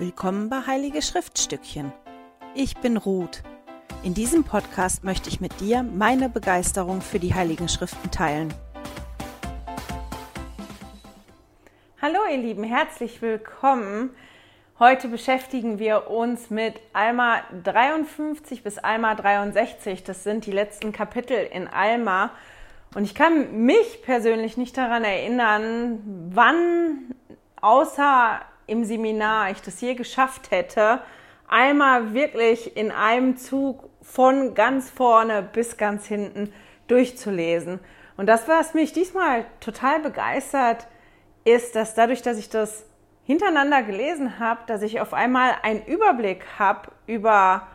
Willkommen 0.00 0.48
bei 0.48 0.60
Heilige 0.64 1.02
Schriftstückchen. 1.02 1.92
Ich 2.54 2.76
bin 2.76 2.96
Ruth. 2.96 3.42
In 4.04 4.14
diesem 4.14 4.44
Podcast 4.44 5.02
möchte 5.02 5.28
ich 5.28 5.40
mit 5.40 5.58
dir 5.58 5.82
meine 5.82 6.28
Begeisterung 6.28 7.00
für 7.00 7.18
die 7.18 7.34
Heiligen 7.34 7.68
Schriften 7.68 8.08
teilen. 8.12 8.54
Hallo 12.00 12.20
ihr 12.30 12.36
Lieben, 12.38 12.62
herzlich 12.62 13.20
willkommen. 13.22 14.10
Heute 14.78 15.08
beschäftigen 15.08 15.80
wir 15.80 16.08
uns 16.08 16.48
mit 16.48 16.80
Alma 16.92 17.40
53 17.64 18.62
bis 18.62 18.78
Alma 18.78 19.16
63. 19.16 20.04
Das 20.04 20.22
sind 20.22 20.46
die 20.46 20.52
letzten 20.52 20.92
Kapitel 20.92 21.38
in 21.50 21.66
Alma. 21.66 22.30
Und 22.94 23.02
ich 23.02 23.16
kann 23.16 23.64
mich 23.64 24.02
persönlich 24.02 24.56
nicht 24.56 24.76
daran 24.76 25.02
erinnern, 25.02 26.30
wann 26.30 27.16
außer 27.60 28.42
im 28.68 28.84
Seminar 28.84 29.50
ich 29.50 29.60
das 29.60 29.80
je 29.80 29.94
geschafft 29.94 30.50
hätte, 30.50 31.00
einmal 31.48 32.14
wirklich 32.14 32.76
in 32.76 32.92
einem 32.92 33.36
Zug 33.36 33.88
von 34.02 34.54
ganz 34.54 34.90
vorne 34.90 35.42
bis 35.42 35.76
ganz 35.76 36.06
hinten 36.06 36.52
durchzulesen. 36.86 37.80
Und 38.16 38.26
das, 38.26 38.48
was 38.48 38.74
mich 38.74 38.92
diesmal 38.92 39.44
total 39.60 40.00
begeistert, 40.00 40.86
ist, 41.44 41.74
dass 41.74 41.94
dadurch, 41.94 42.22
dass 42.22 42.38
ich 42.38 42.48
das 42.48 42.84
hintereinander 43.24 43.82
gelesen 43.82 44.38
habe, 44.38 44.60
dass 44.66 44.82
ich 44.82 45.00
auf 45.00 45.14
einmal 45.14 45.54
einen 45.62 45.84
Überblick 45.84 46.44
habe 46.58 46.90
über 47.06 47.66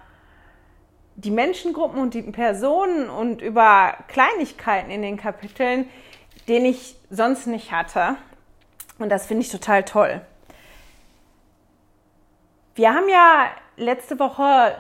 die 1.16 1.32
Menschengruppen 1.32 2.02
und 2.02 2.14
die 2.14 2.24
Personen 2.24 3.10
und 3.10 3.42
über 3.42 3.96
Kleinigkeiten 4.08 4.90
in 4.90 5.02
den 5.02 5.18
Kapiteln, 5.18 5.88
den 6.48 6.66
ich 6.66 6.96
sonst 7.10 7.48
nicht 7.48 7.72
hatte. 7.72 8.16
Und 9.00 9.10
das 9.10 9.28
finde 9.28 9.44
ich 9.44 9.52
total 9.52 9.84
toll. 9.84 10.22
Wir 12.76 12.92
haben 12.96 13.08
ja 13.08 13.52
letzte 13.78 14.18
Woche 14.18 14.76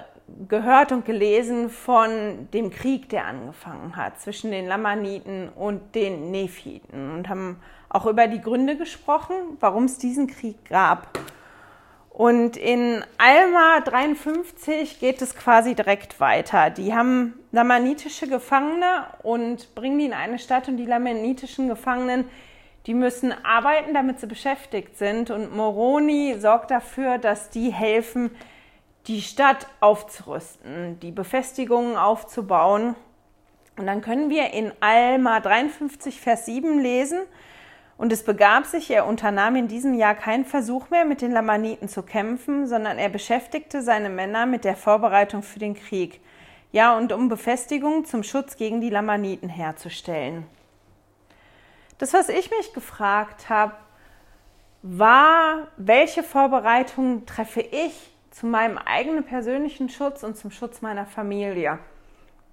gehört 0.47 0.91
und 0.91 1.05
gelesen 1.05 1.69
von 1.69 2.47
dem 2.51 2.71
Krieg, 2.71 3.09
der 3.09 3.25
angefangen 3.27 3.95
hat 3.95 4.19
zwischen 4.19 4.49
den 4.49 4.65
Lamaniten 4.65 5.49
und 5.49 5.93
den 5.93 6.31
Nephiten 6.31 7.11
und 7.13 7.29
haben 7.29 7.59
auch 7.89 8.07
über 8.07 8.25
die 8.27 8.41
Gründe 8.41 8.77
gesprochen, 8.77 9.35
warum 9.59 9.83
es 9.83 9.99
diesen 9.99 10.25
Krieg 10.25 10.65
gab. 10.67 11.19
Und 12.09 12.57
in 12.57 13.03
Alma 13.19 13.81
53 13.81 14.99
geht 14.99 15.21
es 15.21 15.35
quasi 15.35 15.75
direkt 15.75 16.19
weiter. 16.19 16.71
Die 16.71 16.95
haben 16.95 17.35
lamanitische 17.51 18.27
Gefangene 18.27 19.05
und 19.21 19.75
bringen 19.75 19.99
die 19.99 20.05
in 20.05 20.13
eine 20.13 20.39
Stadt 20.39 20.67
und 20.67 20.77
die 20.77 20.85
lamanitischen 20.85 21.67
Gefangenen 21.67 22.25
die 22.85 22.93
müssen 22.93 23.33
arbeiten, 23.43 23.93
damit 23.93 24.19
sie 24.19 24.27
beschäftigt 24.27 24.97
sind. 24.97 25.29
Und 25.29 25.55
Moroni 25.55 26.35
sorgt 26.39 26.71
dafür, 26.71 27.17
dass 27.17 27.49
die 27.49 27.71
helfen, 27.71 28.31
die 29.07 29.21
Stadt 29.21 29.67
aufzurüsten, 29.79 30.99
die 30.99 31.11
Befestigungen 31.11 31.97
aufzubauen. 31.97 32.95
Und 33.77 33.87
dann 33.87 34.01
können 34.01 34.29
wir 34.29 34.51
in 34.51 34.71
Alma 34.81 35.39
53, 35.39 36.19
Vers 36.19 36.45
7 36.45 36.79
lesen. 36.79 37.19
Und 37.97 38.11
es 38.11 38.23
begab 38.23 38.65
sich, 38.65 38.91
er 38.91 39.05
unternahm 39.05 39.55
in 39.55 39.67
diesem 39.67 39.93
Jahr 39.93 40.15
keinen 40.15 40.45
Versuch 40.45 40.89
mehr, 40.89 41.05
mit 41.05 41.21
den 41.21 41.31
Lamaniten 41.31 41.87
zu 41.87 42.03
kämpfen, 42.03 42.67
sondern 42.67 42.97
er 42.97 43.09
beschäftigte 43.09 43.81
seine 43.81 44.09
Männer 44.09 44.45
mit 44.45 44.65
der 44.65 44.75
Vorbereitung 44.75 45.43
für 45.43 45.59
den 45.59 45.75
Krieg. 45.75 46.19
Ja, 46.71 46.97
und 46.97 47.13
um 47.13 47.29
Befestigungen 47.29 48.03
zum 48.03 48.23
Schutz 48.23 48.57
gegen 48.57 48.81
die 48.81 48.89
Lamaniten 48.89 49.47
herzustellen. 49.47 50.45
Das, 51.97 52.13
was 52.13 52.29
ich 52.29 52.49
mich 52.49 52.73
gefragt 52.73 53.49
habe, 53.49 53.73
war, 54.81 55.67
welche 55.77 56.23
Vorbereitungen 56.23 57.25
treffe 57.25 57.61
ich 57.61 57.93
zu 58.31 58.45
meinem 58.45 58.77
eigenen 58.77 59.23
persönlichen 59.23 59.89
Schutz 59.89 60.23
und 60.23 60.35
zum 60.35 60.51
Schutz 60.51 60.81
meiner 60.81 61.05
Familie? 61.05 61.79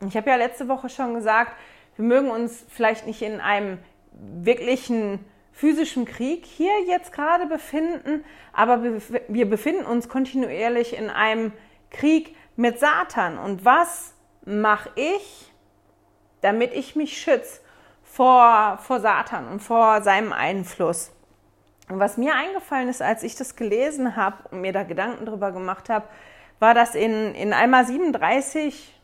Ich 0.06 0.16
habe 0.16 0.30
ja 0.30 0.36
letzte 0.36 0.68
Woche 0.68 0.88
schon 0.88 1.14
gesagt, 1.14 1.52
wir 1.96 2.04
mögen 2.04 2.30
uns 2.30 2.64
vielleicht 2.68 3.06
nicht 3.06 3.22
in 3.22 3.40
einem 3.40 3.78
wirklichen 4.12 5.24
physischen 5.52 6.04
Krieg 6.04 6.46
hier 6.46 6.72
jetzt 6.86 7.12
gerade 7.12 7.46
befinden, 7.46 8.24
aber 8.52 8.82
wir 8.82 9.50
befinden 9.50 9.84
uns 9.84 10.08
kontinuierlich 10.08 10.96
in 10.96 11.10
einem 11.10 11.52
Krieg 11.90 12.36
mit 12.56 12.78
Satan. 12.78 13.38
Und 13.38 13.64
was 13.64 14.14
mache 14.44 14.90
ich, 14.94 15.52
damit 16.40 16.72
ich 16.72 16.96
mich 16.96 17.20
schütze? 17.20 17.60
Vor, 18.12 18.78
vor 18.82 19.00
Satan 19.00 19.46
und 19.48 19.60
vor 19.60 20.02
seinem 20.02 20.32
Einfluss. 20.32 21.12
Und 21.88 22.00
was 22.00 22.16
mir 22.16 22.34
eingefallen 22.34 22.88
ist, 22.88 23.02
als 23.02 23.22
ich 23.22 23.36
das 23.36 23.56
gelesen 23.56 24.16
habe 24.16 24.36
und 24.50 24.60
mir 24.60 24.72
da 24.72 24.82
Gedanken 24.82 25.26
drüber 25.26 25.52
gemacht 25.52 25.88
habe, 25.88 26.06
war 26.58 26.74
das 26.74 26.94
in, 26.94 27.34
in 27.34 27.52
Alma 27.52 27.84
37, 27.84 28.94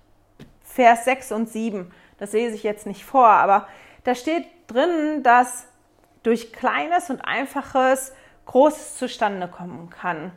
Vers 0.62 1.04
6 1.04 1.32
und 1.32 1.48
7. 1.48 1.92
Das 2.18 2.32
lese 2.32 2.54
ich 2.54 2.62
jetzt 2.62 2.86
nicht 2.86 3.04
vor, 3.04 3.26
aber 3.26 3.66
da 4.04 4.14
steht 4.14 4.46
drin, 4.66 5.22
dass 5.22 5.66
durch 6.22 6.52
Kleines 6.52 7.10
und 7.10 7.20
Einfaches 7.20 8.12
Großes 8.46 8.96
zustande 8.96 9.48
kommen 9.48 9.90
kann. 9.90 10.32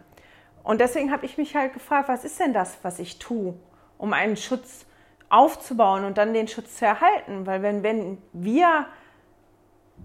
Und 0.64 0.82
deswegen 0.82 1.12
habe 1.12 1.26
ich 1.26 1.38
mich 1.38 1.56
halt 1.56 1.74
gefragt, 1.74 2.10
was 2.10 2.24
ist 2.24 2.40
denn 2.40 2.54
das, 2.54 2.78
was 2.84 3.00
ich 3.00 3.20
tue, 3.20 3.56
um 3.98 4.14
einen 4.14 4.38
Schutz 4.38 4.86
aufzubauen 5.30 6.06
und 6.06 6.18
dann 6.18 6.34
den 6.34 6.48
Schutz 6.48 6.78
zu 6.78 6.86
erhalten. 6.86 7.46
Weil 7.46 7.62
wenn, 7.62 7.84
wenn 7.84 8.18
wir 8.34 8.86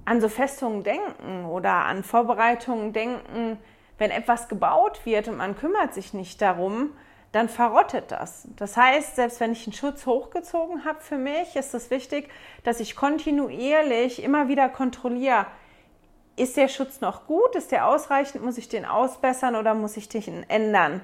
an 0.04 0.20
so 0.20 0.28
Festungen 0.28 0.82
denken 0.82 1.46
oder 1.46 1.72
an 1.72 2.04
Vorbereitungen 2.04 2.92
denken, 2.92 3.58
wenn 3.98 4.10
etwas 4.10 4.48
gebaut 4.48 5.06
wird 5.06 5.28
und 5.28 5.36
man 5.36 5.56
kümmert 5.56 5.94
sich 5.94 6.14
nicht 6.14 6.42
darum, 6.42 6.90
dann 7.32 7.48
verrottet 7.48 8.12
das. 8.12 8.46
Das 8.56 8.76
heißt, 8.76 9.16
selbst 9.16 9.40
wenn 9.40 9.52
ich 9.52 9.66
einen 9.66 9.72
Schutz 9.72 10.06
hochgezogen 10.06 10.84
habe 10.84 11.00
für 11.00 11.18
mich, 11.18 11.56
ist 11.56 11.74
es 11.74 11.90
wichtig, 11.90 12.28
dass 12.62 12.78
ich 12.78 12.94
kontinuierlich 12.94 14.22
immer 14.22 14.46
wieder 14.46 14.68
kontrolliere, 14.68 15.46
ist 16.36 16.56
der 16.56 16.68
Schutz 16.68 17.00
noch 17.00 17.26
gut, 17.26 17.54
ist 17.54 17.72
der 17.72 17.88
ausreichend, 17.88 18.44
muss 18.44 18.58
ich 18.58 18.68
den 18.68 18.84
ausbessern 18.84 19.56
oder 19.56 19.74
muss 19.74 19.96
ich 19.96 20.08
den 20.08 20.48
ändern? 20.48 21.00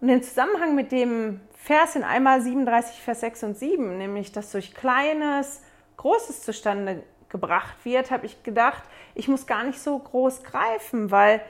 Und 0.00 0.08
im 0.10 0.22
Zusammenhang 0.22 0.74
mit 0.74 0.92
dem 0.92 1.40
Vers 1.66 1.96
in 1.96 2.04
einmal 2.04 2.40
37, 2.40 3.02
Vers 3.02 3.22
6 3.22 3.42
und 3.42 3.58
7, 3.58 3.98
nämlich 3.98 4.30
dass 4.30 4.52
durch 4.52 4.72
Kleines 4.72 5.62
Großes 5.96 6.44
zustande 6.44 7.02
gebracht 7.28 7.84
wird, 7.84 8.12
habe 8.12 8.24
ich 8.26 8.44
gedacht, 8.44 8.84
ich 9.16 9.26
muss 9.26 9.48
gar 9.48 9.64
nicht 9.64 9.80
so 9.80 9.98
groß 9.98 10.44
greifen, 10.44 11.10
weil 11.10 11.40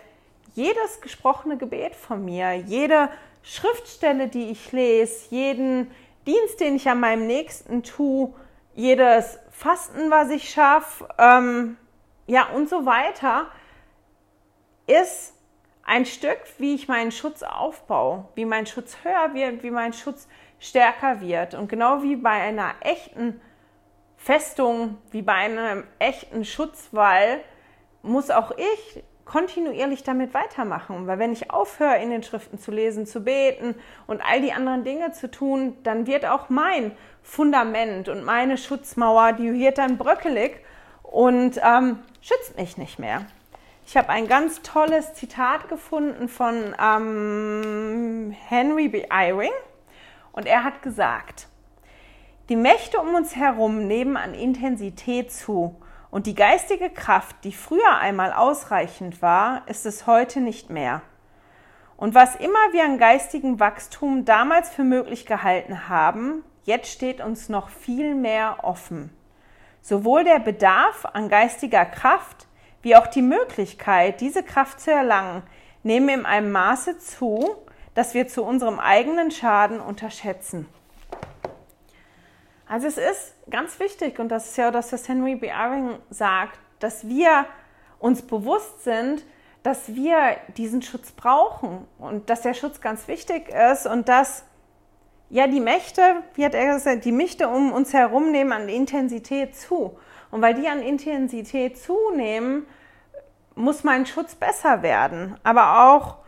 jedes 0.54 1.02
gesprochene 1.02 1.58
Gebet 1.58 1.94
von 1.94 2.24
mir, 2.24 2.54
jede 2.54 3.10
Schriftstelle, 3.42 4.28
die 4.28 4.50
ich 4.50 4.72
lese, 4.72 5.26
jeden 5.28 5.90
Dienst, 6.26 6.60
den 6.60 6.76
ich 6.76 6.88
an 6.88 6.98
meinem 6.98 7.26
Nächsten 7.26 7.82
tue, 7.82 8.32
jedes 8.74 9.38
Fasten, 9.50 10.10
was 10.10 10.30
ich 10.30 10.48
schaffe, 10.48 11.06
ähm, 11.18 11.76
ja 12.26 12.46
und 12.54 12.70
so 12.70 12.86
weiter, 12.86 13.48
ist 14.86 15.34
ein 15.86 16.04
Stück, 16.04 16.38
wie 16.58 16.74
ich 16.74 16.88
meinen 16.88 17.12
Schutz 17.12 17.42
aufbaue, 17.42 18.28
wie 18.34 18.44
mein 18.44 18.66
Schutz 18.66 18.98
höher 19.04 19.34
wird, 19.34 19.62
wie 19.62 19.70
mein 19.70 19.92
Schutz 19.92 20.28
stärker 20.58 21.20
wird. 21.20 21.54
Und 21.54 21.68
genau 21.68 22.02
wie 22.02 22.16
bei 22.16 22.30
einer 22.30 22.74
echten 22.80 23.40
Festung, 24.16 24.98
wie 25.12 25.22
bei 25.22 25.34
einem 25.34 25.84
echten 26.00 26.44
Schutzwall, 26.44 27.40
muss 28.02 28.30
auch 28.30 28.50
ich 28.50 29.04
kontinuierlich 29.24 30.02
damit 30.02 30.34
weitermachen. 30.34 31.06
Weil 31.06 31.20
wenn 31.20 31.32
ich 31.32 31.52
aufhöre, 31.52 32.02
in 32.02 32.10
den 32.10 32.24
Schriften 32.24 32.58
zu 32.58 32.72
lesen, 32.72 33.06
zu 33.06 33.22
beten 33.22 33.76
und 34.08 34.20
all 34.20 34.40
die 34.40 34.52
anderen 34.52 34.82
Dinge 34.82 35.12
zu 35.12 35.30
tun, 35.30 35.76
dann 35.84 36.08
wird 36.08 36.26
auch 36.26 36.48
mein 36.48 36.92
Fundament 37.22 38.08
und 38.08 38.24
meine 38.24 38.58
Schutzmauer, 38.58 39.34
die 39.34 39.52
wird 39.54 39.78
dann 39.78 39.98
bröckelig 39.98 40.64
und 41.02 41.60
ähm, 41.62 42.00
schützt 42.20 42.56
mich 42.56 42.76
nicht 42.76 42.98
mehr. 42.98 43.26
Ich 43.88 43.96
habe 43.96 44.08
ein 44.08 44.26
ganz 44.26 44.62
tolles 44.62 45.14
Zitat 45.14 45.68
gefunden 45.68 46.28
von 46.28 46.74
ähm, 46.76 48.34
Henry 48.48 48.88
B. 48.88 49.04
Eyring 49.08 49.52
und 50.32 50.46
er 50.46 50.64
hat 50.64 50.82
gesagt, 50.82 51.46
die 52.48 52.56
Mächte 52.56 52.98
um 52.98 53.14
uns 53.14 53.36
herum 53.36 53.86
nehmen 53.86 54.16
an 54.16 54.34
Intensität 54.34 55.30
zu 55.30 55.80
und 56.10 56.26
die 56.26 56.34
geistige 56.34 56.90
Kraft, 56.90 57.36
die 57.44 57.52
früher 57.52 57.98
einmal 58.00 58.32
ausreichend 58.32 59.22
war, 59.22 59.62
ist 59.68 59.86
es 59.86 60.08
heute 60.08 60.40
nicht 60.40 60.68
mehr. 60.68 61.02
Und 61.96 62.12
was 62.12 62.34
immer 62.34 62.72
wir 62.72 62.82
an 62.82 62.98
geistigem 62.98 63.60
Wachstum 63.60 64.24
damals 64.24 64.68
für 64.68 64.82
möglich 64.82 65.26
gehalten 65.26 65.88
haben, 65.88 66.42
jetzt 66.64 66.90
steht 66.90 67.20
uns 67.20 67.48
noch 67.48 67.68
viel 67.68 68.16
mehr 68.16 68.64
offen. 68.64 69.16
Sowohl 69.80 70.24
der 70.24 70.40
Bedarf 70.40 71.04
an 71.04 71.28
geistiger 71.28 71.84
Kraft 71.84 72.45
wie 72.86 72.94
auch 72.94 73.08
die 73.08 73.20
Möglichkeit, 73.20 74.20
diese 74.20 74.44
Kraft 74.44 74.78
zu 74.78 74.92
erlangen, 74.92 75.42
nehmen 75.82 76.08
in 76.20 76.24
einem 76.24 76.52
Maße 76.52 77.00
zu, 77.00 77.56
dass 77.94 78.14
wir 78.14 78.28
zu 78.28 78.44
unserem 78.44 78.78
eigenen 78.78 79.32
Schaden 79.32 79.80
unterschätzen. 79.80 80.68
Also 82.68 82.86
es 82.86 82.96
ist 82.96 83.34
ganz 83.50 83.80
wichtig, 83.80 84.20
und 84.20 84.28
das 84.28 84.50
ist 84.50 84.56
ja 84.56 84.70
das, 84.70 84.92
was 84.92 85.08
Henry 85.08 85.34
B. 85.34 85.48
Eyring 85.48 85.98
sagt, 86.10 86.60
dass 86.78 87.08
wir 87.08 87.46
uns 87.98 88.22
bewusst 88.22 88.84
sind, 88.84 89.24
dass 89.64 89.96
wir 89.96 90.36
diesen 90.56 90.80
Schutz 90.80 91.10
brauchen 91.10 91.88
und 91.98 92.30
dass 92.30 92.42
der 92.42 92.54
Schutz 92.54 92.80
ganz 92.80 93.08
wichtig 93.08 93.48
ist 93.48 93.86
und 93.86 94.08
dass 94.08 94.44
ja 95.28 95.48
die 95.48 95.58
Mächte, 95.58 96.22
wie 96.34 96.44
hat 96.44 96.54
er 96.54 96.74
gesagt, 96.74 97.04
die 97.04 97.10
Mächte 97.10 97.48
um 97.48 97.72
uns 97.72 97.92
herum 97.92 98.30
nehmen 98.30 98.52
an 98.52 98.68
Intensität 98.68 99.56
zu. 99.56 99.98
Und 100.36 100.42
weil 100.42 100.52
die 100.52 100.68
an 100.68 100.82
Intensität 100.82 101.78
zunehmen, 101.78 102.66
muss 103.54 103.84
mein 103.84 104.04
Schutz 104.04 104.34
besser 104.34 104.82
werden. 104.82 105.34
Aber 105.44 105.94
auch 105.94 106.18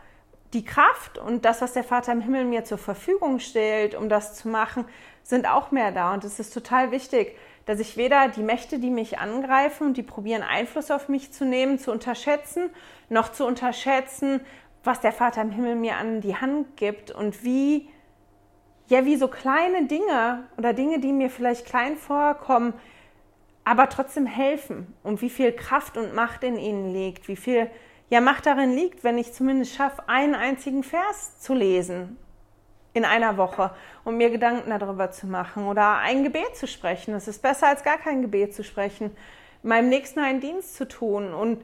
die 0.53 0.65
Kraft 0.65 1.19
und 1.19 1.45
das, 1.45 1.61
was 1.61 1.73
der 1.73 1.83
Vater 1.83 2.13
im 2.13 2.21
Himmel 2.21 2.45
mir 2.45 2.63
zur 2.63 2.79
Verfügung 2.79 3.37
stellt, 3.37 3.93
um 3.93 4.09
das 4.09 4.33
zu 4.33 4.47
machen, 4.47 4.85
sind 5.21 5.47
auch 5.47 5.69
mehr 5.69 5.91
da. 5.91 6.11
Und 6.11 6.23
es 6.23 6.39
ist 6.39 6.55
total 6.55 6.89
wichtig, 6.89 7.37
dass 7.67 7.79
ich 7.79 7.97
weder 7.97 8.29
die 8.29 8.41
Mächte, 8.41 8.79
die 8.79 8.89
mich 8.89 9.19
angreifen 9.19 9.85
und 9.85 9.95
die 9.95 10.01
probieren 10.01 10.41
Einfluss 10.41 10.89
auf 10.89 11.07
mich 11.07 11.31
zu 11.31 11.45
nehmen, 11.45 11.77
zu 11.77 11.91
unterschätzen, 11.91 12.71
noch 13.09 13.31
zu 13.31 13.45
unterschätzen, 13.45 14.41
was 14.83 15.01
der 15.01 15.11
Vater 15.11 15.43
im 15.43 15.51
Himmel 15.51 15.75
mir 15.75 15.97
an 15.97 16.21
die 16.21 16.35
Hand 16.35 16.77
gibt 16.77 17.11
und 17.11 17.43
wie, 17.43 17.87
ja, 18.87 19.05
wie 19.05 19.17
so 19.17 19.27
kleine 19.27 19.85
Dinge 19.85 20.45
oder 20.57 20.73
Dinge, 20.73 20.97
die 20.97 21.13
mir 21.13 21.29
vielleicht 21.29 21.67
klein 21.67 21.95
vorkommen, 21.95 22.73
aber 23.69 23.87
trotzdem 23.87 24.25
helfen 24.25 24.95
und 25.03 25.21
wie 25.21 25.29
viel 25.29 25.51
Kraft 25.51 25.95
und 25.95 26.15
Macht 26.15 26.43
in 26.43 26.57
ihnen 26.57 26.91
liegt, 26.91 27.27
wie 27.27 27.35
viel 27.35 27.69
ja 28.09 28.19
Macht 28.19 28.47
darin 28.47 28.73
liegt, 28.73 29.03
wenn 29.03 29.19
ich 29.19 29.31
zumindest 29.31 29.75
schaffe, 29.75 30.09
einen 30.09 30.33
einzigen 30.33 30.81
Vers 30.81 31.39
zu 31.39 31.53
lesen 31.53 32.17
in 32.93 33.05
einer 33.05 33.37
Woche 33.37 33.69
und 34.03 34.17
mir 34.17 34.31
Gedanken 34.31 34.71
darüber 34.71 35.11
zu 35.11 35.27
machen 35.27 35.67
oder 35.67 35.99
ein 35.99 36.23
Gebet 36.23 36.55
zu 36.55 36.65
sprechen. 36.65 37.13
Es 37.13 37.27
ist 37.27 37.43
besser 37.43 37.67
als 37.67 37.83
gar 37.83 37.99
kein 37.99 38.23
Gebet 38.23 38.55
zu 38.55 38.63
sprechen, 38.63 39.11
meinem 39.61 39.89
Nächsten 39.89 40.19
einen 40.19 40.41
Dienst 40.41 40.75
zu 40.75 40.87
tun. 40.87 41.31
Und 41.31 41.63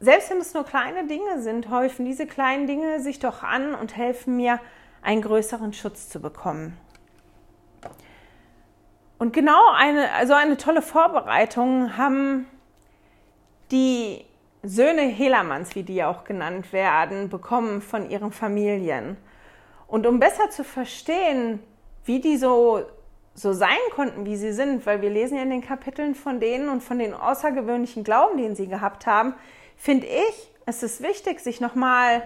selbst 0.00 0.32
wenn 0.32 0.38
es 0.38 0.52
nur 0.52 0.64
kleine 0.64 1.06
Dinge 1.06 1.42
sind, 1.42 1.70
häufen 1.70 2.04
diese 2.04 2.26
kleinen 2.26 2.66
Dinge 2.66 2.98
sich 2.98 3.20
doch 3.20 3.44
an 3.44 3.72
und 3.76 3.96
helfen 3.96 4.34
mir, 4.34 4.58
einen 5.00 5.22
größeren 5.22 5.72
Schutz 5.72 6.08
zu 6.08 6.18
bekommen. 6.18 6.76
Und 9.18 9.32
genau 9.32 9.70
eine, 9.74 10.12
also 10.12 10.34
eine 10.34 10.56
tolle 10.56 10.82
Vorbereitung 10.82 11.96
haben 11.96 12.46
die 13.70 14.24
Söhne 14.62 15.02
Helamanns, 15.02 15.74
wie 15.74 15.82
die 15.82 16.02
auch 16.04 16.24
genannt 16.24 16.72
werden, 16.72 17.28
bekommen 17.28 17.80
von 17.80 18.10
ihren 18.10 18.32
Familien. 18.32 19.16
Und 19.86 20.06
um 20.06 20.18
besser 20.18 20.50
zu 20.50 20.64
verstehen, 20.64 21.60
wie 22.04 22.20
die 22.20 22.36
so, 22.36 22.82
so 23.34 23.52
sein 23.52 23.78
konnten, 23.94 24.26
wie 24.26 24.36
sie 24.36 24.52
sind, 24.52 24.84
weil 24.86 25.02
wir 25.02 25.10
lesen 25.10 25.36
ja 25.36 25.42
in 25.42 25.50
den 25.50 25.62
Kapiteln 25.62 26.14
von 26.14 26.40
denen 26.40 26.68
und 26.68 26.82
von 26.82 26.98
den 26.98 27.14
außergewöhnlichen 27.14 28.04
Glauben, 28.04 28.36
den 28.38 28.56
sie 28.56 28.66
gehabt 28.66 29.06
haben, 29.06 29.34
finde 29.76 30.06
ich, 30.06 30.52
es 30.66 30.82
ist 30.82 31.02
wichtig, 31.02 31.40
sich 31.40 31.60
nochmal 31.60 32.22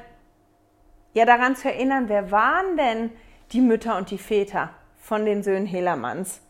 ja, 1.12 1.24
daran 1.24 1.56
zu 1.56 1.68
erinnern, 1.68 2.08
wer 2.08 2.30
waren 2.30 2.76
denn 2.76 3.10
die 3.52 3.60
Mütter 3.60 3.96
und 3.96 4.10
die 4.10 4.18
Väter 4.18 4.70
von 4.98 5.24
den 5.24 5.42
Söhnen 5.42 5.66
Helamanns? 5.66 6.40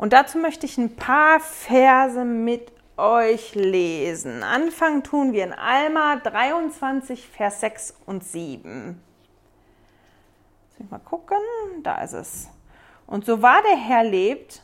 Und 0.00 0.14
dazu 0.14 0.38
möchte 0.38 0.64
ich 0.64 0.78
ein 0.78 0.96
paar 0.96 1.40
Verse 1.40 2.24
mit 2.24 2.72
euch 2.96 3.54
lesen. 3.54 4.42
Anfangen 4.42 5.02
tun 5.02 5.34
wir 5.34 5.44
in 5.44 5.52
Alma 5.52 6.16
23, 6.16 7.28
Vers 7.28 7.60
6 7.60 7.94
und 8.06 8.24
7 8.24 8.98
mal 10.88 11.00
gucken, 11.00 11.36
da 11.82 12.02
ist 12.02 12.14
es. 12.14 12.48
Und 13.06 13.26
so 13.26 13.42
wahr 13.42 13.60
der 13.68 13.76
Herr 13.76 14.02
lebt, 14.04 14.62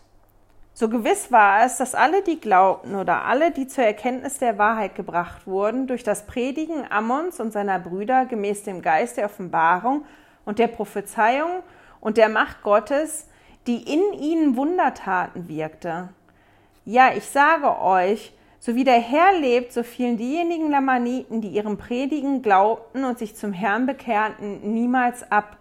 so 0.72 0.88
gewiss 0.88 1.30
war 1.30 1.66
es, 1.66 1.76
dass 1.76 1.94
alle, 1.94 2.22
die 2.22 2.40
glaubten 2.40 2.94
oder 2.94 3.26
alle, 3.26 3.50
die 3.50 3.66
zur 3.66 3.84
Erkenntnis 3.84 4.38
der 4.38 4.56
Wahrheit 4.56 4.94
gebracht 4.94 5.46
wurden, 5.46 5.86
durch 5.86 6.02
das 6.02 6.24
Predigen 6.24 6.90
Ammons 6.90 7.40
und 7.40 7.52
seiner 7.52 7.78
Brüder 7.78 8.24
gemäß 8.24 8.62
dem 8.62 8.80
Geist 8.80 9.18
der 9.18 9.26
Offenbarung 9.26 10.06
und 10.46 10.58
der 10.58 10.68
Prophezeiung 10.68 11.62
und 12.00 12.16
der 12.16 12.30
Macht 12.30 12.62
Gottes, 12.62 13.26
die 13.66 13.82
in 13.82 14.12
ihnen 14.18 14.56
Wundertaten 14.56 15.48
wirkte. 15.48 16.10
Ja, 16.84 17.12
ich 17.16 17.24
sage 17.24 17.80
euch, 17.80 18.32
so 18.58 18.74
wie 18.74 18.84
der 18.84 19.00
Herr 19.00 19.38
lebt, 19.38 19.72
so 19.72 19.82
fielen 19.82 20.16
diejenigen 20.16 20.70
Lamaniten, 20.70 21.40
die 21.40 21.48
ihrem 21.48 21.76
Predigen 21.76 22.42
glaubten 22.42 23.04
und 23.04 23.18
sich 23.18 23.36
zum 23.36 23.52
Herrn 23.52 23.86
bekehrten, 23.86 24.72
niemals 24.72 25.30
ab, 25.30 25.56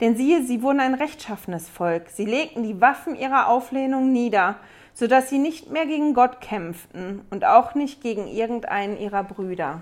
denn 0.00 0.16
siehe, 0.16 0.42
sie 0.42 0.62
wurden 0.62 0.80
ein 0.80 0.94
rechtschaffenes 0.94 1.68
Volk. 1.68 2.10
Sie 2.10 2.26
legten 2.26 2.62
die 2.62 2.80
Waffen 2.80 3.16
ihrer 3.16 3.48
Auflehnung 3.48 4.12
nieder, 4.12 4.56
so 4.92 5.06
dass 5.06 5.28
sie 5.28 5.38
nicht 5.38 5.70
mehr 5.70 5.86
gegen 5.86 6.14
Gott 6.14 6.40
kämpften 6.40 7.22
und 7.30 7.44
auch 7.44 7.74
nicht 7.74 8.02
gegen 8.02 8.26
irgendeinen 8.26 8.98
ihrer 8.98 9.24
Brüder. 9.24 9.80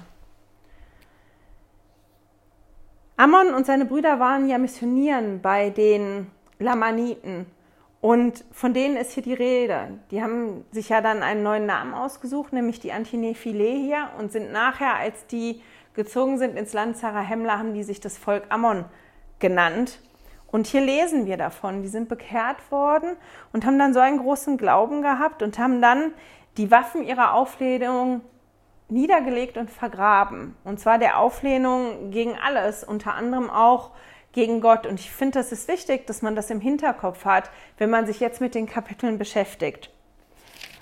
Ammon 3.16 3.54
und 3.54 3.66
seine 3.66 3.84
Brüder 3.84 4.18
waren 4.18 4.48
ja 4.48 4.58
missionieren 4.58 5.40
bei 5.40 5.70
den 5.70 6.28
Lamaniten. 6.58 7.46
Und 8.04 8.44
von 8.52 8.74
denen 8.74 8.98
ist 8.98 9.12
hier 9.12 9.22
die 9.22 9.32
Rede. 9.32 9.98
Die 10.10 10.22
haben 10.22 10.66
sich 10.72 10.90
ja 10.90 11.00
dann 11.00 11.22
einen 11.22 11.42
neuen 11.42 11.64
Namen 11.64 11.94
ausgesucht, 11.94 12.52
nämlich 12.52 12.78
die 12.78 12.92
Antinephile 12.92 13.64
hier, 13.64 14.10
und 14.18 14.30
sind 14.30 14.52
nachher, 14.52 14.96
als 14.96 15.26
die 15.26 15.62
gezogen 15.94 16.36
sind 16.36 16.58
ins 16.58 16.74
Land 16.74 16.98
Zarahemla, 16.98 17.56
haben 17.56 17.72
die 17.72 17.82
sich 17.82 18.00
das 18.00 18.18
Volk 18.18 18.44
Ammon 18.50 18.84
genannt. 19.38 20.00
Und 20.48 20.66
hier 20.66 20.82
lesen 20.82 21.24
wir 21.24 21.38
davon, 21.38 21.80
die 21.80 21.88
sind 21.88 22.10
bekehrt 22.10 22.70
worden 22.70 23.16
und 23.54 23.64
haben 23.64 23.78
dann 23.78 23.94
so 23.94 24.00
einen 24.00 24.18
großen 24.18 24.58
Glauben 24.58 25.00
gehabt 25.00 25.42
und 25.42 25.58
haben 25.58 25.80
dann 25.80 26.12
die 26.58 26.70
Waffen 26.70 27.04
ihrer 27.04 27.32
Auflehnung 27.32 28.20
niedergelegt 28.90 29.56
und 29.56 29.70
vergraben. 29.70 30.56
Und 30.62 30.78
zwar 30.78 30.98
der 30.98 31.18
Auflehnung 31.20 32.10
gegen 32.10 32.36
alles, 32.36 32.84
unter 32.84 33.14
anderem 33.14 33.48
auch 33.48 33.92
gegen 34.34 34.60
Gott. 34.60 34.86
Und 34.86 35.00
ich 35.00 35.10
finde, 35.10 35.38
das 35.38 35.52
ist 35.52 35.68
wichtig, 35.68 36.06
dass 36.06 36.20
man 36.20 36.36
das 36.36 36.50
im 36.50 36.60
Hinterkopf 36.60 37.24
hat, 37.24 37.50
wenn 37.78 37.88
man 37.88 38.06
sich 38.06 38.20
jetzt 38.20 38.40
mit 38.40 38.54
den 38.54 38.66
Kapiteln 38.66 39.16
beschäftigt. 39.16 39.90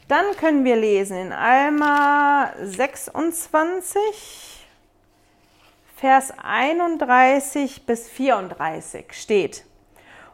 Dann 0.09 0.25
können 0.37 0.65
wir 0.65 0.77
lesen 0.77 1.17
in 1.17 1.33
Alma 1.33 2.53
26, 2.61 4.67
Vers 5.97 6.33
31 6.43 7.87
bis 7.87 8.09
34 8.09 9.13
steht. 9.13 9.65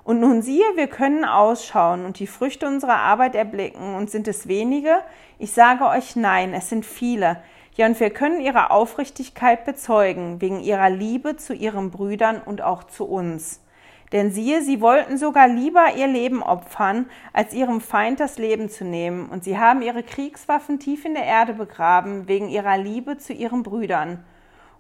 Und 0.03 0.21
nun 0.21 0.41
siehe, 0.41 0.65
wir 0.77 0.87
können 0.87 1.27
ausschauen 1.27 2.07
und 2.07 2.19
die 2.19 2.27
Früchte 2.27 2.67
unserer 2.67 2.97
Arbeit 2.97 3.35
erblicken. 3.35 3.95
Und 3.95 4.11
sind 4.11 4.27
es 4.27 4.49
wenige? 4.49 5.01
Ich 5.39 5.53
sage 5.53 5.85
euch 5.85 6.17
nein, 6.17 6.55
es 6.55 6.71
sind 6.71 6.87
viele. 6.87 7.43
Ja, 7.79 7.87
und 7.87 8.01
wir 8.01 8.11
können 8.11 8.41
ihre 8.41 8.73
Aufrichtigkeit 8.73 9.65
bezeugen, 9.65 10.41
wegen 10.41 10.59
ihrer 10.59 10.91
Liebe 10.91 11.37
zu 11.37 11.55
ihren 11.55 11.93
Brüdern 11.93 12.43
und 12.45 12.61
auch 12.61 12.83
zu 12.83 13.05
uns. 13.05 13.63
Denn 14.11 14.33
siehe, 14.33 14.63
sie 14.63 14.81
wollten 14.81 15.17
sogar 15.17 15.47
lieber 15.47 15.95
ihr 15.95 16.09
Leben 16.09 16.43
opfern, 16.43 17.09
als 17.33 17.55
ihrem 17.55 17.81
Feind 17.81 18.19
das 18.19 18.37
Leben 18.37 18.69
zu 18.69 18.85
nehmen. 18.85 19.29
Und 19.29 19.45
sie 19.45 19.59
haben 19.59 19.81
ihre 19.83 20.03
Kriegswaffen 20.03 20.81
tief 20.81 21.05
in 21.05 21.15
der 21.15 21.23
Erde 21.23 21.55
begraben, 21.55 22.27
wegen 22.27 22.49
ihrer 22.49 22.77
Liebe 22.77 23.17
zu 23.17 23.33
ihren 23.33 23.63
Brüdern. 23.63 24.25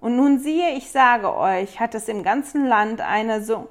Und 0.00 0.16
nun 0.16 0.40
siehe, 0.40 0.72
ich 0.72 0.90
sage 0.90 1.32
euch, 1.36 1.78
hat 1.78 1.94
es 1.94 2.08
im 2.08 2.24
ganzen 2.24 2.66
Land 2.66 3.00
eine 3.00 3.44
so, 3.44 3.68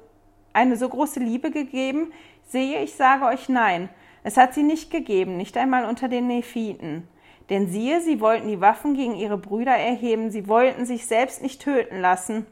eine 0.54 0.76
so 0.78 0.88
große 0.88 1.20
Liebe 1.20 1.50
gegeben? 1.50 2.14
Sehe, 2.46 2.82
ich 2.82 2.94
sage 2.94 3.26
euch 3.26 3.50
nein. 3.50 3.90
Es 4.22 4.38
hat 4.38 4.54
sie 4.54 4.62
nicht 4.62 4.90
gegeben, 4.90 5.36
nicht 5.36 5.58
einmal 5.58 5.84
unter 5.84 6.08
den 6.08 6.28
Nephiten. 6.28 7.06
Denn 7.50 7.68
siehe, 7.68 8.00
sie 8.00 8.20
wollten 8.20 8.48
die 8.48 8.60
Waffen 8.60 8.94
gegen 8.94 9.14
ihre 9.14 9.38
Brüder 9.38 9.72
erheben, 9.72 10.30
sie 10.30 10.48
wollten 10.48 10.84
sich 10.84 11.06
selbst 11.06 11.42
nicht 11.42 11.62
töten 11.62 12.00
lassen. 12.00 12.46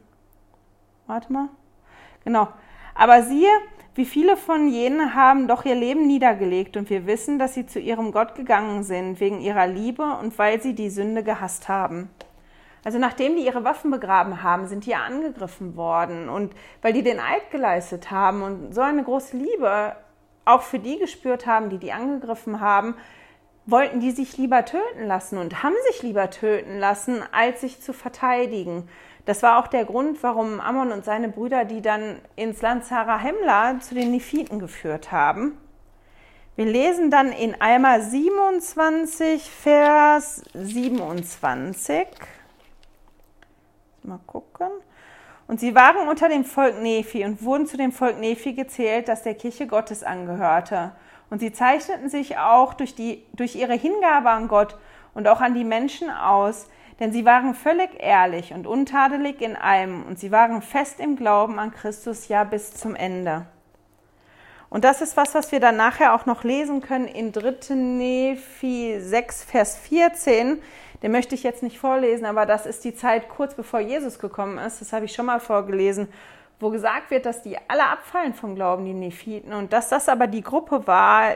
Warte 1.07 1.33
mal. 1.33 1.49
Genau. 2.25 2.49
Aber 2.95 3.23
siehe, 3.23 3.51
wie 3.95 4.07
viele 4.07 4.37
von 4.37 4.69
jenen 4.69 5.15
haben 5.15 5.49
doch 5.49 5.65
ihr 5.65 5.75
Leben 5.75 6.07
niedergelegt, 6.07 6.77
und 6.77 6.91
wir 6.91 7.07
wissen, 7.07 7.39
dass 7.39 7.55
sie 7.55 7.67
zu 7.67 7.79
ihrem 7.79 8.13
Gott 8.13 8.35
gegangen 8.35 8.83
sind, 8.83 9.21
wegen 9.21 9.41
ihrer 9.41 9.67
Liebe 9.67 10.19
und 10.21 10.39
weil 10.39 10.61
sie 10.61 10.75
die 10.75 10.91
Sünde 10.91 11.23
gehasst 11.23 11.69
haben. 11.69 12.11
Also 12.85 12.99
nachdem 12.99 13.37
die 13.37 13.45
ihre 13.45 13.65
Waffen 13.65 13.91
begraben 13.91 14.43
haben, 14.43 14.69
sind 14.69 14.87
die 14.87 14.91
ja 14.91 15.01
angegriffen 15.01 15.77
worden. 15.77 16.29
Und 16.29 16.55
weil 16.83 16.93
die 16.93 17.03
den 17.03 17.19
Eid 17.19 17.51
geleistet 17.51 18.11
haben 18.11 18.43
und 18.43 18.75
so 18.75 18.81
eine 18.81 19.03
große 19.03 19.37
Liebe 19.37 19.97
auch 20.45 20.63
für 20.63 20.79
die 20.79 20.99
gespürt 20.99 21.47
haben, 21.47 21.69
die 21.69 21.79
die 21.79 21.93
angegriffen 21.93 22.61
haben, 22.61 22.95
wollten 23.67 24.01
die 24.01 24.13
sich 24.13 24.37
lieber 24.39 24.65
töten 24.65 25.07
lassen 25.07 25.39
und 25.39 25.63
haben 25.63 25.75
sich 25.91 26.03
lieber 26.03 26.31
töten 26.31 26.79
lassen, 26.79 27.23
als 27.33 27.61
sich 27.61 27.81
zu 27.81 27.93
verteidigen. 27.93 28.89
Das 29.25 29.43
war 29.43 29.59
auch 29.59 29.67
der 29.67 29.85
Grund, 29.85 30.23
warum 30.23 30.61
Ammon 30.61 30.93
und 30.93 31.05
seine 31.05 31.29
Brüder 31.29 31.65
die 31.65 31.83
dann 31.83 32.21
ins 32.37 32.63
Land 32.63 32.85
Zarahemla 32.85 33.81
zu 33.81 33.97
den 33.97 34.13
Nephiten 34.13 34.61
geführt 34.61 35.11
haben. 35.11 35.59
Wir 36.55 36.65
lesen 36.65 37.11
dann 37.11 37.33
in 37.33 37.61
Alma 37.61 38.01
27, 38.01 39.51
Vers 39.51 40.43
27. 40.55 42.07
Mal 44.05 44.21
gucken. 44.27 44.69
Und 45.49 45.61
sie 45.61 45.75
waren 45.75 46.09
unter 46.09 46.29
dem 46.29 46.45
Volk 46.45 46.81
Nephi 46.81 47.25
und 47.25 47.43
wurden 47.43 47.67
zu 47.67 47.77
dem 47.77 47.93
Volk 47.93 48.19
Nephi 48.19 48.53
gezählt, 48.55 49.09
das 49.09 49.23
der 49.23 49.35
Kirche 49.35 49.67
Gottes 49.67 50.03
angehörte. 50.03 50.93
Und 51.31 51.41
sie 51.41 51.53
zeichneten 51.53 52.09
sich 52.09 52.39
auch 52.39 52.75
durch, 52.75 52.95
die, 52.95 53.25
durch 53.33 53.57
ihre 53.57 53.75
Hingabe 53.75 54.31
an 54.31 54.49
Gott 54.49 54.77
und 55.15 55.27
auch 55.29 55.41
an 55.41 55.55
die 55.55 55.65
Menschen 55.65 56.11
aus, 56.11 56.69
denn 57.01 57.13
sie 57.13 57.25
waren 57.25 57.55
völlig 57.55 57.91
ehrlich 57.99 58.53
und 58.53 58.67
untadelig 58.67 59.41
in 59.41 59.57
allem 59.57 60.05
und 60.05 60.19
sie 60.19 60.31
waren 60.31 60.63
fest 60.63 61.01
im 61.01 61.17
Glauben 61.17 61.59
an 61.59 61.73
Christus 61.73 62.29
ja 62.29 62.45
bis 62.45 62.73
zum 62.75 62.95
Ende. 62.95 63.47
Und 64.69 64.85
das 64.85 65.01
ist 65.01 65.17
was, 65.17 65.35
was 65.35 65.53
wir 65.53 65.61
dann 65.61 65.77
nachher 65.77 66.15
auch 66.15 66.27
noch 66.27 66.43
lesen 66.43 66.81
können 66.81 67.07
in 67.07 67.33
3. 67.33 67.75
Nephi 67.75 69.01
6, 69.01 69.45
Vers 69.45 69.77
14. 69.79 70.61
Den 71.03 71.13
möchte 71.13 71.35
ich 71.35 71.43
jetzt 71.43 71.63
nicht 71.63 71.79
vorlesen, 71.79 72.25
aber 72.25 72.47
das 72.47 72.67
ist 72.67 72.85
die 72.85 72.95
Zeit 72.95 73.29
kurz 73.29 73.55
bevor 73.55 73.81
Jesus 73.81 74.19
gekommen 74.19 74.59
ist. 74.59 74.81
Das 74.81 74.93
habe 74.93 75.05
ich 75.05 75.13
schon 75.13 75.27
mal 75.27 75.41
vorgelesen, 75.41 76.09
wo 76.59 76.71
gesagt 76.71 77.11
wird, 77.11 77.27
dass 77.27 77.43
die 77.43 77.57
alle 77.69 77.87
abfallen 77.87 78.35
vom 78.35 78.55
Glauben, 78.55 78.85
die 78.85 78.95
Nephiten. 78.95 79.53
Und 79.53 79.73
dass 79.73 79.89
das 79.89 80.09
aber 80.09 80.27
die 80.27 80.43
Gruppe 80.43 80.87
war, 80.87 81.35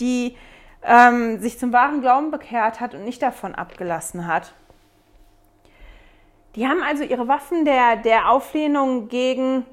die 0.00 0.36
ähm, 0.82 1.40
sich 1.40 1.58
zum 1.58 1.72
wahren 1.72 2.00
Glauben 2.00 2.30
bekehrt 2.30 2.80
hat 2.80 2.94
und 2.94 3.04
nicht 3.04 3.22
davon 3.22 3.54
abgelassen 3.54 4.26
hat. 4.26 4.54
Die 6.54 6.66
haben 6.66 6.82
also 6.82 7.02
ihre 7.02 7.28
Waffen 7.28 7.64
der, 7.64 7.96
der 7.96 8.30
Auflehnung 8.30 9.08
gegen 9.08 9.64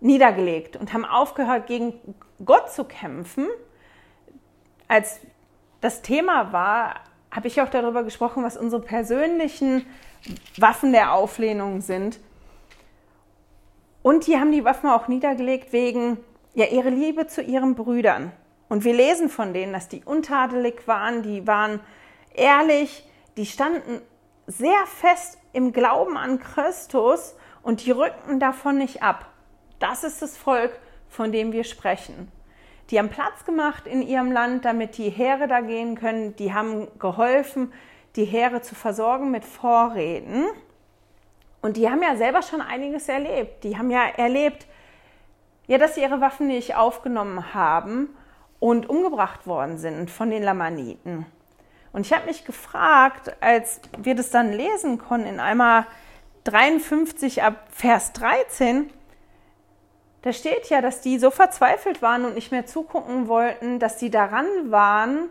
niedergelegt 0.00 0.76
und 0.76 0.92
haben 0.92 1.04
aufgehört, 1.04 1.66
gegen 1.66 1.94
Gott 2.44 2.70
zu 2.70 2.84
kämpfen. 2.84 3.48
Als 4.88 5.20
das 5.80 6.02
Thema 6.02 6.52
war, 6.52 7.00
habe 7.30 7.48
ich 7.48 7.60
auch 7.60 7.68
darüber 7.68 8.02
gesprochen, 8.02 8.42
was 8.42 8.56
unsere 8.56 8.82
persönlichen 8.82 9.86
Waffen 10.56 10.92
der 10.92 11.12
Auflehnung 11.12 11.80
sind. 11.80 12.20
Und 14.02 14.26
die 14.26 14.36
haben 14.36 14.52
die 14.52 14.64
Waffen 14.64 14.90
auch 14.90 15.08
niedergelegt 15.08 15.72
wegen 15.72 16.18
ja, 16.54 16.66
ihrer 16.66 16.90
Liebe 16.90 17.26
zu 17.26 17.42
ihren 17.42 17.74
Brüdern. 17.74 18.32
Und 18.68 18.84
wir 18.84 18.94
lesen 18.94 19.28
von 19.28 19.52
denen, 19.52 19.72
dass 19.72 19.88
die 19.88 20.02
untadelig 20.04 20.86
waren, 20.86 21.22
die 21.22 21.46
waren 21.46 21.80
ehrlich, 22.34 23.06
die 23.36 23.46
standen 23.46 24.00
sehr 24.46 24.86
fest 24.86 25.38
im 25.52 25.72
Glauben 25.72 26.16
an 26.16 26.38
Christus 26.38 27.34
und 27.62 27.84
die 27.84 27.90
rückten 27.90 28.40
davon 28.40 28.78
nicht 28.78 29.02
ab. 29.02 29.26
Das 29.78 30.04
ist 30.04 30.22
das 30.22 30.36
Volk, 30.36 30.78
von 31.08 31.32
dem 31.32 31.52
wir 31.52 31.64
sprechen. 31.64 32.30
Die 32.90 32.98
haben 32.98 33.08
Platz 33.08 33.44
gemacht 33.44 33.86
in 33.86 34.02
ihrem 34.02 34.32
Land, 34.32 34.64
damit 34.64 34.98
die 34.98 35.10
Heere 35.10 35.48
da 35.48 35.60
gehen 35.60 35.94
können. 35.94 36.36
Die 36.36 36.52
haben 36.52 36.88
geholfen, 36.98 37.72
die 38.16 38.24
Heere 38.24 38.60
zu 38.60 38.74
versorgen 38.74 39.30
mit 39.30 39.44
Vorräten. 39.44 40.46
Und 41.62 41.76
die 41.76 41.88
haben 41.88 42.02
ja 42.02 42.16
selber 42.16 42.42
schon 42.42 42.60
einiges 42.60 43.08
erlebt. 43.08 43.64
Die 43.64 43.78
haben 43.78 43.90
ja 43.90 44.04
erlebt, 44.04 44.66
ja, 45.68 45.78
dass 45.78 45.94
sie 45.94 46.02
ihre 46.02 46.20
Waffen 46.20 46.48
nicht 46.48 46.74
aufgenommen 46.74 47.54
haben 47.54 48.10
und 48.58 48.88
umgebracht 48.88 49.46
worden 49.46 49.78
sind 49.78 50.10
von 50.10 50.30
den 50.30 50.42
Lamaniten. 50.42 51.24
Und 51.92 52.06
ich 52.06 52.12
habe 52.12 52.26
mich 52.26 52.44
gefragt, 52.44 53.36
als 53.40 53.80
wir 53.96 54.14
das 54.14 54.30
dann 54.30 54.52
lesen 54.52 54.98
konnten 54.98 55.26
in 55.26 55.40
einmal 55.40 55.86
53 56.44 57.42
ab 57.42 57.66
Vers 57.70 58.12
13, 58.14 58.90
da 60.22 60.32
steht 60.32 60.68
ja, 60.70 60.80
dass 60.80 61.00
die 61.00 61.18
so 61.18 61.30
verzweifelt 61.30 62.02
waren 62.02 62.24
und 62.24 62.34
nicht 62.34 62.52
mehr 62.52 62.66
zugucken 62.66 63.28
wollten, 63.28 63.78
dass 63.78 63.98
sie 63.98 64.10
daran 64.10 64.46
waren, 64.70 65.28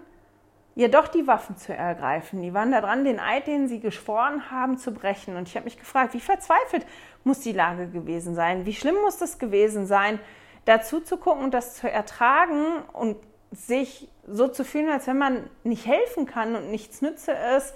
ja 0.76 0.88
doch 0.88 1.08
die 1.08 1.28
Waffen 1.28 1.58
zu 1.58 1.74
ergreifen. 1.74 2.42
Die 2.42 2.54
waren 2.54 2.72
daran, 2.72 3.04
den 3.04 3.20
Eid, 3.20 3.48
den 3.48 3.68
sie 3.68 3.80
geschworen 3.80 4.50
haben, 4.52 4.78
zu 4.78 4.94
brechen. 4.94 5.36
Und 5.36 5.48
ich 5.48 5.56
habe 5.56 5.66
mich 5.66 5.78
gefragt, 5.78 6.14
wie 6.14 6.20
verzweifelt 6.20 6.86
muss 7.24 7.40
die 7.42 7.52
Lage 7.52 7.88
gewesen 7.88 8.36
sein? 8.36 8.66
Wie 8.66 8.74
schlimm 8.74 8.96
muss 9.02 9.18
das 9.18 9.38
gewesen 9.38 9.86
sein, 9.86 10.20
dazu 10.66 11.02
zu 11.02 11.18
gucken 11.18 11.44
und 11.44 11.54
das 11.54 11.76
zu 11.76 11.90
ertragen 11.90 12.66
und 12.94 13.18
sich 13.52 14.08
so 14.26 14.48
zu 14.48 14.64
fühlen, 14.64 14.90
als 14.90 15.08
wenn 15.08 15.18
man 15.18 15.50
nicht 15.64 15.86
helfen 15.86 16.26
kann 16.26 16.56
und 16.56 16.72
nichts 16.72 17.02
nütze 17.02 17.34
ist, 17.58 17.74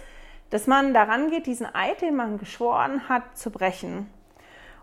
dass 0.50 0.68
man 0.68 0.94
daran 0.94 1.30
geht, 1.30 1.48
diesen 1.48 1.68
Eid, 1.74 2.02
den 2.02 2.16
man 2.16 2.38
geschworen 2.38 3.10
hat, 3.10 3.38
zu 3.38 3.52
brechen. 3.52 4.10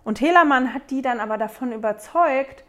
Und 0.05 0.21
Helaman 0.21 0.75
hat 0.75 0.91
die 0.91 1.01
dann 1.01 1.21
aber 1.21 1.39
davon 1.39 1.73
überzeugt, 1.73 2.65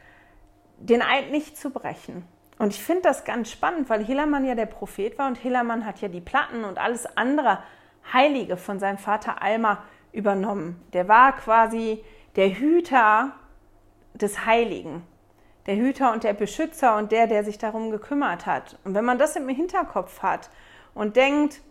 den 0.77 1.01
Eid 1.01 1.31
nicht 1.31 1.57
zu 1.57 1.71
brechen. 1.71 2.25
Und 2.59 2.73
ich 2.73 2.83
finde 2.83 3.03
das 3.03 3.25
ganz 3.25 3.51
spannend, 3.51 3.89
weil 3.89 4.05
Helaman 4.05 4.45
ja 4.45 4.55
der 4.55 4.65
Prophet 4.65 5.17
war 5.17 5.27
und 5.27 5.43
Helaman 5.43 5.85
hat 5.85 6.01
ja 6.01 6.07
die 6.07 6.21
Platten 6.21 6.63
und 6.63 6.77
alles 6.77 7.05
andere 7.17 7.59
Heilige 8.11 8.57
von 8.57 8.79
seinem 8.79 8.97
Vater 8.97 9.41
Alma 9.41 9.83
übernommen. 10.11 10.81
Der 10.93 11.07
war 11.07 11.33
quasi 11.33 12.03
der 12.35 12.49
Hüter 12.49 13.31
des 14.13 14.45
Heiligen 14.45 15.03
der 15.65 15.77
Hüter 15.77 16.11
und 16.11 16.23
der 16.23 16.33
Beschützer 16.33 16.97
und 16.97 17.11
der, 17.11 17.27
der 17.27 17.43
sich 17.43 17.57
darum 17.57 17.89
gekümmert 17.91 18.45
hat. 18.45 18.77
Und 18.83 18.95
wenn 18.95 19.05
man 19.05 19.17
das 19.17 19.35
im 19.35 19.47
Hinterkopf 19.47 20.21
hat 20.21 20.49
und 20.93 21.15
denkt, 21.15 21.61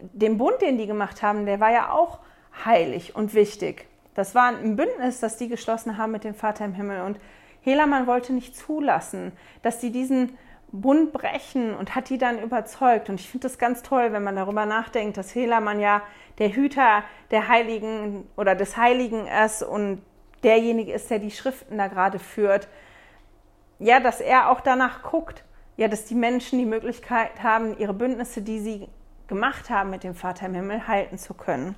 den 0.00 0.38
Bund, 0.38 0.60
den 0.60 0.76
die 0.76 0.86
gemacht 0.86 1.22
haben, 1.22 1.46
der 1.46 1.60
war 1.60 1.72
ja 1.72 1.90
auch 1.90 2.18
heilig 2.64 3.14
und 3.14 3.34
wichtig. 3.34 3.86
Das 4.14 4.34
war 4.34 4.48
ein 4.48 4.76
Bündnis, 4.76 5.20
das 5.20 5.36
die 5.36 5.48
geschlossen 5.48 5.96
haben 5.96 6.12
mit 6.12 6.24
dem 6.24 6.34
Vater 6.34 6.64
im 6.64 6.74
Himmel. 6.74 7.02
Und 7.02 7.18
Helaman 7.64 8.06
wollte 8.06 8.32
nicht 8.32 8.56
zulassen, 8.56 9.32
dass 9.62 9.80
sie 9.80 9.90
diesen 9.90 10.36
Bund 10.70 11.12
brechen 11.12 11.74
und 11.74 11.94
hat 11.94 12.08
die 12.08 12.18
dann 12.18 12.42
überzeugt. 12.42 13.08
Und 13.08 13.20
ich 13.20 13.28
finde 13.28 13.48
das 13.48 13.58
ganz 13.58 13.82
toll, 13.82 14.12
wenn 14.12 14.22
man 14.22 14.36
darüber 14.36 14.66
nachdenkt, 14.66 15.16
dass 15.16 15.34
Helaman 15.34 15.80
ja 15.80 16.02
der 16.38 16.54
Hüter 16.54 17.02
der 17.30 17.48
Heiligen 17.48 18.26
oder 18.36 18.54
des 18.54 18.76
Heiligen 18.76 19.26
ist 19.26 19.62
und 19.62 20.02
derjenige 20.42 20.92
ist, 20.92 21.10
der 21.10 21.18
die 21.18 21.30
Schriften 21.30 21.78
da 21.78 21.88
gerade 21.88 22.18
führt 22.18 22.68
ja, 23.78 24.00
dass 24.00 24.20
er 24.20 24.50
auch 24.50 24.60
danach 24.60 25.02
guckt, 25.02 25.44
ja, 25.76 25.88
dass 25.88 26.04
die 26.04 26.14
Menschen 26.14 26.58
die 26.58 26.66
Möglichkeit 26.66 27.42
haben, 27.42 27.76
ihre 27.78 27.94
Bündnisse, 27.94 28.42
die 28.42 28.60
sie 28.60 28.88
gemacht 29.26 29.70
haben 29.70 29.90
mit 29.90 30.04
dem 30.04 30.14
Vater 30.14 30.46
im 30.46 30.54
Himmel, 30.54 30.86
halten 30.86 31.18
zu 31.18 31.34
können. 31.34 31.74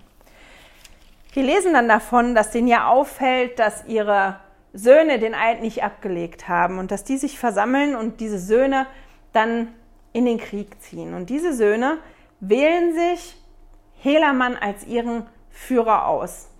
Wir 1.32 1.42
lesen 1.42 1.74
dann 1.74 1.88
davon, 1.88 2.34
dass 2.34 2.50
denen 2.50 2.68
ja 2.68 2.88
auffällt, 2.88 3.58
dass 3.58 3.84
ihre 3.86 4.40
Söhne 4.76 5.18
den 5.18 5.34
Eid 5.34 5.62
nicht 5.62 5.82
abgelegt 5.82 6.48
haben 6.48 6.78
und 6.78 6.90
dass 6.90 7.02
die 7.02 7.16
sich 7.16 7.38
versammeln 7.38 7.96
und 7.96 8.20
diese 8.20 8.38
Söhne 8.38 8.86
dann 9.32 9.68
in 10.12 10.26
den 10.26 10.38
Krieg 10.38 10.80
ziehen. 10.82 11.14
Und 11.14 11.30
diese 11.30 11.54
Söhne 11.54 11.98
wählen 12.40 12.94
sich 12.94 13.36
Helaman 14.02 14.54
als 14.56 14.86
ihren 14.86 15.24
Führer 15.50 16.06
aus. 16.06 16.50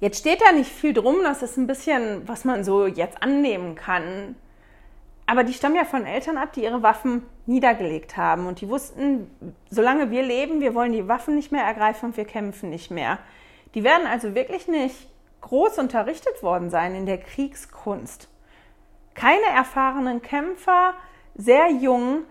Jetzt 0.00 0.18
steht 0.18 0.42
da 0.42 0.52
nicht 0.52 0.70
viel 0.70 0.92
drum, 0.92 1.18
das 1.22 1.42
ist 1.42 1.56
ein 1.56 1.68
bisschen, 1.68 2.26
was 2.26 2.44
man 2.44 2.64
so 2.64 2.86
jetzt 2.86 3.22
annehmen 3.22 3.76
kann. 3.76 4.34
Aber 5.26 5.44
die 5.44 5.54
stammen 5.54 5.76
ja 5.76 5.84
von 5.84 6.04
Eltern 6.04 6.36
ab, 6.36 6.52
die 6.52 6.64
ihre 6.64 6.82
Waffen 6.82 7.22
niedergelegt 7.46 8.16
haben. 8.16 8.46
Und 8.46 8.60
die 8.60 8.68
wussten, 8.68 9.30
solange 9.70 10.10
wir 10.10 10.22
leben, 10.22 10.60
wir 10.60 10.74
wollen 10.74 10.92
die 10.92 11.08
Waffen 11.08 11.36
nicht 11.36 11.52
mehr 11.52 11.62
ergreifen 11.62 12.10
und 12.10 12.16
wir 12.16 12.24
kämpfen 12.24 12.68
nicht 12.70 12.90
mehr. 12.90 13.18
Die 13.74 13.84
werden 13.84 14.06
also 14.06 14.34
wirklich 14.34 14.68
nicht 14.68 15.13
groß 15.44 15.78
unterrichtet 15.78 16.42
worden 16.42 16.70
sein 16.70 16.94
in 16.94 17.04
der 17.04 17.18
Kriegskunst. 17.18 18.28
Keine 19.14 19.46
erfahrenen 19.54 20.22
Kämpfer, 20.22 20.94
sehr 21.34 21.70
jung. 21.70 22.24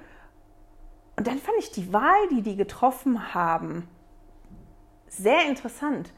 Und 1.15 1.27
dann 1.27 1.37
fand 1.37 1.57
ich 1.59 1.71
die 1.71 1.93
Wahl, 1.93 2.27
die 2.31 2.41
die 2.41 2.55
getroffen 2.55 3.35
haben, 3.35 3.87
sehr 5.07 5.45
interessant. 5.47 6.11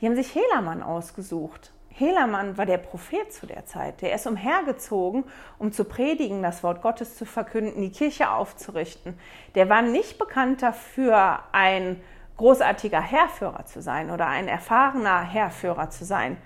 Die 0.00 0.06
haben 0.06 0.14
sich 0.14 0.32
Helaman 0.32 0.84
ausgesucht. 0.84 1.72
Helaman 1.88 2.56
war 2.56 2.64
der 2.64 2.78
Prophet 2.78 3.32
zu 3.32 3.46
der 3.46 3.66
Zeit. 3.66 4.00
Der 4.00 4.14
ist 4.14 4.28
umhergezogen, 4.28 5.24
um 5.58 5.72
zu 5.72 5.84
predigen, 5.84 6.44
das 6.44 6.62
Wort 6.62 6.80
Gottes 6.80 7.16
zu 7.16 7.26
verkünden, 7.26 7.82
die 7.82 7.90
Kirche 7.90 8.30
aufzurichten. 8.30 9.18
Der 9.56 9.68
war 9.68 9.82
nicht 9.82 10.16
bekannt 10.16 10.62
dafür, 10.62 11.40
ein 11.50 12.00
großartiger 12.40 13.02
Herrführer 13.02 13.66
zu 13.66 13.82
sein 13.82 14.10
oder 14.10 14.26
ein 14.26 14.48
erfahrener 14.48 15.20
Herrführer 15.20 15.90
zu 15.90 16.06
sein. 16.06 16.38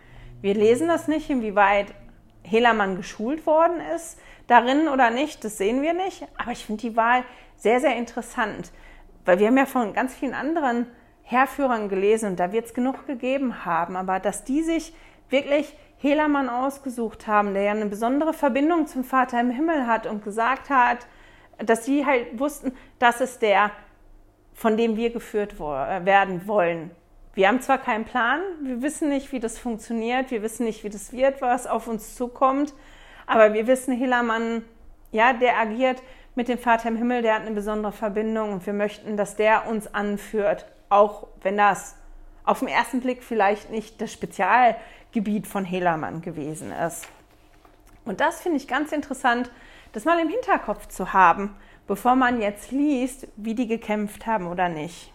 Wir 0.43 0.55
lesen 0.55 0.89
das 0.89 1.07
nicht, 1.07 1.31
inwieweit 1.31 1.95
Helaman 2.43 2.97
geschult 2.97 3.47
worden 3.47 3.81
ist, 3.95 4.19
darin 4.49 4.89
oder 4.89 5.11
nicht, 5.11 5.45
das 5.45 5.57
sehen 5.57 5.83
wir 5.83 5.95
nicht. 5.95 6.27
Aber 6.37 6.51
ich 6.51 6.67
finde 6.67 6.81
die 6.83 6.97
Wahl 6.97 7.23
sehr, 7.55 7.79
sehr 7.79 7.95
interessant, 7.97 8.73
weil 9.25 9.39
wir 9.39 9.47
haben 9.47 9.57
ja 9.57 9.67
von 9.67 9.93
ganz 9.93 10.13
vielen 10.15 10.35
anderen 10.35 10.87
Herrführern 11.23 11.89
gelesen 11.89 12.31
und 12.31 12.41
da 12.41 12.51
wird 12.51 12.67
es 12.67 12.75
genug 12.75 13.07
gegeben 13.07 13.65
haben, 13.65 13.95
aber 13.95 14.19
dass 14.19 14.43
die 14.43 14.65
sich 14.65 14.95
wirklich 15.31 15.77
Helamann 15.99 16.49
ausgesucht 16.49 17.29
haben, 17.29 17.55
der 17.55 17.63
ja 17.63 17.71
eine 17.71 17.87
besondere 17.87 18.33
Verbindung 18.33 18.89
zum 18.89 19.05
Vater 19.05 19.41
im 19.41 19.51
Himmel 19.51 19.87
hat 19.87 20.09
und 20.09 20.25
gesagt 20.25 20.71
hat, 20.71 21.07
dass 21.65 21.85
sie 21.85 22.05
halt 22.05 22.37
wussten, 22.39 22.77
das 22.99 23.21
ist 23.21 23.43
der, 23.43 23.71
von 24.55 24.77
dem 24.77 24.97
wir 24.97 25.11
geführt 25.11 25.55
äh, 25.55 26.05
werden 26.05 26.47
wollen. 26.47 26.91
Wir 27.35 27.49
haben 27.49 27.61
zwar 27.61 27.79
keinen 27.79 28.05
Plan, 28.05 28.41
wir 28.63 28.81
wissen 28.81 29.09
nicht, 29.09 29.33
wie 29.33 29.41
das 29.41 29.59
funktioniert, 29.59 30.31
wir 30.31 30.43
wissen 30.43 30.65
nicht, 30.65 30.85
wie 30.85 30.91
das 30.91 31.13
wird, 31.13 31.43
was 31.43 31.67
auf 31.67 31.89
uns 31.89 32.15
zukommt, 32.15 32.73
aber 33.27 33.53
wir 33.55 33.67
wissen, 33.67 33.97
Helamann, 33.97 34.65
ja, 35.11 35.33
der 35.33 35.59
agiert 35.59 36.03
mit 36.37 36.49
dem 36.49 36.59
Vater 36.59 36.89
im 36.89 36.97
Himmel, 36.97 37.23
der 37.23 37.35
hat 37.35 37.43
eine 37.43 37.51
besondere 37.51 37.93
Verbindung 37.93 38.53
und 38.53 38.67
wir 38.67 38.73
möchten, 38.73 39.17
dass 39.17 39.37
der 39.37 39.67
uns 39.67 39.93
anführt 39.93 40.67
auch 40.95 41.27
wenn 41.43 41.57
das 41.57 41.97
auf 42.45 42.61
den 42.61 42.69
ersten 42.69 43.01
Blick 43.01 43.23
vielleicht 43.25 43.71
nicht 43.71 44.01
das 44.01 44.13
Spezialgebiet 44.13 45.47
von 45.47 45.65
Helamann 45.65 46.23
gewesen 46.23 46.73
ist. 46.73 47.09
Und 48.05 48.21
das 48.21 48.41
finde 48.41 48.59
ich 48.59 48.69
ganz 48.69 48.93
interessant, 48.93 49.51
das 49.93 50.05
mal 50.05 50.19
im 50.19 50.29
Hinterkopf 50.29 50.89
zu 50.89 51.13
haben, 51.13 51.57
bevor 51.87 52.17
man 52.17 52.41
jetzt 52.41 52.73
liest, 52.73 53.29
wie 53.37 53.55
die 53.55 53.67
gekämpft 53.67 54.27
haben 54.27 54.47
oder 54.47 54.69
nicht. 54.69 55.13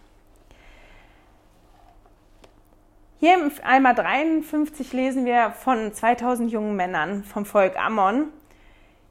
Hier 3.18 3.34
im 3.34 3.50
Eimer 3.62 3.92
53 3.92 4.92
lesen 4.92 5.26
wir 5.26 5.50
von 5.50 5.92
2000 5.92 6.50
jungen 6.50 6.74
Männern 6.74 7.22
vom 7.22 7.44
Volk 7.44 7.78
Ammon, 7.78 8.28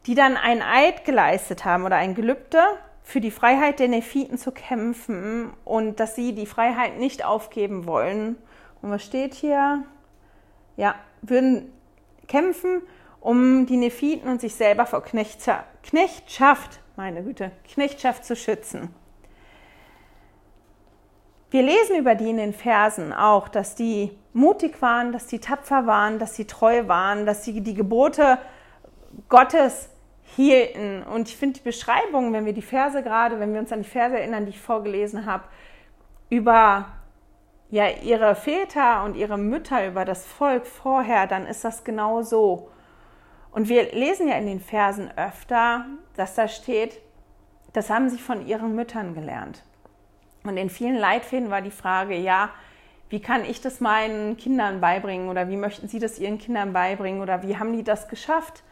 die 0.07 0.15
dann 0.15 0.35
einen 0.35 0.63
Eid 0.63 1.05
geleistet 1.05 1.63
haben 1.63 1.85
oder 1.85 1.97
ein 1.97 2.15
Gelübde, 2.15 2.63
für 3.03 3.21
die 3.21 3.31
Freiheit 3.31 3.79
der 3.79 3.87
Nephiten 3.87 4.37
zu 4.37 4.51
kämpfen 4.51 5.51
und 5.65 5.99
dass 5.99 6.15
sie 6.15 6.33
die 6.33 6.45
Freiheit 6.45 6.99
nicht 6.99 7.25
aufgeben 7.25 7.87
wollen. 7.87 8.35
Und 8.81 8.91
was 8.91 9.03
steht 9.03 9.33
hier? 9.33 9.83
Ja, 10.77 10.95
würden 11.23 11.71
kämpfen, 12.27 12.83
um 13.19 13.65
die 13.65 13.77
Nephiten 13.77 14.29
und 14.29 14.41
sich 14.41 14.53
selber 14.53 14.85
vor 14.85 15.03
Knechtschaft, 15.03 16.79
meine 16.99 17.23
Güte, 17.23 17.51
Knechtschaft 17.63 18.25
zu 18.25 18.35
schützen. 18.35 18.93
Wir 21.49 21.61
lesen 21.61 21.95
über 21.95 22.13
die 22.13 22.29
in 22.29 22.35
den 22.35 22.51
Versen 22.51 23.13
auch, 23.13 23.47
dass 23.47 23.73
die 23.73 24.11
mutig 24.33 24.81
waren, 24.81 25.13
dass 25.13 25.25
die 25.25 25.39
tapfer 25.39 25.87
waren, 25.87 26.19
dass 26.19 26.35
sie 26.35 26.43
treu 26.43 26.89
waren, 26.89 27.25
dass 27.25 27.45
sie 27.45 27.61
die 27.61 27.73
Gebote 27.73 28.37
Gottes 29.29 29.87
hielten. 30.35 31.03
Und 31.03 31.29
ich 31.29 31.37
finde 31.37 31.59
die 31.59 31.63
Beschreibung, 31.63 32.33
wenn 32.33 32.45
wir 32.45 32.51
die 32.51 32.61
Verse 32.61 33.01
gerade, 33.01 33.39
wenn 33.39 33.53
wir 33.53 33.61
uns 33.61 33.71
an 33.71 33.81
die 33.81 33.87
Verse 33.87 34.19
erinnern, 34.19 34.43
die 34.43 34.51
ich 34.51 34.59
vorgelesen 34.59 35.25
habe, 35.25 35.45
über 36.29 36.87
ja, 37.69 37.87
ihre 38.03 38.35
Väter 38.35 39.05
und 39.05 39.15
ihre 39.15 39.37
Mütter, 39.37 39.87
über 39.87 40.03
das 40.03 40.25
Volk 40.25 40.67
vorher, 40.67 41.27
dann 41.27 41.47
ist 41.47 41.63
das 41.63 41.85
genau 41.85 42.23
so. 42.23 42.69
Und 43.59 43.67
wir 43.67 43.91
lesen 43.91 44.29
ja 44.29 44.37
in 44.37 44.45
den 44.45 44.61
Versen 44.61 45.11
öfter, 45.17 45.83
dass 46.15 46.33
da 46.33 46.47
steht, 46.47 46.97
das 47.73 47.89
haben 47.89 48.09
sie 48.09 48.17
von 48.17 48.47
ihren 48.47 48.73
Müttern 48.73 49.13
gelernt. 49.13 49.65
Und 50.45 50.55
in 50.55 50.69
vielen 50.69 50.95
Leitfäden 50.95 51.49
war 51.49 51.61
die 51.61 51.69
Frage, 51.69 52.15
ja, 52.15 52.51
wie 53.09 53.19
kann 53.19 53.43
ich 53.43 53.59
das 53.59 53.81
meinen 53.81 54.37
Kindern 54.37 54.79
beibringen 54.79 55.27
oder 55.27 55.49
wie 55.49 55.57
möchten 55.57 55.89
sie 55.89 55.99
das 55.99 56.19
ihren 56.19 56.37
Kindern 56.37 56.71
beibringen 56.71 57.19
oder 57.19 57.43
wie 57.43 57.57
haben 57.57 57.73
die 57.73 57.83
das 57.83 58.07
geschafft? 58.07 58.63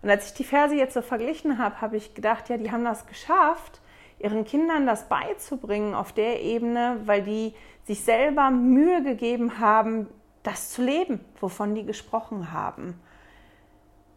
Und 0.00 0.08
als 0.08 0.28
ich 0.28 0.32
die 0.32 0.44
Verse 0.44 0.74
jetzt 0.74 0.94
so 0.94 1.02
verglichen 1.02 1.58
habe, 1.58 1.82
habe 1.82 1.98
ich 1.98 2.14
gedacht, 2.14 2.48
ja, 2.48 2.56
die 2.56 2.72
haben 2.72 2.86
das 2.86 3.06
geschafft, 3.06 3.82
ihren 4.20 4.46
Kindern 4.46 4.86
das 4.86 5.06
beizubringen 5.06 5.94
auf 5.94 6.14
der 6.14 6.40
Ebene, 6.40 6.98
weil 7.04 7.20
die 7.20 7.52
sich 7.84 8.04
selber 8.04 8.50
Mühe 8.50 9.02
gegeben 9.02 9.60
haben, 9.60 10.06
das 10.42 10.70
zu 10.70 10.82
leben, 10.82 11.20
wovon 11.42 11.74
die 11.74 11.84
gesprochen 11.84 12.54
haben. 12.54 12.98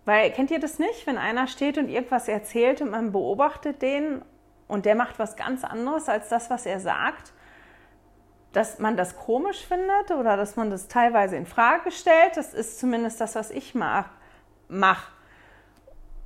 Weil 0.05 0.31
kennt 0.31 0.51
ihr 0.51 0.59
das 0.59 0.79
nicht, 0.79 1.07
wenn 1.07 1.17
einer 1.17 1.47
steht 1.47 1.77
und 1.77 1.89
irgendwas 1.89 2.27
erzählt 2.27 2.81
und 2.81 2.91
man 2.91 3.11
beobachtet 3.11 3.81
den 3.81 4.21
und 4.67 4.85
der 4.85 4.95
macht 4.95 5.19
was 5.19 5.35
ganz 5.35 5.63
anderes 5.63 6.09
als 6.09 6.29
das, 6.29 6.49
was 6.49 6.65
er 6.65 6.79
sagt, 6.79 7.31
dass 8.51 8.79
man 8.79 8.97
das 8.97 9.17
komisch 9.17 9.65
findet 9.65 10.11
oder 10.11 10.37
dass 10.37 10.55
man 10.55 10.69
das 10.69 10.87
teilweise 10.87 11.35
in 11.35 11.45
Frage 11.45 11.91
stellt. 11.91 12.37
Das 12.37 12.53
ist 12.53 12.79
zumindest 12.79 13.19
das, 13.19 13.35
was 13.35 13.49
ich 13.49 13.75
mache. 13.75 15.11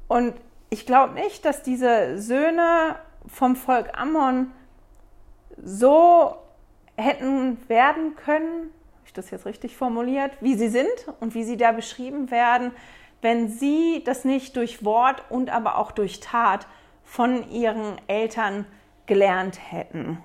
Und 0.08 0.34
ich 0.70 0.86
glaube 0.86 1.14
nicht, 1.14 1.46
dass 1.46 1.64
diese 1.64 2.18
Söhne 2.18 2.96
vom 3.28 3.56
Volk 3.56 3.98
Ammon 3.98 4.52
so 5.62 6.38
hätten 6.98 7.58
werden 7.70 8.16
können, 8.16 8.72
ich 9.06 9.14
das 9.14 9.30
jetzt 9.32 9.46
richtig 9.46 9.78
formuliert, 9.78 10.32
wie 10.42 10.56
sie 10.56 10.70
sind 10.70 11.08
und 11.20 11.34
wie 11.34 11.44
sie 11.44 11.58
da 11.58 11.72
beschrieben 11.72 12.30
werden, 12.32 12.72
wenn 13.22 13.50
sie 13.50 14.04
das 14.06 14.26
nicht 14.26 14.56
durch 14.56 14.86
Wort 14.86 15.24
und 15.30 15.50
aber 15.50 15.78
auch 15.78 15.92
durch 15.92 16.20
Tat 16.20 16.68
von 17.04 17.50
ihren 17.50 18.00
Eltern 18.08 18.66
gelernt 19.06 19.60
hätten. 19.72 20.20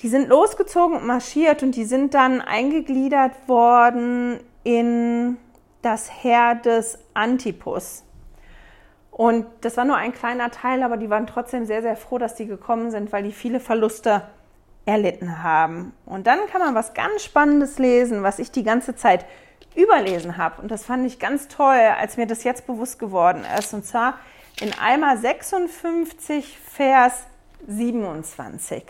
Die 0.00 0.08
sind 0.08 0.28
losgezogen 0.28 0.96
und 0.96 1.06
marschiert 1.06 1.62
und 1.62 1.76
die 1.76 1.84
sind 1.84 2.14
dann 2.14 2.40
eingegliedert 2.40 3.32
worden 3.46 4.40
in 4.64 5.36
das 5.82 6.10
Heer 6.22 6.56
des 6.56 6.98
Antipus. 7.14 8.04
Und 9.12 9.46
das 9.60 9.76
war 9.76 9.84
nur 9.84 9.96
ein 9.96 10.12
kleiner 10.12 10.50
Teil, 10.50 10.82
aber 10.82 10.96
die 10.96 11.10
waren 11.10 11.26
trotzdem 11.26 11.66
sehr, 11.66 11.82
sehr 11.82 11.96
froh, 11.96 12.18
dass 12.18 12.34
die 12.34 12.46
gekommen 12.46 12.90
sind, 12.90 13.12
weil 13.12 13.22
die 13.22 13.32
viele 13.32 13.60
Verluste 13.60 14.22
erlitten 14.86 15.42
haben. 15.42 15.92
Und 16.06 16.26
dann 16.26 16.46
kann 16.50 16.60
man 16.60 16.74
was 16.74 16.94
ganz 16.94 17.22
Spannendes 17.22 17.78
lesen, 17.78 18.22
was 18.22 18.38
ich 18.38 18.50
die 18.50 18.64
ganze 18.64 18.96
Zeit 18.96 19.26
überlesen 19.74 20.36
habe. 20.36 20.60
Und 20.60 20.70
das 20.70 20.84
fand 20.84 21.06
ich 21.06 21.18
ganz 21.18 21.48
toll, 21.48 21.78
als 21.98 22.16
mir 22.16 22.26
das 22.26 22.44
jetzt 22.44 22.66
bewusst 22.66 22.98
geworden 22.98 23.44
ist. 23.58 23.72
Und 23.74 23.84
zwar 23.84 24.18
in 24.60 24.72
Alma 24.78 25.16
56, 25.16 26.58
Vers 26.58 27.24
27. 27.66 28.84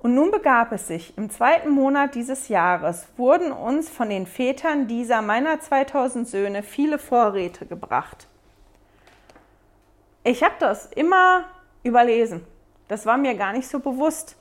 Und 0.00 0.14
nun 0.14 0.30
begab 0.30 0.70
es 0.72 0.86
sich, 0.86 1.16
im 1.18 1.28
zweiten 1.28 1.70
Monat 1.70 2.14
dieses 2.14 2.48
Jahres 2.48 3.08
wurden 3.16 3.50
uns 3.50 3.88
von 3.88 4.08
den 4.08 4.26
Vätern 4.26 4.86
dieser 4.86 5.22
meiner 5.22 5.60
2000 5.60 6.28
Söhne 6.28 6.62
viele 6.62 6.98
Vorräte 6.98 7.66
gebracht. 7.66 8.28
Ich 10.22 10.42
habe 10.42 10.54
das 10.60 10.86
immer 10.86 11.44
überlesen. 11.82 12.46
Das 12.86 13.06
war 13.06 13.16
mir 13.16 13.34
gar 13.34 13.52
nicht 13.52 13.68
so 13.68 13.80
bewusst. 13.80 14.36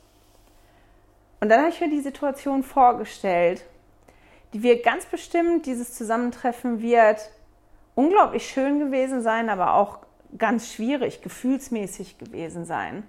Und 1.39 1.49
dann 1.49 1.62
habe 1.62 1.69
ich 1.69 1.82
mir 1.82 1.89
die 1.89 2.01
Situation 2.01 2.63
vorgestellt, 2.63 3.63
die 4.58 4.63
wir 4.63 4.82
ganz 4.82 5.06
bestimmt, 5.06 5.67
dieses 5.67 5.93
Zusammentreffen 5.93 6.82
wird 6.82 7.30
unglaublich 7.93 8.50
schön 8.50 8.80
gewesen 8.80 9.22
sein, 9.22 9.50
aber 9.50 9.76
auch 9.76 10.00
ganz 10.36 10.74
schwierig, 10.74 11.22
gefühlsmäßig 11.22 12.17
gewesen 12.17 12.65
sein. 12.65 13.04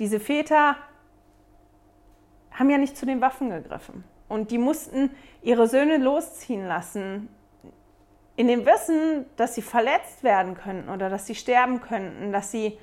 Diese 0.00 0.18
Väter 0.18 0.76
haben 2.50 2.68
ja 2.68 2.78
nicht 2.78 2.96
zu 2.96 3.06
den 3.06 3.20
Waffen 3.20 3.50
gegriffen 3.50 4.02
und 4.28 4.50
die 4.50 4.58
mussten 4.58 5.10
ihre 5.40 5.68
Söhne 5.68 5.98
losziehen 5.98 6.66
lassen, 6.66 7.28
in 8.34 8.48
dem 8.48 8.66
Wissen, 8.66 9.26
dass 9.36 9.54
sie 9.54 9.62
verletzt 9.62 10.24
werden 10.24 10.56
könnten 10.56 10.88
oder 10.88 11.10
dass 11.10 11.26
sie 11.28 11.36
sterben 11.36 11.80
könnten, 11.80 12.32
dass 12.32 12.50
sie 12.50 12.76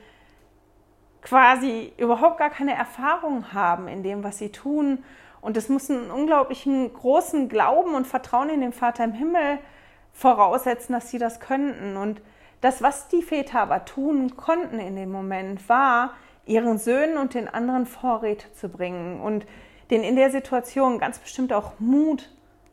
quasi 1.21 1.91
überhaupt 1.97 2.38
gar 2.38 2.49
keine 2.49 2.75
Erfahrung 2.75 3.51
haben 3.51 3.89
in 3.89 4.03
dem, 4.03 4.23
was 4.23 4.38
sie 4.38 4.53
tun. 4.53 5.03
Und 5.41 5.58
es 5.58 5.69
muss 5.69 5.89
einen 5.89 6.12
unglaublichen 6.12 6.93
großen 6.93 7.49
Glauben 7.49 7.95
und 7.95 8.08
Vertrauen 8.08 8.49
in 8.49 8.62
den 8.62 8.73
Vater 8.73 9.04
im 9.04 9.13
Himmel 9.13 9.60
voraussetzen, 10.13 10.93
dass 10.93 11.10
sie 11.10 11.17
das 11.17 11.39
könnten. 11.39 11.97
Und 11.97 12.21
das, 12.62 12.82
was 12.82 13.08
die 13.08 13.21
Väter 13.21 13.62
aber 13.62 13.86
tun 13.86 14.36
konnten 14.36 14.80
in 14.80 14.95
dem 14.95 15.12
Moment, 15.12 15.69
war, 15.69 16.13
ihren 16.45 16.78
Söhnen 16.78 17.17
und 17.17 17.34
den 17.36 17.47
anderen 17.47 17.86
Vorräte 17.86 18.52
zu 18.54 18.69
bringen 18.69 19.21
und 19.21 19.45
denen 19.91 20.04
in 20.04 20.15
der 20.15 20.32
Situation 20.32 20.99
ganz 20.99 21.19
bestimmt 21.19 21.54
auch 21.54 21.73
Mut 21.80 22.30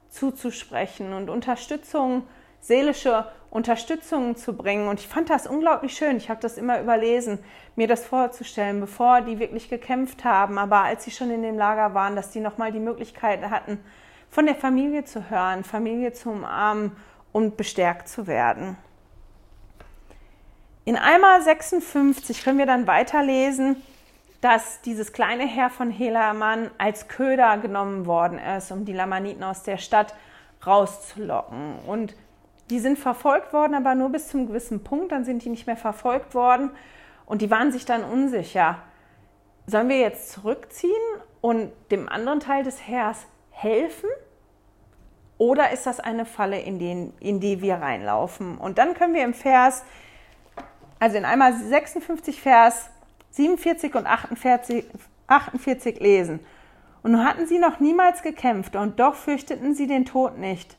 zuzusprechen 0.09 1.13
und 1.13 1.31
Unterstützung, 1.31 2.25
seelische 2.61 3.27
Unterstützung 3.51 4.37
zu 4.37 4.55
bringen. 4.55 4.88
Und 4.88 5.01
ich 5.01 5.09
fand 5.09 5.31
das 5.31 5.47
unglaublich 5.47 5.97
schön. 5.97 6.16
Ich 6.16 6.29
habe 6.29 6.40
das 6.40 6.59
immer 6.59 6.81
überlesen, 6.81 7.38
mir 7.75 7.88
das 7.88 8.05
vorzustellen, 8.05 8.81
bevor 8.81 9.23
die 9.23 9.38
wirklich 9.38 9.69
gekämpft 9.69 10.25
haben, 10.25 10.59
aber 10.59 10.83
als 10.83 11.05
sie 11.05 11.11
schon 11.11 11.31
in 11.31 11.42
dem 11.42 11.57
Lager 11.57 11.95
waren, 11.95 12.16
dass 12.16 12.31
die 12.31 12.40
nochmal 12.40 12.73
die 12.73 12.81
Möglichkeit 12.81 13.42
hatten, 13.51 13.79
von 14.31 14.47
der 14.47 14.55
Familie 14.55 15.05
zu 15.05 15.31
hören, 15.31 15.64
Familie 15.64 16.12
zu 16.12 16.31
umarmen 16.31 16.92
und 17.33 17.57
bestärkt 17.57 18.09
zu 18.09 18.27
werden. 18.27 18.77
In 20.85 20.97
Eimer 20.97 21.40
56 21.40 22.45
können 22.45 22.59
wir 22.59 22.66
dann 22.66 22.87
weiterlesen, 22.87 23.83
dass 24.40 24.81
dieses 24.83 25.12
kleine 25.12 25.47
Heer 25.47 25.71
von 25.71 25.90
Helaman 25.90 26.71
als 26.79 27.09
Köder 27.09 27.57
genommen 27.59 28.07
worden 28.07 28.38
ist, 28.38 28.71
um 28.71 28.85
die 28.85 28.92
Lamaniten 28.92 29.42
aus 29.42 29.62
der 29.62 29.79
Stadt 29.79 30.14
rauszulocken. 30.64 31.79
Und 31.87 32.14
die 32.71 32.81
sind 32.81 32.99
verfolgt 32.99 33.53
worden, 33.53 33.75
aber 33.75 33.95
nur 33.95 34.11
bis 34.11 34.29
zum 34.29 34.47
gewissen 34.47 34.83
Punkt, 34.83 35.13
dann 35.13 35.25
sind 35.25 35.45
die 35.45 35.51
nicht 35.51 35.67
mehr 35.67 35.77
verfolgt 35.77 36.35
worden 36.35 36.71
und 37.27 37.43
die 37.43 37.51
waren 37.51 37.73
sich 37.73 37.85
dann 37.85 38.05
unsicher. 38.05 38.79
Sollen 39.67 39.89
wir 39.89 39.99
jetzt 39.99 40.31
zurückziehen 40.31 40.93
und 41.41 41.73
dem 41.91 42.09
anderen 42.09 42.41
Teil 42.41 42.65
des 42.65 42.87
Heers 42.87 43.27
helfen? 43.51 44.09
Oder 45.39 45.71
ist 45.71 45.87
das 45.87 46.01
eine 46.01 46.25
Falle, 46.25 46.61
in, 46.61 46.79
den, 46.79 47.13
in 47.21 47.41
die 47.41 47.61
wir 47.61 47.77
reinlaufen? 47.77 48.57
Und 48.59 48.79
dann 48.79 48.95
können 48.95 49.15
wir 49.15 49.25
im 49.25 49.35
Vers, 49.35 49.85
also 50.99 51.17
in 51.17 51.25
einmal 51.25 51.53
56 51.53 52.41
Vers 52.41 52.91
47 53.31 53.95
und 53.95 54.07
48, 54.07 54.87
48 55.27 56.01
lesen. 56.01 56.41
Und 57.03 57.13
nun 57.13 57.25
hatten 57.25 57.47
sie 57.47 57.59
noch 57.59 57.81
niemals 57.81 58.23
gekämpft 58.23 58.77
und 58.77 58.99
doch 58.99 59.15
fürchteten 59.15 59.75
sie 59.75 59.87
den 59.87 60.07
Tod 60.07 60.39
nicht. 60.39 60.77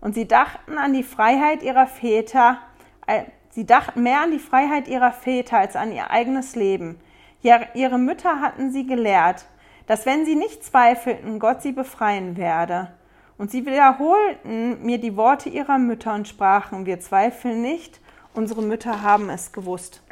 Und 0.00 0.14
sie 0.14 0.26
dachten 0.26 0.78
an 0.78 0.92
die 0.92 1.02
Freiheit 1.02 1.62
ihrer 1.62 1.86
Väter, 1.86 2.58
äh, 3.06 3.24
sie 3.50 3.66
dachten 3.66 4.02
mehr 4.02 4.22
an 4.22 4.30
die 4.30 4.38
Freiheit 4.38 4.88
ihrer 4.88 5.12
Väter 5.12 5.58
als 5.58 5.76
an 5.76 5.92
ihr 5.92 6.10
eigenes 6.10 6.56
Leben. 6.56 7.00
Ja, 7.42 7.60
ihre 7.74 7.98
Mütter 7.98 8.40
hatten 8.40 8.70
sie 8.70 8.86
gelehrt, 8.86 9.46
dass 9.86 10.06
wenn 10.06 10.24
sie 10.24 10.36
nicht 10.36 10.64
zweifelten, 10.64 11.38
Gott 11.38 11.62
sie 11.62 11.72
befreien 11.72 12.36
werde. 12.36 12.92
Und 13.38 13.50
sie 13.50 13.64
wiederholten 13.64 14.82
mir 14.84 14.98
die 14.98 15.16
Worte 15.16 15.48
ihrer 15.48 15.78
Mütter 15.78 16.14
und 16.14 16.28
sprachen, 16.28 16.84
wir 16.86 17.00
zweifeln 17.00 17.62
nicht, 17.62 18.00
unsere 18.34 18.62
Mütter 18.62 19.02
haben 19.02 19.30
es 19.30 19.52
gewusst. 19.52 20.02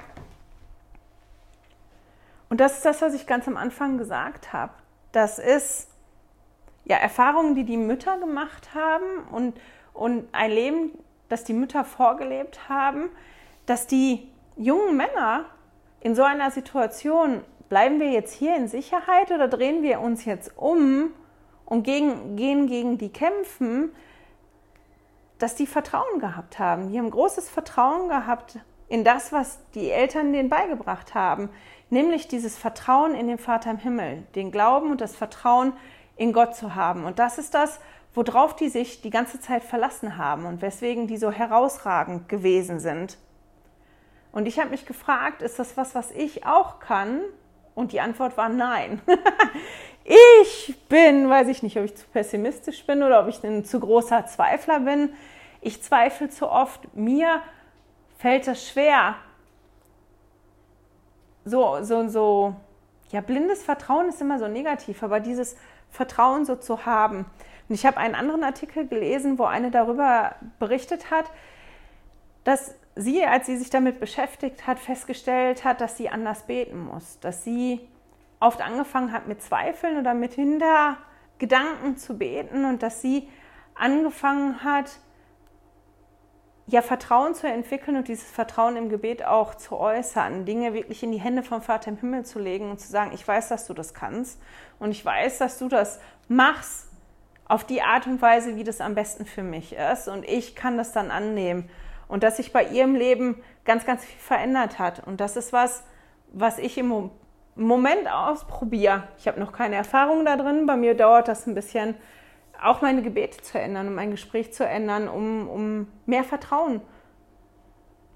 Und 2.48 2.61
das 2.61 2.77
ist 2.77 2.85
das, 2.85 3.03
was 3.03 3.14
ich 3.14 3.27
ganz 3.27 3.46
am 3.46 3.57
Anfang 3.57 3.98
gesagt 3.98 4.53
habe. 4.53 4.72
Das 5.12 5.38
ist 5.38 5.88
ja, 6.88 6.96
Erfahrungen, 6.96 7.55
die 7.55 7.64
die 7.64 7.77
Mütter 7.77 8.18
gemacht 8.18 8.74
haben 8.74 9.29
und, 9.31 9.61
und 9.98 10.28
ein 10.32 10.50
Leben, 10.50 10.90
das 11.28 11.44
die 11.44 11.52
Mütter 11.52 11.84
vorgelebt 11.84 12.68
haben, 12.68 13.11
dass 13.66 13.87
die 13.87 14.28
jungen 14.56 14.96
Männer 14.96 15.44
in 16.00 16.14
so 16.14 16.22
einer 16.22 16.50
Situation, 16.50 17.42
bleiben 17.68 18.00
wir 18.00 18.11
jetzt 18.11 18.32
hier 18.32 18.56
in 18.56 18.68
Sicherheit 18.68 19.30
oder 19.30 19.48
drehen 19.48 19.82
wir 19.82 20.00
uns 20.00 20.24
jetzt 20.24 20.56
um 20.56 21.11
und 21.66 21.82
gegen, 21.82 22.37
gehen 22.37 22.66
gegen 22.66 22.96
die 22.96 23.11
kämpfen, 23.11 23.92
dass 25.38 25.54
die 25.54 25.66
Vertrauen 25.66 26.18
gehabt 26.18 26.58
haben. 26.58 26.90
Die 26.90 26.98
haben 26.98 27.11
großes 27.11 27.48
Vertrauen 27.48 28.08
gehabt 28.08 28.58
in 28.88 29.04
das, 29.04 29.32
was 29.32 29.58
die 29.74 29.90
Eltern 29.90 30.32
denen 30.32 30.48
beigebracht 30.48 31.14
haben, 31.14 31.50
nämlich 31.90 32.26
dieses 32.26 32.56
Vertrauen 32.56 33.14
in 33.14 33.28
den 33.28 33.38
Vater 33.38 33.70
im 33.70 33.78
Himmel, 33.78 34.24
den 34.34 34.50
Glauben 34.50 34.90
und 34.90 35.00
das 35.00 35.14
Vertrauen 35.14 35.74
in 36.16 36.32
Gott 36.32 36.56
zu 36.56 36.74
haben. 36.74 37.04
Und 37.04 37.18
das 37.18 37.38
ist 37.38 37.54
das, 37.54 37.80
worauf 38.14 38.57
die 38.57 38.68
sich 38.68 39.01
die 39.01 39.11
ganze 39.11 39.40
Zeit 39.40 39.62
verlassen 39.62 40.16
haben 40.16 40.47
und 40.47 40.62
weswegen 40.62 41.07
die 41.07 41.16
so 41.16 41.31
herausragend 41.31 42.29
gewesen 42.29 42.81
sind. 42.81 43.18
Und 44.33 44.47
ich 44.47 44.59
habe 44.59 44.71
mich 44.71 44.87
gefragt, 44.87 45.42
ist 45.42 45.59
das 45.59 45.77
was, 45.77 45.94
was 45.94 46.11
ich 46.11 46.47
auch 46.47 46.81
kann? 46.81 47.21
Und 47.75 47.92
die 47.92 48.01
Antwort 48.01 48.37
war 48.37 48.49
nein. 48.49 49.01
ich 50.05 50.77
bin, 50.88 51.29
weiß 51.29 51.49
ich 51.49 51.62
nicht, 51.62 51.77
ob 51.77 51.85
ich 51.85 51.97
zu 51.97 52.07
pessimistisch 52.07 52.85
bin 52.87 53.03
oder 53.03 53.21
ob 53.23 53.29
ich 53.29 53.42
ein 53.44 53.64
zu 53.64 53.81
großer 53.81 54.27
Zweifler 54.27 54.81
bin. 54.81 55.12
Ich 55.61 55.83
zweifle 55.83 56.29
zu 56.29 56.49
oft. 56.49 56.94
Mir 56.94 57.40
fällt 58.18 58.49
es 58.49 58.68
schwer, 58.68 59.16
so, 61.49 61.79
so, 61.83 62.09
so, 62.09 62.55
ja, 63.11 63.21
blindes 63.21 63.62
Vertrauen 63.62 64.09
ist 64.09 64.21
immer 64.21 64.38
so 64.38 64.49
negativ, 64.49 65.03
aber 65.03 65.21
dieses 65.21 65.57
Vertrauen 65.90 66.44
so 66.44 66.57
zu 66.57 66.85
haben. 66.85 67.27
Und 67.68 67.74
ich 67.74 67.85
habe 67.85 67.98
einen 67.98 68.14
anderen 68.14 68.44
Artikel 68.44 68.87
gelesen, 68.87 69.38
wo 69.38 69.44
eine 69.44 69.70
darüber 69.70 70.37
berichtet 70.59 71.11
hat, 71.11 71.26
dass 72.44 72.74
sie, 72.96 73.24
als 73.24 73.46
sie 73.46 73.57
sich 73.57 73.70
damit 73.70 74.00
beschäftigt 74.00 74.66
hat, 74.66 74.78
festgestellt 74.78 75.64
hat, 75.64 75.81
dass 75.81 75.96
sie 75.96 76.09
anders 76.09 76.46
beten 76.46 76.78
muss, 76.78 77.20
dass 77.20 77.44
sie 77.44 77.81
oft 78.40 78.61
angefangen 78.61 79.12
hat 79.12 79.26
mit 79.26 79.42
Zweifeln 79.42 79.98
oder 79.98 80.14
mit 80.14 80.35
Hintergedanken 80.35 81.96
zu 81.96 82.16
beten 82.16 82.64
und 82.64 82.83
dass 82.83 83.02
sie 83.02 83.28
angefangen 83.74 84.64
hat, 84.64 84.98
ja, 86.66 86.83
Vertrauen 86.83 87.35
zu 87.35 87.46
entwickeln 87.46 87.96
und 87.96 88.09
dieses 88.09 88.31
Vertrauen 88.31 88.76
im 88.76 88.90
Gebet 88.90 89.24
auch 89.24 89.54
zu 89.54 89.78
äußern, 89.78 90.44
Dinge 90.44 90.74
wirklich 90.74 91.02
in 91.02 91.12
die 91.12 91.20
Hände 91.20 91.42
vom 91.42 91.62
Vater 91.62 91.90
im 91.90 91.96
Himmel 91.96 92.26
zu 92.26 92.38
legen 92.38 92.70
und 92.70 92.78
zu 92.78 92.88
sagen, 92.90 93.12
ich 93.14 93.26
weiß, 93.26 93.48
dass 93.48 93.66
du 93.66 93.72
das 93.72 93.94
kannst 93.94 94.38
und 94.78 94.90
ich 94.90 95.02
weiß, 95.02 95.38
dass 95.38 95.59
du 95.59 95.68
das 95.68 95.98
machst 96.28 96.88
auf 97.48 97.64
die 97.64 97.82
Art 97.82 98.06
und 98.06 98.20
Weise, 98.22 98.56
wie 98.56 98.64
das 98.64 98.80
am 98.80 98.94
besten 98.94 99.26
für 99.26 99.42
mich 99.42 99.74
ist. 99.74 100.08
Und 100.08 100.28
ich 100.28 100.54
kann 100.54 100.76
das 100.76 100.92
dann 100.92 101.11
annehmen. 101.11 101.68
Und 102.06 102.22
dass 102.22 102.37
sich 102.37 102.52
bei 102.52 102.64
ihrem 102.64 102.94
Leben 102.94 103.42
ganz, 103.64 103.84
ganz 103.84 104.04
viel 104.04 104.20
verändert 104.20 104.78
hat. 104.78 105.06
Und 105.06 105.20
das 105.20 105.37
ist 105.37 105.52
was, 105.52 105.84
was 106.32 106.58
ich 106.58 106.78
im 106.78 107.11
Moment 107.54 108.11
ausprobiere. 108.11 109.08
Ich 109.18 109.26
habe 109.26 109.40
noch 109.40 109.52
keine 109.52 109.76
Erfahrung 109.76 110.24
da 110.24 110.37
drin, 110.37 110.66
bei 110.66 110.76
mir 110.76 110.94
dauert 110.94 111.28
das 111.28 111.46
ein 111.46 111.54
bisschen, 111.54 111.94
auch 112.62 112.82
meine 112.82 113.02
Gebete 113.02 113.40
zu 113.42 113.58
ändern, 113.58 113.88
um 113.88 113.94
mein 113.94 114.11
Gespräch 114.11 114.52
zu 114.52 114.66
ändern, 114.66 115.08
um, 115.08 115.48
um 115.48 115.88
mehr 116.06 116.24
Vertrauen 116.24 116.80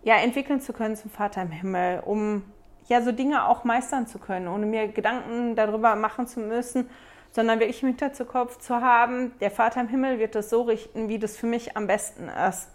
ja, 0.02 0.16
entwickeln 0.16 0.60
zu 0.60 0.72
können 0.72 0.96
zum 0.96 1.10
Vater 1.10 1.42
im 1.42 1.50
Himmel, 1.50 2.02
um 2.04 2.44
ja 2.88 3.02
so 3.02 3.12
Dinge 3.12 3.46
auch 3.46 3.64
meistern 3.64 4.06
zu 4.06 4.18
können, 4.18 4.48
ohne 4.48 4.66
mir 4.66 4.88
Gedanken 4.88 5.54
darüber 5.54 5.94
machen 5.94 6.26
zu 6.26 6.40
müssen, 6.40 6.90
sondern 7.32 7.60
wirklich 7.60 7.82
im 7.82 7.88
Hinterkopf 7.88 8.58
zu 8.58 8.80
haben, 8.80 9.36
der 9.40 9.50
Vater 9.50 9.80
im 9.80 9.88
Himmel 9.88 10.18
wird 10.18 10.34
das 10.34 10.50
so 10.50 10.62
richten, 10.62 11.08
wie 11.08 11.18
das 11.18 11.36
für 11.36 11.46
mich 11.46 11.76
am 11.76 11.86
besten 11.86 12.28
ist. 12.28 12.68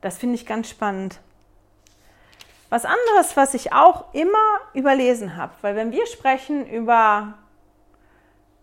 Das 0.00 0.18
finde 0.18 0.36
ich 0.36 0.46
ganz 0.46 0.68
spannend. 0.68 1.20
Was 2.68 2.84
anderes, 2.84 3.36
was 3.36 3.54
ich 3.54 3.72
auch 3.72 4.12
immer 4.14 4.38
überlesen 4.74 5.36
habe, 5.36 5.52
weil 5.62 5.74
wenn 5.76 5.92
wir 5.92 6.06
sprechen 6.06 6.66
über 6.66 7.34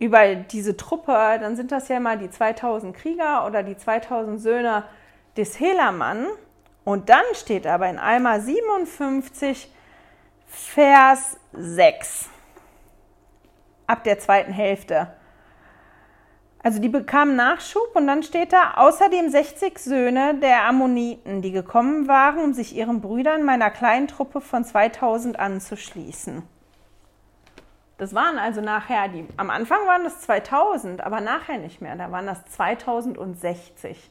über 0.03 0.35
diese 0.35 0.75
Truppe, 0.75 1.13
dann 1.39 1.55
sind 1.55 1.71
das 1.71 1.87
ja 1.87 1.99
mal 1.99 2.17
die 2.17 2.29
2000 2.29 2.95
Krieger 2.95 3.45
oder 3.45 3.63
die 3.63 3.77
2000 3.77 4.41
Söhne 4.41 4.83
des 5.37 5.59
Helamann. 5.59 6.27
Und 6.83 7.07
dann 7.07 7.23
steht 7.33 7.65
aber 7.65 7.87
in 7.87 7.97
Alma 7.97 8.41
57, 8.41 9.71
Vers 10.47 11.37
6, 11.53 12.29
ab 13.93 14.03
der 14.03 14.19
zweiten 14.19 14.51
Hälfte. 14.51 15.07
Also 16.63 16.79
die 16.79 16.89
bekamen 16.89 17.35
Nachschub 17.35 17.93
und 17.93 18.07
dann 18.07 18.23
steht 18.23 18.53
da 18.53 18.75
außerdem 18.75 19.29
60 19.29 19.77
Söhne 19.77 20.35
der 20.35 20.63
Ammoniten, 20.63 21.41
die 21.41 21.51
gekommen 21.51 22.07
waren, 22.07 22.39
um 22.39 22.53
sich 22.53 22.75
ihren 22.75 23.01
Brüdern 23.01 23.43
meiner 23.43 23.69
kleinen 23.69 24.07
Truppe 24.07 24.41
von 24.41 24.63
2000 24.63 25.37
anzuschließen. 25.37 26.41
Das 27.97 28.15
waren 28.15 28.39
also 28.39 28.61
nachher 28.61 29.07
die, 29.09 29.27
am 29.37 29.49
Anfang 29.49 29.85
waren 29.85 30.05
das 30.05 30.21
2000, 30.21 31.01
aber 31.01 31.21
nachher 31.21 31.57
nicht 31.57 31.81
mehr. 31.81 31.95
Da 31.95 32.11
waren 32.11 32.25
das 32.25 32.43
2060. 32.45 34.09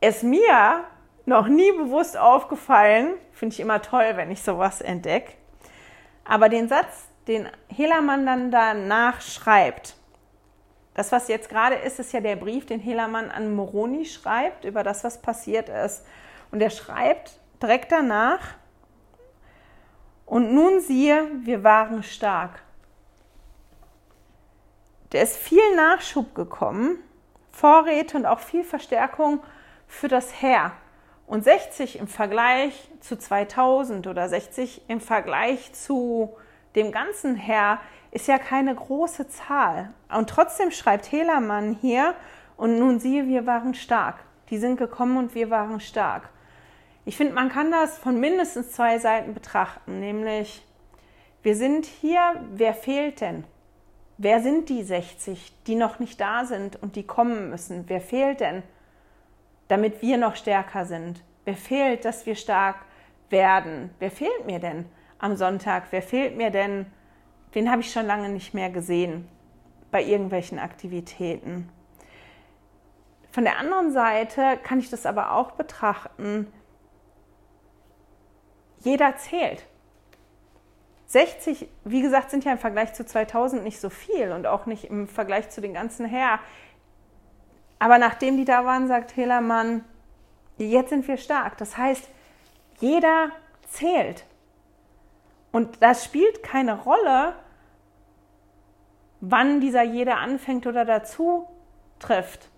Es 0.00 0.22
mir 0.22 0.84
noch 1.26 1.48
nie 1.48 1.72
bewusst 1.72 2.16
aufgefallen, 2.16 3.14
finde 3.32 3.54
ich 3.54 3.60
immer 3.60 3.82
toll, 3.82 4.12
wenn 4.14 4.30
ich 4.30 4.42
sowas 4.42 4.80
entdecke. 4.80 5.32
Aber 6.24 6.48
den 6.48 6.68
Satz, 6.68 7.08
den 7.28 7.48
Helamann 7.68 8.26
dann 8.26 8.50
danach 8.50 9.20
schreibt, 9.20 9.96
das, 10.94 11.10
was 11.10 11.26
jetzt 11.26 11.48
gerade 11.48 11.74
ist, 11.74 11.98
ist 11.98 12.12
ja 12.12 12.20
der 12.20 12.36
Brief, 12.36 12.66
den 12.66 12.78
Helamann 12.78 13.30
an 13.30 13.54
Moroni 13.54 14.04
schreibt 14.04 14.64
über 14.64 14.84
das, 14.84 15.02
was 15.02 15.20
passiert 15.20 15.68
ist. 15.68 16.06
Und 16.52 16.60
er 16.60 16.70
schreibt 16.70 17.40
direkt 17.60 17.90
danach, 17.90 18.40
und 20.26 20.54
nun 20.54 20.80
siehe, 20.80 21.28
wir 21.42 21.64
waren 21.64 22.02
stark. 22.02 22.62
Da 25.10 25.20
ist 25.20 25.36
viel 25.36 25.76
Nachschub 25.76 26.34
gekommen, 26.34 26.98
Vorräte 27.50 28.16
und 28.16 28.26
auch 28.26 28.40
viel 28.40 28.64
Verstärkung 28.64 29.42
für 29.86 30.08
das 30.08 30.40
Heer. 30.40 30.72
Und 31.26 31.44
60 31.44 31.98
im 31.98 32.08
Vergleich 32.08 32.90
zu 33.00 33.16
2000 33.16 34.06
oder 34.06 34.28
60 34.28 34.82
im 34.88 35.00
Vergleich 35.00 35.72
zu 35.72 36.36
dem 36.74 36.92
ganzen 36.92 37.36
Heer 37.36 37.78
ist 38.10 38.28
ja 38.28 38.38
keine 38.38 38.74
große 38.74 39.28
Zahl. 39.28 39.92
Und 40.08 40.30
trotzdem 40.30 40.70
schreibt 40.70 41.10
Helamann 41.10 41.78
hier, 41.80 42.14
und 42.56 42.78
nun 42.78 43.00
siehe, 43.00 43.26
wir 43.26 43.46
waren 43.46 43.74
stark. 43.74 44.24
Die 44.50 44.58
sind 44.58 44.76
gekommen 44.76 45.16
und 45.16 45.34
wir 45.34 45.50
waren 45.50 45.80
stark. 45.80 46.28
Ich 47.04 47.16
finde, 47.16 47.34
man 47.34 47.48
kann 47.48 47.70
das 47.70 47.98
von 47.98 48.18
mindestens 48.18 48.72
zwei 48.72 48.98
Seiten 48.98 49.34
betrachten, 49.34 50.00
nämlich 50.00 50.64
wir 51.42 51.56
sind 51.56 51.84
hier, 51.84 52.40
wer 52.52 52.72
fehlt 52.72 53.20
denn? 53.20 53.44
Wer 54.16 54.40
sind 54.40 54.68
die 54.68 54.82
60, 54.82 55.52
die 55.66 55.74
noch 55.74 55.98
nicht 55.98 56.20
da 56.20 56.44
sind 56.44 56.80
und 56.80 56.96
die 56.96 57.06
kommen 57.06 57.50
müssen? 57.50 57.84
Wer 57.88 58.00
fehlt 58.00 58.40
denn, 58.40 58.62
damit 59.68 60.00
wir 60.00 60.16
noch 60.16 60.36
stärker 60.36 60.86
sind? 60.86 61.22
Wer 61.44 61.56
fehlt, 61.56 62.04
dass 62.04 62.24
wir 62.24 62.36
stark 62.36 62.76
werden? 63.28 63.90
Wer 63.98 64.10
fehlt 64.10 64.46
mir 64.46 64.60
denn 64.60 64.86
am 65.24 65.36
Sonntag? 65.36 65.84
Wer 65.90 66.02
fehlt 66.02 66.36
mir 66.36 66.50
denn? 66.50 66.86
Wen 67.52 67.70
habe 67.70 67.80
ich 67.80 67.90
schon 67.90 68.06
lange 68.06 68.28
nicht 68.28 68.52
mehr 68.52 68.68
gesehen 68.68 69.26
bei 69.90 70.02
irgendwelchen 70.02 70.58
Aktivitäten? 70.58 71.70
Von 73.30 73.44
der 73.44 73.58
anderen 73.58 73.90
Seite 73.90 74.58
kann 74.62 74.78
ich 74.78 74.90
das 74.90 75.06
aber 75.06 75.32
auch 75.32 75.52
betrachten. 75.52 76.52
Jeder 78.80 79.16
zählt. 79.16 79.64
60, 81.06 81.68
wie 81.84 82.02
gesagt, 82.02 82.30
sind 82.30 82.44
ja 82.44 82.52
im 82.52 82.58
Vergleich 82.58 82.92
zu 82.92 83.06
2000 83.06 83.64
nicht 83.64 83.80
so 83.80 83.88
viel 83.88 84.30
und 84.32 84.46
auch 84.46 84.66
nicht 84.66 84.84
im 84.84 85.08
Vergleich 85.08 85.48
zu 85.48 85.60
den 85.60 85.72
ganzen 85.72 86.06
her. 86.06 86.38
Aber 87.78 87.98
nachdem 87.98 88.36
die 88.36 88.44
da 88.44 88.64
waren, 88.64 88.88
sagt 88.88 89.16
Helamann, 89.16 89.84
jetzt 90.58 90.90
sind 90.90 91.08
wir 91.08 91.16
stark. 91.16 91.56
Das 91.56 91.78
heißt, 91.78 92.08
jeder 92.78 93.30
zählt. 93.68 94.26
Und 95.54 95.84
das 95.84 96.04
spielt 96.04 96.42
keine 96.42 96.82
Rolle, 96.82 97.36
wann 99.20 99.60
dieser 99.60 99.84
jeder 99.84 100.16
anfängt 100.16 100.66
oder 100.66 100.84
dazu 100.84 101.46
trifft. 102.00 102.48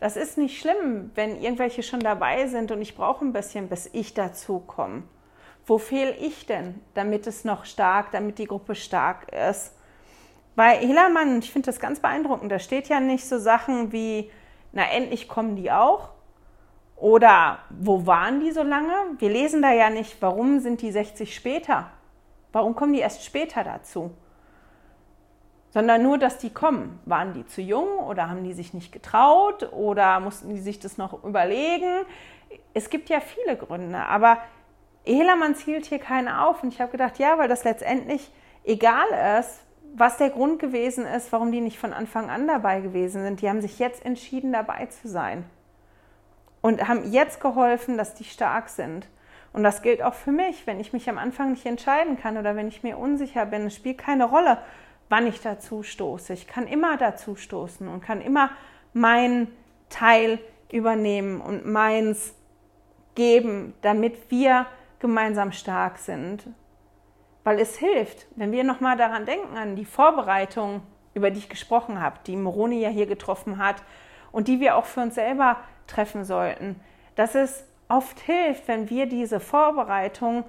Das 0.00 0.18
ist 0.18 0.36
nicht 0.36 0.60
schlimm, 0.60 1.12
wenn 1.14 1.40
irgendwelche 1.40 1.82
schon 1.82 2.00
dabei 2.00 2.48
sind 2.48 2.70
und 2.70 2.82
ich 2.82 2.94
brauche 2.94 3.24
ein 3.24 3.32
bisschen, 3.32 3.70
bis 3.70 3.88
ich 3.94 4.12
dazu 4.12 4.58
komme. 4.58 5.04
Wo 5.64 5.78
fehle 5.78 6.14
ich 6.14 6.44
denn, 6.44 6.78
damit 6.92 7.26
es 7.26 7.46
noch 7.46 7.64
stark, 7.64 8.10
damit 8.10 8.38
die 8.38 8.44
Gruppe 8.44 8.74
stark 8.74 9.32
ist? 9.32 9.74
Bei 10.54 10.76
Hillermann, 10.76 11.38
ich 11.38 11.50
finde 11.50 11.64
das 11.64 11.80
ganz 11.80 12.00
beeindruckend, 12.00 12.52
da 12.52 12.58
steht 12.58 12.86
ja 12.90 13.00
nicht 13.00 13.26
so 13.26 13.38
Sachen 13.38 13.92
wie, 13.92 14.30
na 14.72 14.90
endlich 14.90 15.26
kommen 15.26 15.56
die 15.56 15.72
auch. 15.72 16.10
Oder 16.96 17.60
wo 17.70 18.04
waren 18.04 18.40
die 18.40 18.52
so 18.52 18.62
lange? 18.62 18.92
Wir 19.16 19.30
lesen 19.30 19.62
da 19.62 19.72
ja 19.72 19.88
nicht, 19.88 20.20
warum 20.20 20.60
sind 20.60 20.82
die 20.82 20.92
60 20.92 21.34
später? 21.34 21.90
Warum 22.52 22.74
kommen 22.74 22.92
die 22.92 23.00
erst 23.00 23.24
später 23.24 23.64
dazu? 23.64 24.12
sondern 25.72 26.02
nur, 26.02 26.18
dass 26.18 26.38
die 26.38 26.50
kommen. 26.50 27.00
Waren 27.06 27.32
die 27.32 27.46
zu 27.46 27.62
jung 27.62 27.98
oder 27.98 28.28
haben 28.28 28.44
die 28.44 28.52
sich 28.52 28.74
nicht 28.74 28.92
getraut 28.92 29.72
oder 29.72 30.20
mussten 30.20 30.50
die 30.50 30.60
sich 30.60 30.78
das 30.78 30.98
noch 30.98 31.24
überlegen? 31.24 32.04
Es 32.74 32.90
gibt 32.90 33.08
ja 33.08 33.20
viele 33.20 33.56
Gründe, 33.56 33.98
aber 33.98 34.38
Helamann 35.04 35.54
zielt 35.54 35.86
hier 35.86 35.98
keinen 35.98 36.28
auf. 36.28 36.62
Und 36.62 36.72
ich 36.72 36.80
habe 36.80 36.92
gedacht, 36.92 37.18
ja, 37.18 37.38
weil 37.38 37.48
das 37.48 37.64
letztendlich 37.64 38.30
egal 38.64 39.38
ist, 39.40 39.60
was 39.94 40.18
der 40.18 40.30
Grund 40.30 40.58
gewesen 40.58 41.06
ist, 41.06 41.32
warum 41.32 41.52
die 41.52 41.60
nicht 41.60 41.78
von 41.78 41.92
Anfang 41.92 42.30
an 42.30 42.46
dabei 42.46 42.80
gewesen 42.80 43.22
sind. 43.22 43.40
Die 43.40 43.48
haben 43.48 43.60
sich 43.60 43.78
jetzt 43.78 44.04
entschieden, 44.04 44.52
dabei 44.52 44.86
zu 44.86 45.08
sein. 45.08 45.44
Und 46.60 46.86
haben 46.86 47.10
jetzt 47.10 47.40
geholfen, 47.40 47.96
dass 47.96 48.14
die 48.14 48.24
stark 48.24 48.68
sind. 48.68 49.08
Und 49.52 49.62
das 49.62 49.82
gilt 49.82 50.02
auch 50.02 50.14
für 50.14 50.32
mich, 50.32 50.66
wenn 50.66 50.80
ich 50.80 50.92
mich 50.92 51.08
am 51.10 51.18
Anfang 51.18 51.50
nicht 51.50 51.66
entscheiden 51.66 52.18
kann 52.18 52.38
oder 52.38 52.56
wenn 52.56 52.68
ich 52.68 52.82
mir 52.82 52.96
unsicher 52.96 53.46
bin. 53.46 53.66
Es 53.66 53.74
spielt 53.74 53.98
keine 53.98 54.24
Rolle, 54.24 54.58
wann 55.08 55.26
ich 55.26 55.40
dazu 55.40 55.82
stoße. 55.82 56.32
Ich 56.32 56.46
kann 56.46 56.66
immer 56.66 56.96
dazu 56.96 57.36
stoßen 57.36 57.86
und 57.86 58.00
kann 58.00 58.22
immer 58.22 58.50
meinen 58.94 59.48
Teil 59.90 60.38
übernehmen 60.70 61.40
und 61.40 61.66
meins 61.66 62.34
geben, 63.14 63.74
damit 63.82 64.30
wir 64.30 64.66
gemeinsam 65.00 65.52
stark 65.52 65.98
sind. 65.98 66.46
Weil 67.44 67.58
es 67.58 67.76
hilft, 67.76 68.26
wenn 68.36 68.52
wir 68.52 68.64
nochmal 68.64 68.96
daran 68.96 69.26
denken, 69.26 69.56
an 69.56 69.76
die 69.76 69.84
Vorbereitung, 69.84 70.82
über 71.12 71.30
die 71.30 71.40
ich 71.40 71.50
gesprochen 71.50 72.00
habe, 72.00 72.20
die 72.26 72.36
Moroni 72.36 72.80
ja 72.80 72.88
hier 72.88 73.06
getroffen 73.06 73.58
hat 73.58 73.82
und 74.30 74.48
die 74.48 74.60
wir 74.60 74.76
auch 74.76 74.86
für 74.86 75.00
uns 75.00 75.16
selber 75.16 75.58
treffen 75.86 76.24
sollten, 76.24 76.80
dass 77.16 77.34
es 77.34 77.66
oft 77.92 78.18
hilft, 78.20 78.68
wenn 78.68 78.90
wir 78.90 79.06
diese 79.06 79.38
Vorbereitung 79.38 80.44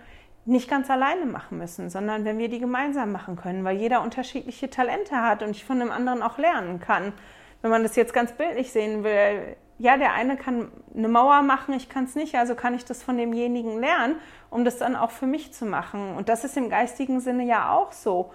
nicht 0.46 0.70
ganz 0.70 0.90
alleine 0.90 1.26
machen 1.26 1.58
müssen, 1.58 1.90
sondern 1.90 2.26
wenn 2.26 2.38
wir 2.38 2.50
die 2.50 2.60
gemeinsam 2.60 3.12
machen 3.12 3.36
können, 3.36 3.64
weil 3.64 3.78
jeder 3.78 4.02
unterschiedliche 4.02 4.70
Talente 4.70 5.16
hat 5.22 5.42
und 5.42 5.52
ich 5.52 5.64
von 5.64 5.80
dem 5.80 5.92
anderen 5.92 6.22
auch 6.22 6.38
lernen 6.38 6.80
kann. 6.80 7.14
Wenn 7.62 7.72
man 7.72 7.84
das 7.84 7.96
jetzt 7.96 8.14
ganz 8.14 8.34
bildlich 8.34 8.72
sehen 8.72 9.04
will, 9.04 9.56
ja, 9.80 9.98
der 9.98 10.14
eine 10.14 10.38
kann 10.38 10.72
eine 10.96 11.08
Mauer 11.08 11.42
machen, 11.42 11.74
ich 11.74 11.90
kann 11.90 12.06
es 12.06 12.16
nicht, 12.16 12.36
also 12.36 12.56
kann 12.56 12.74
ich 12.74 12.86
das 12.86 13.04
von 13.04 13.18
demjenigen 13.18 13.80
lernen, 13.80 14.16
um 14.50 14.66
das 14.66 14.78
dann 14.78 14.96
auch 14.96 15.12
für 15.12 15.26
mich 15.26 15.54
zu 15.54 15.66
machen. 15.66 16.16
Und 16.16 16.30
das 16.30 16.44
ist 16.44 16.58
im 16.58 16.70
geistigen 16.70 17.20
Sinne 17.22 17.44
ja 17.44 17.72
auch 17.74 17.92
so. 17.92 18.32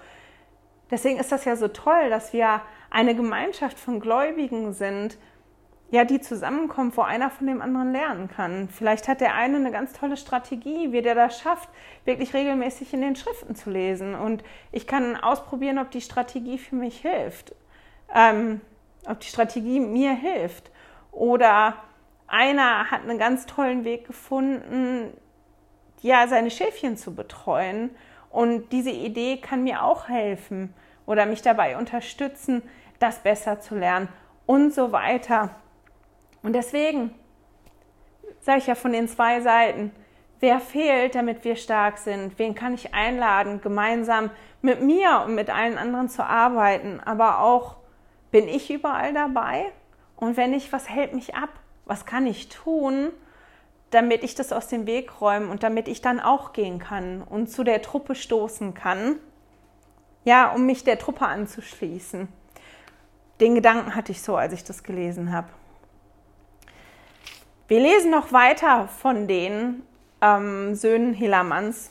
Deswegen 0.90 1.18
ist 1.18 1.30
das 1.30 1.44
ja 1.44 1.56
so 1.56 1.68
toll, 1.68 2.08
dass 2.08 2.32
wir 2.32 2.62
eine 2.90 3.14
Gemeinschaft 3.14 3.78
von 3.78 4.00
Gläubigen 4.00 4.72
sind, 4.72 5.18
ja, 5.90 6.04
die 6.04 6.20
zusammenkommt, 6.20 6.96
wo 6.96 7.02
einer 7.02 7.30
von 7.30 7.46
dem 7.46 7.62
anderen 7.62 7.92
lernen 7.92 8.28
kann. 8.28 8.68
Vielleicht 8.68 9.08
hat 9.08 9.20
der 9.20 9.34
eine 9.34 9.56
eine 9.56 9.70
ganz 9.70 9.94
tolle 9.94 10.18
Strategie, 10.18 10.92
wie 10.92 11.00
der 11.00 11.14
das 11.14 11.40
schafft, 11.40 11.70
wirklich 12.04 12.34
regelmäßig 12.34 12.92
in 12.92 13.00
den 13.00 13.16
Schriften 13.16 13.54
zu 13.54 13.70
lesen. 13.70 14.14
Und 14.14 14.44
ich 14.70 14.86
kann 14.86 15.16
ausprobieren, 15.16 15.78
ob 15.78 15.90
die 15.90 16.02
Strategie 16.02 16.58
für 16.58 16.76
mich 16.76 17.00
hilft, 17.00 17.54
ähm, 18.14 18.60
ob 19.06 19.20
die 19.20 19.28
Strategie 19.28 19.80
mir 19.80 20.12
hilft. 20.12 20.70
Oder 21.10 21.74
einer 22.26 22.90
hat 22.90 23.02
einen 23.02 23.18
ganz 23.18 23.46
tollen 23.46 23.84
Weg 23.84 24.06
gefunden, 24.06 25.14
ja, 26.02 26.28
seine 26.28 26.50
Schäfchen 26.50 26.98
zu 26.98 27.14
betreuen. 27.14 27.90
Und 28.30 28.72
diese 28.72 28.90
Idee 28.90 29.38
kann 29.38 29.64
mir 29.64 29.82
auch 29.82 30.08
helfen 30.08 30.74
oder 31.06 31.24
mich 31.24 31.40
dabei 31.40 31.78
unterstützen, 31.78 32.62
das 32.98 33.20
besser 33.20 33.60
zu 33.60 33.74
lernen 33.74 34.08
und 34.44 34.74
so 34.74 34.92
weiter. 34.92 35.56
Und 36.42 36.52
deswegen 36.52 37.14
sage 38.40 38.58
ich 38.58 38.66
ja 38.66 38.74
von 38.74 38.92
den 38.92 39.08
zwei 39.08 39.40
Seiten, 39.40 39.92
wer 40.40 40.60
fehlt, 40.60 41.14
damit 41.14 41.44
wir 41.44 41.56
stark 41.56 41.98
sind? 41.98 42.38
Wen 42.38 42.54
kann 42.54 42.74
ich 42.74 42.94
einladen, 42.94 43.60
gemeinsam 43.60 44.30
mit 44.62 44.82
mir 44.82 45.22
und 45.26 45.34
mit 45.34 45.50
allen 45.50 45.78
anderen 45.78 46.08
zu 46.08 46.24
arbeiten? 46.24 47.00
Aber 47.04 47.40
auch, 47.40 47.76
bin 48.30 48.48
ich 48.48 48.70
überall 48.70 49.12
dabei? 49.12 49.72
Und 50.16 50.36
wenn 50.36 50.50
nicht, 50.50 50.72
was 50.72 50.88
hält 50.88 51.14
mich 51.14 51.34
ab? 51.34 51.50
Was 51.86 52.04
kann 52.04 52.26
ich 52.26 52.48
tun, 52.48 53.10
damit 53.90 54.22
ich 54.22 54.34
das 54.34 54.52
aus 54.52 54.68
dem 54.68 54.86
Weg 54.86 55.20
räume 55.20 55.48
und 55.48 55.62
damit 55.62 55.88
ich 55.88 56.02
dann 56.02 56.20
auch 56.20 56.52
gehen 56.52 56.78
kann 56.78 57.22
und 57.22 57.50
zu 57.50 57.64
der 57.64 57.80
Truppe 57.80 58.14
stoßen 58.14 58.74
kann? 58.74 59.16
Ja, 60.24 60.52
um 60.52 60.66
mich 60.66 60.84
der 60.84 60.98
Truppe 60.98 61.24
anzuschließen. 61.26 62.28
Den 63.40 63.54
Gedanken 63.54 63.94
hatte 63.94 64.12
ich 64.12 64.20
so, 64.20 64.36
als 64.36 64.52
ich 64.52 64.64
das 64.64 64.82
gelesen 64.82 65.32
habe. 65.32 65.48
Wir 67.68 67.80
lesen 67.80 68.10
noch 68.10 68.32
weiter 68.32 68.88
von 68.88 69.28
den 69.28 69.82
ähm, 70.22 70.74
Söhnen 70.74 71.12
Hilamans, 71.12 71.90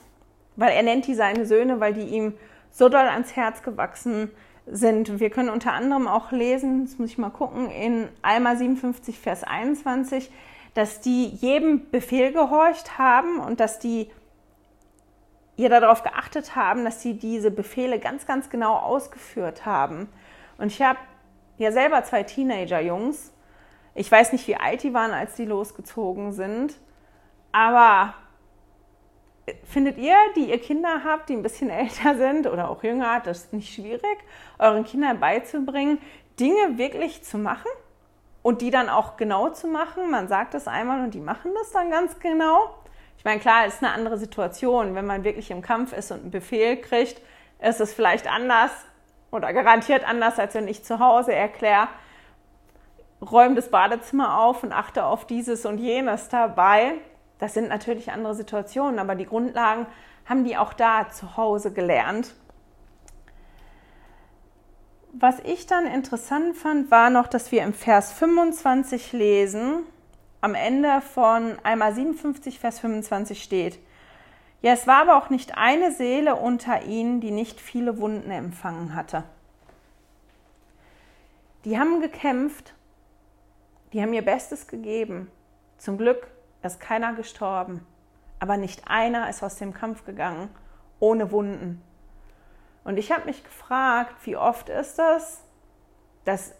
weil 0.56 0.72
er 0.72 0.82
nennt 0.82 1.06
die 1.06 1.13
seine 1.13 1.46
Söhne, 1.46 1.80
weil 1.80 1.94
die 1.94 2.08
ihm 2.08 2.34
so 2.72 2.90
doll 2.90 3.06
ans 3.06 3.36
Herz 3.36 3.62
gewachsen 3.62 4.32
sind. 4.66 5.20
Wir 5.20 5.30
können 5.30 5.50
unter 5.50 5.74
anderem 5.74 6.08
auch 6.08 6.32
lesen, 6.32 6.86
das 6.86 6.98
muss 6.98 7.12
ich 7.12 7.20
mal 7.20 7.30
gucken, 7.30 7.70
in 7.70 8.10
Alma 8.24 8.56
57, 8.56 9.20
Vers 9.20 9.44
21, 9.44 10.32
dass 10.74 11.00
die 11.00 11.28
jedem 11.28 11.92
Befehl 11.92 12.32
gehorcht 12.32 12.98
haben 12.98 13.40
und 13.40 13.60
dass 13.60 13.78
die 13.78 14.10
ihr 15.58 15.70
darauf 15.70 16.02
geachtet 16.02 16.56
haben, 16.56 16.86
dass 16.86 17.04
sie 17.04 17.13
diese 17.20 17.52
Befehle 17.52 18.00
ganz, 18.00 18.26
ganz 18.26 18.50
genau 18.50 18.78
ausgeführt 18.78 19.68
haben. 19.68 20.10
Und 20.58 20.72
ich 20.72 20.82
habe 20.82 20.98
ja 21.60 21.72
selber 21.72 22.04
zwei 22.04 22.24
Teenager-Jungs 22.24 23.32
ich 23.98 24.12
weiß 24.12 24.32
nicht, 24.32 24.48
wie 24.48 24.56
alt 24.56 24.84
die 24.84 24.94
waren, 24.94 25.12
als 25.12 25.36
die 25.36 25.46
losgezogen 25.46 26.32
sind, 26.32 26.76
aber 27.52 28.14
findet 29.64 29.98
ihr, 29.98 30.16
die 30.36 30.50
ihr 30.52 30.60
Kinder 30.60 31.02
habt, 31.04 31.30
die 31.30 31.34
ein 31.34 31.42
bisschen 31.42 31.70
älter 31.72 32.16
sind 32.16 32.48
oder 32.48 32.70
auch 32.70 32.84
jünger, 32.84 33.20
das 33.22 33.46
ist 33.46 33.54
nicht 33.54 33.74
schwierig, 33.74 34.18
euren 34.60 34.84
Kindern 34.84 35.20
beizubringen, 35.20 36.00
Dinge 36.40 36.78
wirklich 36.78 37.24
zu 37.24 37.40
machen 37.40 37.72
und 38.44 38.62
die 38.62 38.70
dann 38.70 38.88
auch 38.88 39.18
genau 39.18 39.50
zu 39.50 39.68
machen? 39.68 40.12
Man 40.12 40.28
sagt 40.28 40.54
es 40.54 40.68
einmal 40.68 41.02
und 41.04 41.16
die 41.16 41.20
machen 41.20 41.52
das 41.56 41.72
dann 41.72 41.90
ganz 41.90 42.20
genau. 42.20 42.76
Ich 43.18 43.26
meine, 43.26 43.40
klar, 43.40 43.66
es 43.66 43.76
ist 43.76 43.84
eine 43.84 43.94
andere 43.94 44.20
Situation. 44.20 44.94
Wenn 44.94 45.08
man 45.08 45.24
wirklich 45.24 45.50
im 45.50 45.64
Kampf 45.64 45.92
ist 45.92 46.12
und 46.12 46.22
einen 46.22 46.32
Befehl 46.32 46.78
kriegt, 46.78 47.20
ist 47.60 47.82
es 47.82 47.96
vielleicht 47.96 48.32
anders 48.32 48.72
oder 49.32 49.52
garantiert 49.54 50.08
anders, 50.08 50.38
als 50.38 50.54
wenn 50.54 50.68
ich 50.68 50.84
zu 50.84 51.00
Hause 51.00 51.34
erkläre, 51.34 51.88
räume 53.22 53.56
das 53.56 53.70
Badezimmer 53.70 54.40
auf 54.40 54.64
und 54.64 54.72
achte 54.72 55.06
auf 55.06 55.26
dieses 55.26 55.66
und 55.66 55.80
jenes 55.80 56.30
dabei. 56.30 56.94
Das 57.40 57.54
sind 57.54 57.70
natürlich 57.70 58.12
andere 58.12 58.36
Situationen, 58.36 59.00
aber 59.00 59.16
die 59.16 59.26
Grundlagen 59.26 59.86
haben 60.26 60.44
die 60.44 60.58
auch 60.58 60.74
da 60.74 61.10
zu 61.10 61.38
Hause 61.38 61.72
gelernt. 61.72 62.36
Was 65.14 65.40
ich 65.40 65.66
dann 65.66 65.88
interessant 65.88 66.56
fand, 66.56 66.92
war 66.92 67.10
noch, 67.10 67.28
dass 67.28 67.52
wir 67.52 67.64
im 67.64 67.74
Vers 67.74 68.12
25 68.14 69.14
lesen, 69.14 69.84
am 70.42 70.54
Ende 70.54 71.02
von 71.02 71.58
einmal 71.64 71.94
57, 71.94 72.60
Vers 72.60 72.80
25 72.80 73.42
steht, 73.42 73.80
ja, 74.62 74.74
es 74.74 74.88
war 74.88 75.02
aber 75.02 75.18
auch 75.18 75.30
nicht 75.30 75.58
eine 75.58 75.92
Seele 75.92 76.36
unter 76.36 76.84
ihnen, 76.84 77.22
die 77.22 77.32
nicht 77.32 77.62
viele 77.62 78.00
Wunden 78.00 78.32
empfangen 78.32 78.96
hatte. 78.96 79.24
Die 81.64 81.80
haben 81.80 82.02
gekämpft 82.02 82.74
die 83.93 84.02
haben 84.02 84.13
ihr 84.13 84.26
Bestes 84.26 84.67
gegeben. 84.67 85.32
Zum 85.78 85.97
Glück 85.97 86.28
ist 86.63 86.80
keiner 86.80 87.13
gestorben, 87.13 87.86
aber 88.39 88.58
nicht 88.58 88.88
einer 88.88 89.30
ist 89.30 89.43
aus 89.43 89.56
dem 89.56 89.73
Kampf 89.73 90.06
gegangen 90.06 90.50
ohne 91.00 91.32
Wunden. 91.32 91.82
Und 92.84 92.97
ich 92.97 93.12
habe 93.12 93.26
mich 93.26 93.43
gefragt, 93.43 94.15
wie 94.23 94.38
oft 94.38 94.69
ist 94.69 94.97
das, 94.97 95.43
dass 96.26 96.54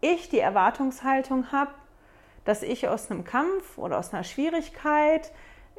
ich 0.00 0.28
die 0.28 0.38
Erwartungshaltung 0.38 1.52
habe, 1.52 1.72
dass 2.44 2.62
ich 2.62 2.88
aus 2.88 3.10
einem 3.10 3.24
Kampf 3.24 3.78
oder 3.78 3.98
aus 3.98 4.12
einer 4.12 4.24
Schwierigkeit 4.24 5.32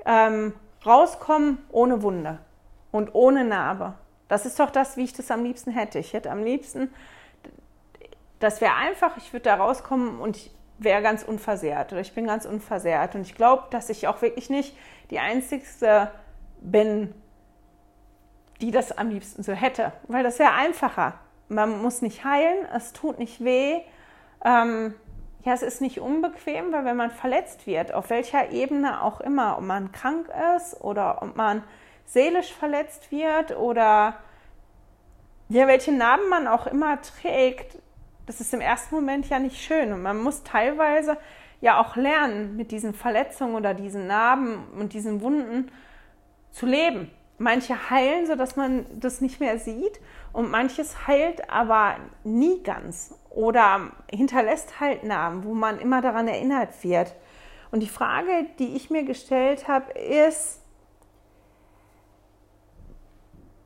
ähm, 0.05 0.53
rauskomme 0.85 1.57
ohne 1.69 2.01
Wunde 2.01 2.39
und 2.91 3.15
ohne 3.15 3.43
Narbe. 3.43 3.95
Das 4.27 4.45
ist 4.45 4.59
doch 4.59 4.71
das, 4.71 4.97
wie 4.97 5.03
ich 5.03 5.13
das 5.13 5.31
am 5.31 5.43
liebsten 5.43 5.71
hätte. 5.71 5.99
Ich 5.99 6.13
hätte 6.13 6.31
am 6.31 6.43
liebsten, 6.43 6.93
das 8.39 8.61
wäre 8.61 8.75
einfach, 8.75 9.17
ich 9.17 9.31
würde 9.33 9.43
da 9.43 9.55
rauskommen 9.55 10.19
und 10.19 10.37
ich, 10.37 10.51
wäre 10.77 11.01
ganz 11.01 11.23
unversehrt 11.23 11.91
oder 11.91 12.01
ich 12.01 12.13
bin 12.13 12.27
ganz 12.27 12.45
unversehrt. 12.45 13.15
Und 13.15 13.21
ich 13.21 13.36
glaube, 13.36 13.63
dass 13.69 13.89
ich 13.89 14.07
auch 14.07 14.21
wirklich 14.21 14.49
nicht 14.49 14.75
die 15.09 15.19
Einzige 15.19 16.09
bin, 16.62 17.13
die 18.62 18.71
das 18.71 18.97
am 18.97 19.09
liebsten 19.09 19.43
so 19.43 19.53
hätte, 19.53 19.91
weil 20.07 20.23
das 20.23 20.39
wäre 20.39 20.53
einfacher. 20.53 21.19
Man 21.49 21.81
muss 21.81 22.01
nicht 22.01 22.23
heilen, 22.23 22.65
es 22.75 22.93
tut 22.93 23.19
nicht 23.19 23.43
weh. 23.43 23.81
Ähm, 24.45 24.95
ja, 25.43 25.53
es 25.53 25.62
ist 25.62 25.81
nicht 25.81 25.99
unbequem, 25.99 26.71
weil 26.71 26.86
wenn 26.86 26.95
man 26.95 27.12
verletzt 27.12 27.67
wird, 27.67 27.93
auf 27.93 28.09
welcher 28.09 28.51
Ebene 28.51 29.03
auch 29.03 29.19
immer, 29.19 29.57
ob 29.57 29.63
man 29.63 29.91
krank 29.91 30.29
ist 30.55 30.79
oder 30.79 31.21
ob 31.21 31.36
man 31.36 31.63
seelisch 32.05 32.53
verletzt 32.53 33.12
wird 33.12 33.57
oder 33.57 34.15
ja, 35.49 35.67
welche 35.67 35.91
Narben 35.91 36.29
man 36.29 36.47
auch 36.47 36.65
immer 36.67 37.01
trägt, 37.01 37.77
das 38.25 38.41
ist 38.41 38.53
im 38.53 38.62
ersten 38.62 38.95
Moment 38.95 39.29
ja 39.29 39.39
nicht 39.39 39.62
schön. 39.62 39.91
Und 39.93 40.01
man 40.01 40.17
muss 40.17 40.43
teilweise 40.43 41.17
ja 41.62 41.79
auch 41.79 41.95
lernen, 41.95 42.55
mit 42.55 42.71
diesen 42.71 42.93
Verletzungen 42.93 43.55
oder 43.55 43.73
diesen 43.73 44.07
Narben 44.07 44.67
und 44.77 44.93
diesen 44.93 45.21
Wunden 45.21 45.71
zu 46.51 46.65
leben. 46.65 47.09
manche 47.39 47.89
heilen, 47.89 48.25
sodass 48.25 48.55
man 48.55 48.86
das 48.99 49.19
nicht 49.19 49.39
mehr 49.39 49.57
sieht 49.57 49.99
und 50.33 50.51
manches 50.51 51.07
heilt 51.07 51.49
aber 51.49 51.97
nie 52.23 52.62
ganz 52.63 53.15
oder 53.29 53.91
hinterlässt 54.09 54.79
halt 54.79 55.03
Namen, 55.03 55.43
wo 55.43 55.53
man 55.53 55.79
immer 55.79 56.01
daran 56.01 56.27
erinnert 56.27 56.83
wird. 56.83 57.15
Und 57.71 57.81
die 57.81 57.89
Frage, 57.89 58.45
die 58.59 58.75
ich 58.75 58.91
mir 58.91 59.03
gestellt 59.03 59.67
habe, 59.67 59.91
ist, 59.99 60.62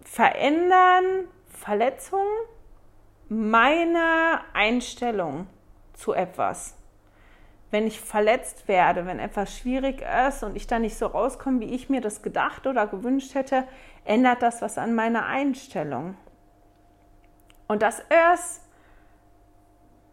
verändern 0.03 1.27
Verletzungen 1.49 2.25
meine 3.29 4.41
Einstellung 4.53 5.47
zu 5.93 6.13
etwas? 6.13 6.77
wenn 7.69 7.85
ich 7.85 7.99
verletzt 7.99 8.67
werde, 8.67 9.05
wenn 9.05 9.19
etwas 9.19 9.57
schwierig 9.57 10.03
ist 10.27 10.43
und 10.43 10.55
ich 10.55 10.67
da 10.67 10.79
nicht 10.79 10.97
so 10.97 11.07
rauskomme, 11.07 11.59
wie 11.59 11.75
ich 11.75 11.89
mir 11.89 12.01
das 12.01 12.21
gedacht 12.21 12.65
oder 12.65 12.87
gewünscht 12.87 13.35
hätte, 13.35 13.67
ändert 14.05 14.41
das 14.41 14.61
was 14.61 14.77
an 14.77 14.95
meiner 14.95 15.25
Einstellung. 15.25 16.15
Und 17.67 17.81
das 17.81 17.99
ist 17.99 18.61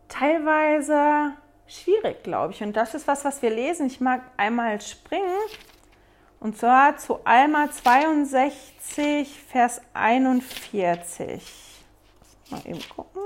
teilweise 0.09 1.33
schwierig, 1.69 2.25
glaube 2.25 2.53
ich. 2.53 2.63
Und 2.63 2.75
das 2.75 2.95
ist 2.95 3.07
was, 3.07 3.25
was 3.25 3.41
wir 3.41 3.51
lesen. 3.51 3.87
Ich 3.87 4.01
mag 4.01 4.23
einmal 4.37 4.81
springen. 4.81 5.23
Und 6.41 6.59
zwar 6.59 6.97
zu 6.97 7.25
Alma 7.25 7.71
62, 7.71 9.45
Vers 9.49 9.81
41. 9.95 11.74
Mal 12.51 12.61
eben 12.65 12.81
gucken. 12.95 13.23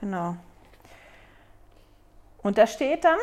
Genau. 0.00 0.36
Und 2.42 2.58
da 2.58 2.66
steht 2.66 3.04
dann, 3.04 3.18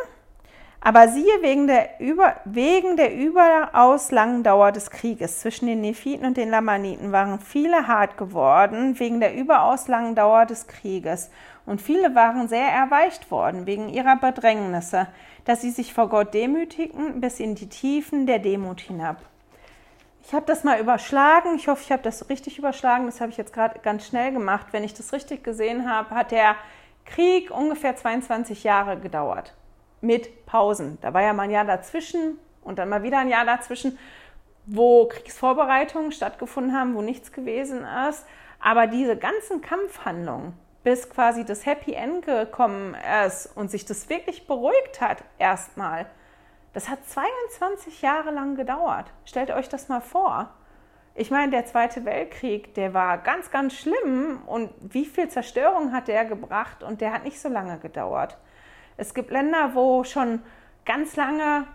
aber 0.81 1.07
siehe, 1.07 1.41
wegen 1.41 1.65
der, 1.65 1.99
über, 1.99 2.35
wegen 2.45 2.95
der 2.95 3.15
überaus 3.15 4.11
langen 4.11 4.43
Dauer 4.43 4.71
des 4.71 4.91
Krieges 4.91 5.39
zwischen 5.39 5.65
den 5.65 5.81
Nephiten 5.81 6.27
und 6.27 6.37
den 6.37 6.51
Lamaniten 6.51 7.11
waren 7.11 7.39
viele 7.39 7.87
hart 7.87 8.17
geworden, 8.17 8.99
wegen 8.99 9.19
der 9.19 9.33
überaus 9.33 9.87
langen 9.87 10.13
Dauer 10.13 10.45
des 10.45 10.67
Krieges. 10.67 11.31
Und 11.65 11.81
viele 11.81 12.13
waren 12.13 12.47
sehr 12.47 12.67
erweicht 12.67 13.31
worden 13.31 13.65
wegen 13.65 13.89
ihrer 13.89 14.17
Bedrängnisse, 14.17 15.07
dass 15.45 15.61
sie 15.61 15.71
sich 15.71 15.91
vor 15.91 16.07
Gott 16.07 16.35
demütigten 16.35 17.19
bis 17.19 17.39
in 17.39 17.55
die 17.55 17.69
Tiefen 17.69 18.27
der 18.27 18.37
Demut 18.37 18.79
hinab. 18.79 19.17
Ich 20.27 20.33
habe 20.33 20.47
das 20.47 20.63
mal 20.63 20.79
überschlagen. 20.79 21.55
Ich 21.55 21.67
hoffe, 21.67 21.83
ich 21.83 21.91
habe 21.91 22.01
das 22.01 22.29
richtig 22.29 22.57
überschlagen. 22.57 23.05
Das 23.05 23.21
habe 23.21 23.31
ich 23.31 23.37
jetzt 23.37 23.53
gerade 23.53 23.79
ganz 23.79 24.07
schnell 24.07 24.31
gemacht. 24.31 24.67
Wenn 24.71 24.83
ich 24.83 24.95
das 24.95 25.13
richtig 25.13 25.43
gesehen 25.43 25.87
habe, 25.87 26.15
hat 26.15 26.31
der 26.31 26.55
Krieg 27.05 27.51
ungefähr 27.51 27.95
22 27.95 28.63
Jahre 28.63 28.99
gedauert. 28.99 29.53
Mit 30.01 30.47
Pausen. 30.47 30.97
Da 31.01 31.13
war 31.13 31.21
ja 31.21 31.33
mal 31.33 31.43
ein 31.43 31.51
Jahr 31.51 31.65
dazwischen 31.65 32.39
und 32.63 32.79
dann 32.79 32.89
mal 32.89 33.03
wieder 33.03 33.19
ein 33.19 33.29
Jahr 33.29 33.45
dazwischen, 33.45 33.99
wo 34.65 35.07
Kriegsvorbereitungen 35.07 36.11
stattgefunden 36.11 36.75
haben, 36.75 36.95
wo 36.95 37.03
nichts 37.03 37.31
gewesen 37.31 37.85
ist. 38.09 38.25
Aber 38.59 38.87
diese 38.87 39.15
ganzen 39.15 39.61
Kampfhandlungen, 39.61 40.53
bis 40.83 41.07
quasi 41.07 41.45
das 41.45 41.67
Happy 41.67 41.93
End 41.93 42.25
gekommen 42.25 42.95
ist 43.27 43.45
und 43.55 43.69
sich 43.69 43.85
das 43.85 44.09
wirklich 44.09 44.47
beruhigt 44.47 45.01
hat, 45.01 45.23
erstmal, 45.37 46.07
das 46.75 46.89
hat 46.89 47.07
22 47.07 48.01
Jahre 48.01 48.31
lang 48.31 48.57
gedauert. 48.57 49.09
Stellt 49.23 49.49
euch 49.49 49.69
das 49.69 49.87
mal 49.87 50.01
vor. 50.01 50.49
Ich 51.15 51.31
meine, 51.31 51.49
der 51.49 51.65
Zweite 51.65 52.03
Weltkrieg, 52.03 52.73
der 52.73 52.93
war 52.93 53.17
ganz, 53.17 53.49
ganz 53.49 53.75
schlimm 53.75 54.41
und 54.45 54.71
wie 54.81 55.05
viel 55.05 55.29
Zerstörung 55.29 55.93
hat 55.93 56.09
der 56.09 56.25
gebracht 56.25 56.83
und 56.83 56.99
der 56.99 57.13
hat 57.13 57.23
nicht 57.23 57.39
so 57.39 57.47
lange 57.47 57.79
gedauert. 57.79 58.37
Es 58.97 59.13
gibt 59.13 59.31
Länder, 59.31 59.73
wo 59.73 60.03
schon 60.03 60.41
ganz 60.83 61.15
lange 61.15 61.65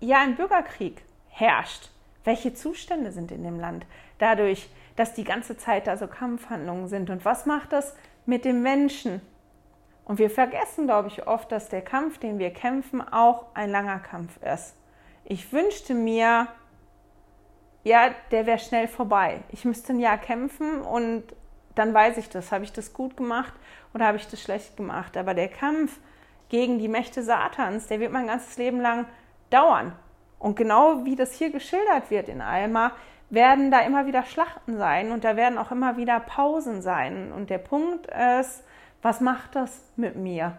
ja 0.00 0.20
ein 0.20 0.36
Bürgerkrieg 0.36 1.02
herrscht. 1.28 1.90
Welche 2.24 2.54
Zustände 2.54 3.12
sind 3.12 3.30
in 3.30 3.42
dem 3.42 3.60
Land? 3.60 3.84
Dadurch, 4.16 4.70
dass 4.96 5.12
die 5.12 5.24
ganze 5.24 5.58
Zeit 5.58 5.86
da 5.86 5.98
so 5.98 6.06
Kampfhandlungen 6.06 6.88
sind. 6.88 7.10
Und 7.10 7.26
was 7.26 7.44
macht 7.44 7.74
das 7.74 7.94
mit 8.24 8.46
dem 8.46 8.62
Menschen? 8.62 9.20
Und 10.04 10.18
wir 10.18 10.30
vergessen, 10.30 10.86
glaube 10.86 11.08
ich, 11.08 11.26
oft, 11.26 11.50
dass 11.50 11.68
der 11.68 11.82
Kampf, 11.82 12.18
den 12.18 12.38
wir 12.38 12.50
kämpfen, 12.50 13.00
auch 13.00 13.46
ein 13.54 13.70
langer 13.70 13.98
Kampf 13.98 14.36
ist. 14.42 14.76
Ich 15.24 15.52
wünschte 15.52 15.94
mir, 15.94 16.48
ja, 17.84 18.10
der 18.30 18.46
wäre 18.46 18.58
schnell 18.58 18.88
vorbei. 18.88 19.40
Ich 19.50 19.64
müsste 19.64 19.92
ein 19.92 20.00
Jahr 20.00 20.18
kämpfen 20.18 20.82
und 20.82 21.24
dann 21.74 21.94
weiß 21.94 22.18
ich 22.18 22.28
das. 22.28 22.52
Habe 22.52 22.64
ich 22.64 22.72
das 22.72 22.92
gut 22.92 23.16
gemacht 23.16 23.52
oder 23.94 24.06
habe 24.06 24.16
ich 24.16 24.28
das 24.28 24.42
schlecht 24.42 24.76
gemacht? 24.76 25.16
Aber 25.16 25.34
der 25.34 25.48
Kampf 25.48 25.98
gegen 26.48 26.78
die 26.78 26.88
Mächte 26.88 27.22
Satans, 27.22 27.86
der 27.86 28.00
wird 28.00 28.12
mein 28.12 28.26
ganzes 28.26 28.56
Leben 28.58 28.80
lang 28.80 29.06
dauern. 29.50 29.92
Und 30.38 30.56
genau 30.56 31.04
wie 31.04 31.16
das 31.16 31.32
hier 31.32 31.50
geschildert 31.50 32.10
wird 32.10 32.28
in 32.28 32.42
Alma, 32.42 32.92
werden 33.30 33.70
da 33.70 33.80
immer 33.80 34.06
wieder 34.06 34.24
Schlachten 34.24 34.76
sein 34.76 35.10
und 35.10 35.24
da 35.24 35.36
werden 35.36 35.58
auch 35.58 35.70
immer 35.70 35.96
wieder 35.96 36.20
Pausen 36.20 36.82
sein. 36.82 37.32
Und 37.32 37.50
der 37.50 37.58
Punkt 37.58 38.06
ist, 38.06 38.63
was 39.04 39.20
macht 39.20 39.54
das 39.54 39.80
mit 39.94 40.16
mir? 40.16 40.58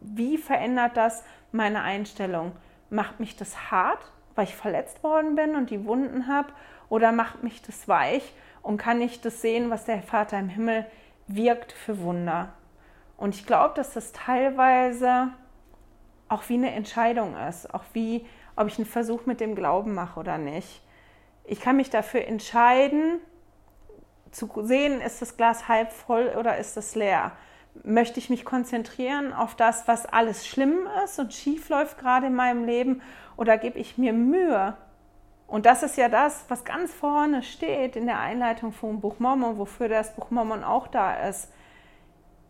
Wie 0.00 0.38
verändert 0.38 0.96
das 0.96 1.22
meine 1.52 1.82
Einstellung? 1.82 2.52
Macht 2.88 3.20
mich 3.20 3.36
das 3.36 3.70
hart? 3.70 4.00
weil 4.36 4.44
ich 4.44 4.54
verletzt 4.54 5.02
worden 5.02 5.34
bin 5.34 5.56
und 5.56 5.70
die 5.70 5.84
Wunden 5.84 6.28
habe? 6.28 6.48
Oder 6.88 7.10
macht 7.10 7.42
mich 7.42 7.62
das 7.62 7.88
weich 7.88 8.32
und 8.62 8.76
kann 8.76 9.00
ich 9.00 9.20
das 9.20 9.40
sehen, 9.40 9.70
was 9.70 9.84
der 9.84 10.02
Vater 10.02 10.38
im 10.38 10.48
Himmel 10.48 10.86
wirkt 11.26 11.72
für 11.72 11.98
Wunder? 12.00 12.52
Und 13.16 13.34
ich 13.34 13.46
glaube, 13.46 13.74
dass 13.74 13.94
das 13.94 14.12
teilweise 14.12 15.28
auch 16.28 16.48
wie 16.48 16.54
eine 16.54 16.72
Entscheidung 16.72 17.36
ist, 17.48 17.72
auch 17.74 17.84
wie, 17.92 18.26
ob 18.54 18.68
ich 18.68 18.78
einen 18.78 18.86
Versuch 18.86 19.26
mit 19.26 19.40
dem 19.40 19.54
Glauben 19.54 19.94
mache 19.94 20.20
oder 20.20 20.38
nicht. 20.38 20.82
Ich 21.44 21.60
kann 21.60 21.76
mich 21.76 21.90
dafür 21.90 22.26
entscheiden, 22.26 23.20
zu 24.36 24.50
sehen, 24.62 25.00
ist 25.00 25.22
das 25.22 25.36
Glas 25.36 25.68
halb 25.68 25.92
voll 25.92 26.32
oder 26.38 26.58
ist 26.58 26.76
es 26.76 26.94
leer. 26.94 27.32
Möchte 27.84 28.18
ich 28.18 28.30
mich 28.30 28.44
konzentrieren 28.44 29.32
auf 29.32 29.54
das, 29.54 29.88
was 29.88 30.06
alles 30.06 30.46
schlimm 30.46 30.86
ist 31.04 31.18
und 31.18 31.32
schief 31.32 31.68
läuft 31.68 31.98
gerade 31.98 32.26
in 32.26 32.34
meinem 32.34 32.64
Leben 32.64 33.02
oder 33.36 33.58
gebe 33.58 33.78
ich 33.78 33.98
mir 33.98 34.12
Mühe? 34.12 34.76
Und 35.46 35.64
das 35.64 35.82
ist 35.82 35.96
ja 35.96 36.08
das, 36.08 36.44
was 36.48 36.64
ganz 36.64 36.92
vorne 36.92 37.42
steht 37.42 37.96
in 37.96 38.06
der 38.06 38.18
Einleitung 38.20 38.72
vom 38.72 39.00
Buch 39.00 39.18
Mormon, 39.18 39.58
wofür 39.58 39.88
das 39.88 40.14
Buch 40.14 40.30
Mormon 40.30 40.64
auch 40.64 40.88
da 40.88 41.28
ist. 41.28 41.52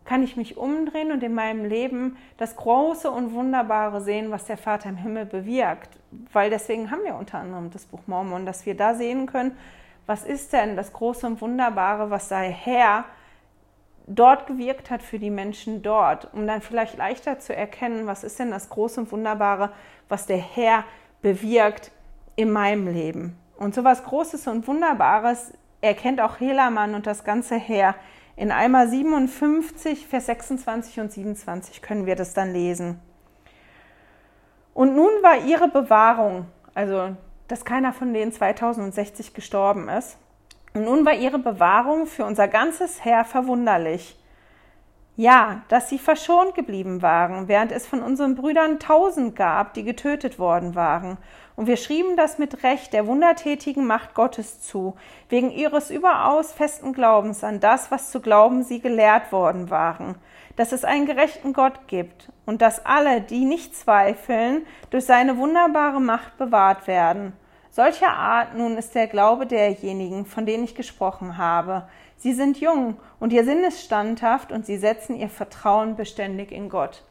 Kann 0.03 0.23
ich 0.23 0.37
mich 0.37 0.57
umdrehen 0.57 1.11
und 1.11 1.21
in 1.21 1.33
meinem 1.33 1.65
Leben 1.65 2.17
das 2.37 2.55
Große 2.55 3.11
und 3.11 3.33
Wunderbare 3.33 4.01
sehen, 4.01 4.31
was 4.31 4.45
der 4.45 4.57
Vater 4.57 4.89
im 4.89 4.95
Himmel 4.95 5.25
bewirkt? 5.25 5.89
Weil 6.31 6.49
deswegen 6.49 6.89
haben 6.89 7.03
wir 7.03 7.15
unter 7.15 7.39
anderem 7.39 7.69
das 7.71 7.85
Buch 7.85 7.99
Mormon, 8.07 8.45
dass 8.45 8.65
wir 8.65 8.75
da 8.75 8.95
sehen 8.95 9.27
können, 9.27 9.57
was 10.07 10.23
ist 10.23 10.53
denn 10.53 10.75
das 10.75 10.93
Große 10.93 11.27
und 11.27 11.41
Wunderbare, 11.41 12.09
was 12.09 12.29
der 12.29 12.39
Herr 12.39 13.05
dort 14.07 14.47
gewirkt 14.47 14.89
hat 14.89 15.03
für 15.03 15.19
die 15.19 15.29
Menschen 15.29 15.83
dort, 15.83 16.33
um 16.33 16.47
dann 16.47 16.61
vielleicht 16.61 16.97
leichter 16.97 17.39
zu 17.39 17.55
erkennen, 17.55 18.07
was 18.07 18.23
ist 18.23 18.39
denn 18.39 18.49
das 18.49 18.69
Große 18.69 19.01
und 19.01 19.11
Wunderbare, 19.11 19.71
was 20.07 20.25
der 20.25 20.37
Herr 20.37 20.85
bewirkt 21.21 21.91
in 22.37 22.51
meinem 22.51 22.87
Leben. 22.87 23.37
Und 23.57 23.75
so 23.75 23.83
was 23.83 24.03
Großes 24.03 24.47
und 24.47 24.65
Wunderbares 24.67 25.51
erkennt 25.81 26.21
auch 26.21 26.39
Helamann 26.39 26.95
und 26.95 27.05
das 27.05 27.25
ganze 27.25 27.55
Heer. 27.55 27.95
In 28.37 28.51
Eimer 28.51 28.87
57, 28.87 30.07
Vers 30.07 30.27
26 30.27 30.99
und 31.01 31.11
27 31.11 31.81
können 31.81 32.05
wir 32.05 32.15
das 32.15 32.33
dann 32.33 32.53
lesen. 32.53 33.01
Und 34.73 34.95
nun 34.95 35.09
war 35.21 35.39
ihre 35.39 35.67
Bewahrung, 35.67 36.45
also 36.75 37.17
dass 37.47 37.65
keiner 37.65 37.93
von 37.93 38.13
denen 38.13 38.31
2060 38.31 39.33
gestorben 39.33 39.89
ist, 39.89 40.17
und 40.77 40.85
nun 40.85 41.05
war 41.05 41.13
ihre 41.13 41.39
Bewahrung 41.39 42.05
für 42.05 42.23
unser 42.23 42.47
ganzes 42.47 43.03
Heer 43.03 43.25
verwunderlich. 43.25 44.15
Ja, 45.15 45.63
dass 45.69 45.89
sie 45.89 45.97
verschont 45.97 46.53
geblieben 46.53 47.01
waren, 47.01 47.47
während 47.47 47.71
es 47.71 47.87
von 47.87 48.03
unseren 48.03 48.35
Brüdern 48.35 48.79
tausend 48.79 49.35
gab, 49.35 49.73
die 49.73 49.83
getötet 49.83 50.37
worden 50.37 50.75
waren. 50.75 51.17
Und 51.55 51.65
wir 51.65 51.77
schrieben 51.77 52.15
das 52.15 52.37
mit 52.37 52.61
Recht 52.61 52.93
der 52.93 53.07
wundertätigen 53.07 53.87
Macht 53.87 54.13
Gottes 54.13 54.61
zu, 54.61 54.95
wegen 55.29 55.49
ihres 55.49 55.89
überaus 55.89 56.51
festen 56.51 56.93
Glaubens 56.93 57.43
an 57.43 57.59
das, 57.59 57.89
was 57.89 58.11
zu 58.11 58.19
glauben 58.19 58.61
sie 58.61 58.79
gelehrt 58.79 59.31
worden 59.31 59.71
waren, 59.71 60.13
dass 60.57 60.73
es 60.73 60.83
einen 60.83 61.05
gerechten 61.05 61.53
Gott 61.53 61.87
gibt 61.87 62.29
und 62.45 62.61
dass 62.61 62.85
alle, 62.85 63.21
die 63.21 63.45
nicht 63.45 63.75
zweifeln, 63.75 64.65
durch 64.89 65.05
seine 65.05 65.37
wunderbare 65.37 66.01
Macht 66.01 66.37
bewahrt 66.37 66.87
werden. 66.87 67.31
Solcher 67.69 68.09
Art 68.09 68.55
nun 68.55 68.75
ist 68.75 68.95
der 68.95 69.07
Glaube 69.07 69.45
derjenigen, 69.45 70.25
von 70.25 70.47
denen 70.47 70.63
ich 70.63 70.73
gesprochen 70.73 71.37
habe. 71.37 71.87
Sie 72.15 72.33
sind 72.33 72.59
jung 72.59 72.97
und 73.19 73.31
ihr 73.31 73.45
Sinn 73.45 73.63
ist 73.63 73.85
standhaft 73.85 74.51
und 74.51 74.65
sie 74.65 74.77
setzen 74.77 75.15
ihr 75.15 75.29
Vertrauen 75.29 75.95
beständig 75.95 76.51
in 76.51 76.69
Gott. 76.69 77.05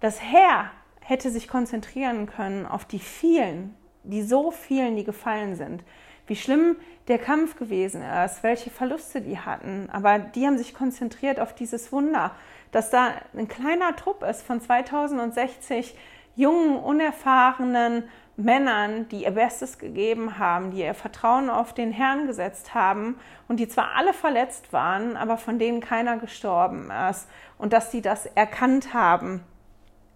Das 0.00 0.22
Herr 0.22 0.70
hätte 1.00 1.30
sich 1.30 1.46
konzentrieren 1.46 2.26
können 2.26 2.66
auf 2.66 2.86
die 2.86 2.98
vielen, 2.98 3.76
die 4.02 4.22
so 4.22 4.50
vielen, 4.50 4.96
die 4.96 5.04
gefallen 5.04 5.54
sind. 5.54 5.84
Wie 6.26 6.36
schlimm 6.36 6.76
der 7.08 7.18
Kampf 7.18 7.56
gewesen 7.56 8.02
ist, 8.02 8.42
welche 8.42 8.70
Verluste 8.70 9.20
die 9.20 9.38
hatten. 9.38 9.88
Aber 9.92 10.18
die 10.18 10.46
haben 10.46 10.58
sich 10.58 10.74
konzentriert 10.74 11.40
auf 11.40 11.54
dieses 11.54 11.92
Wunder, 11.92 12.32
dass 12.70 12.90
da 12.90 13.12
ein 13.36 13.48
kleiner 13.48 13.96
Trupp 13.96 14.22
ist 14.22 14.42
von 14.42 14.60
2060 14.60 15.96
jungen, 16.36 16.76
unerfahrenen 16.76 18.04
Männern, 18.36 19.08
die 19.08 19.24
ihr 19.24 19.32
Bestes 19.32 19.78
gegeben 19.78 20.38
haben, 20.38 20.70
die 20.70 20.80
ihr 20.80 20.94
Vertrauen 20.94 21.50
auf 21.50 21.74
den 21.74 21.92
Herrn 21.92 22.26
gesetzt 22.26 22.72
haben 22.72 23.18
und 23.46 23.60
die 23.60 23.68
zwar 23.68 23.94
alle 23.96 24.14
verletzt 24.14 24.72
waren, 24.72 25.16
aber 25.16 25.36
von 25.36 25.58
denen 25.58 25.80
keiner 25.80 26.16
gestorben 26.16 26.90
ist 27.10 27.28
und 27.58 27.74
dass 27.74 27.90
sie 27.90 28.00
das 28.00 28.24
erkannt 28.24 28.94
haben 28.94 29.44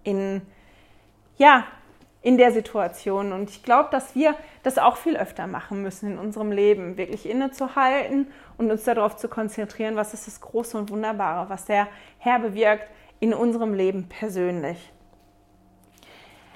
in, 0.03 0.41
ja, 1.37 1.65
in 2.27 2.39
der 2.39 2.51
Situation. 2.51 3.33
Und 3.33 3.51
ich 3.51 3.63
glaube, 3.63 3.89
dass 3.93 4.17
wir 4.17 4.35
das 4.65 4.79
auch 4.79 4.97
viel 4.97 5.17
öfter 5.17 5.47
machen 5.47 5.81
müssen 5.83 6.11
in 6.11 6.19
unserem 6.19 6.51
Leben, 6.51 6.97
wirklich 6.97 7.25
innezuhalten 7.31 8.27
und 8.59 8.69
uns 8.69 8.83
darauf 8.83 9.15
zu 9.15 9.29
konzentrieren, 9.29 9.95
was 9.95 10.13
ist 10.13 10.27
das 10.27 10.41
Große 10.41 10.77
und 10.77 10.91
Wunderbare, 10.91 11.49
was 11.49 11.67
der 11.67 11.87
Herr 12.19 12.41
bewirkt 12.41 12.89
in 13.21 13.33
unserem 13.33 13.75
Leben 13.75 14.09
persönlich. 14.09 14.93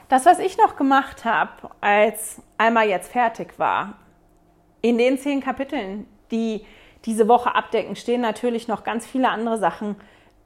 Das, 0.08 0.26
was 0.26 0.40
ich 0.40 0.58
noch 0.58 0.74
gemacht 0.74 1.24
habe, 1.24 1.52
als 1.80 2.42
einmal 2.58 2.88
jetzt 2.88 3.12
fertig 3.12 3.56
war, 3.60 3.94
in 4.82 4.98
den 4.98 5.18
zehn 5.18 5.40
Kapiteln, 5.40 6.08
die 6.32 6.66
diese 7.04 7.28
Woche 7.28 7.54
abdecken, 7.54 7.94
stehen 7.94 8.22
natürlich 8.22 8.66
noch 8.66 8.82
ganz 8.82 9.06
viele 9.06 9.28
andere 9.28 9.58
Sachen 9.58 9.94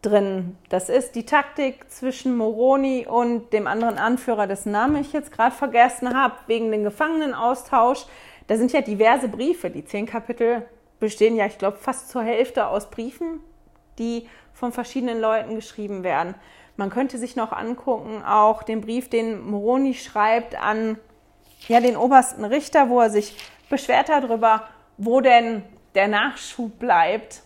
drin. 0.05 0.57
Das 0.69 0.89
ist 0.89 1.15
die 1.15 1.27
Taktik 1.27 1.91
zwischen 1.91 2.37
Moroni 2.37 3.07
und 3.07 3.53
dem 3.53 3.67
anderen 3.67 3.99
Anführer, 3.99 4.47
dessen 4.47 4.73
Namen 4.73 4.97
ich 4.97 5.13
jetzt 5.13 5.33
gerade 5.33 5.55
vergessen 5.55 6.15
habe, 6.15 6.35
wegen 6.47 6.71
dem 6.71 6.85
Gefangenenaustausch. 6.85 8.07
Da 8.47 8.57
sind 8.57 8.73
ja 8.73 8.81
diverse 8.81 9.29
Briefe. 9.29 9.71
Die 9.71 9.85
zehn 9.85 10.07
Kapitel 10.07 10.63
bestehen 11.01 11.37
ja, 11.37 11.47
ich 11.47 11.59
glaube, 11.59 11.79
fast 11.79 12.11
zur 12.11 12.23
Hälfte 12.23 12.67
aus 12.67 12.91
Briefen, 12.91 13.41
die 13.99 14.29
von 14.53 14.73
verschiedenen 14.73 15.21
Leuten 15.21 15.55
geschrieben 15.55 16.03
werden. 16.05 16.35
Man 16.77 16.91
könnte 16.91 17.19
sich 17.19 17.37
noch 17.37 17.53
angucken, 17.53 18.23
auch 18.25 18.63
den 18.63 18.81
Brief, 18.81 19.09
den 19.09 19.41
Moroni 19.41 19.95
schreibt 19.95 20.61
an 20.61 20.99
ja, 21.69 21.81
den 21.81 21.97
obersten 21.97 22.45
Richter, 22.45 22.89
wo 22.89 23.01
er 23.01 23.11
sich 23.11 23.37
beschwert 23.71 24.09
darüber, 24.09 24.69
wo 24.97 25.21
denn 25.21 25.63
der 25.95 26.09
Nachschub 26.09 26.79
bleibt 26.79 27.43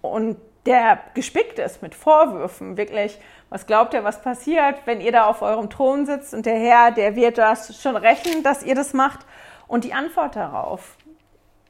und 0.00 0.36
der 0.66 1.00
gespickt 1.14 1.58
ist 1.58 1.82
mit 1.82 1.94
Vorwürfen, 1.94 2.76
wirklich. 2.76 3.18
Was 3.50 3.66
glaubt 3.66 3.94
ihr, 3.94 4.04
was 4.04 4.22
passiert, 4.22 4.76
wenn 4.86 5.00
ihr 5.00 5.12
da 5.12 5.26
auf 5.26 5.42
eurem 5.42 5.68
Thron 5.68 6.06
sitzt 6.06 6.32
und 6.32 6.46
der 6.46 6.58
Herr, 6.58 6.90
der 6.90 7.16
wird 7.16 7.38
das 7.38 7.80
schon 7.80 7.96
rächen, 7.96 8.42
dass 8.42 8.62
ihr 8.62 8.74
das 8.74 8.94
macht? 8.94 9.20
Und 9.66 9.84
die 9.84 9.92
Antwort 9.92 10.36
darauf, 10.36 10.96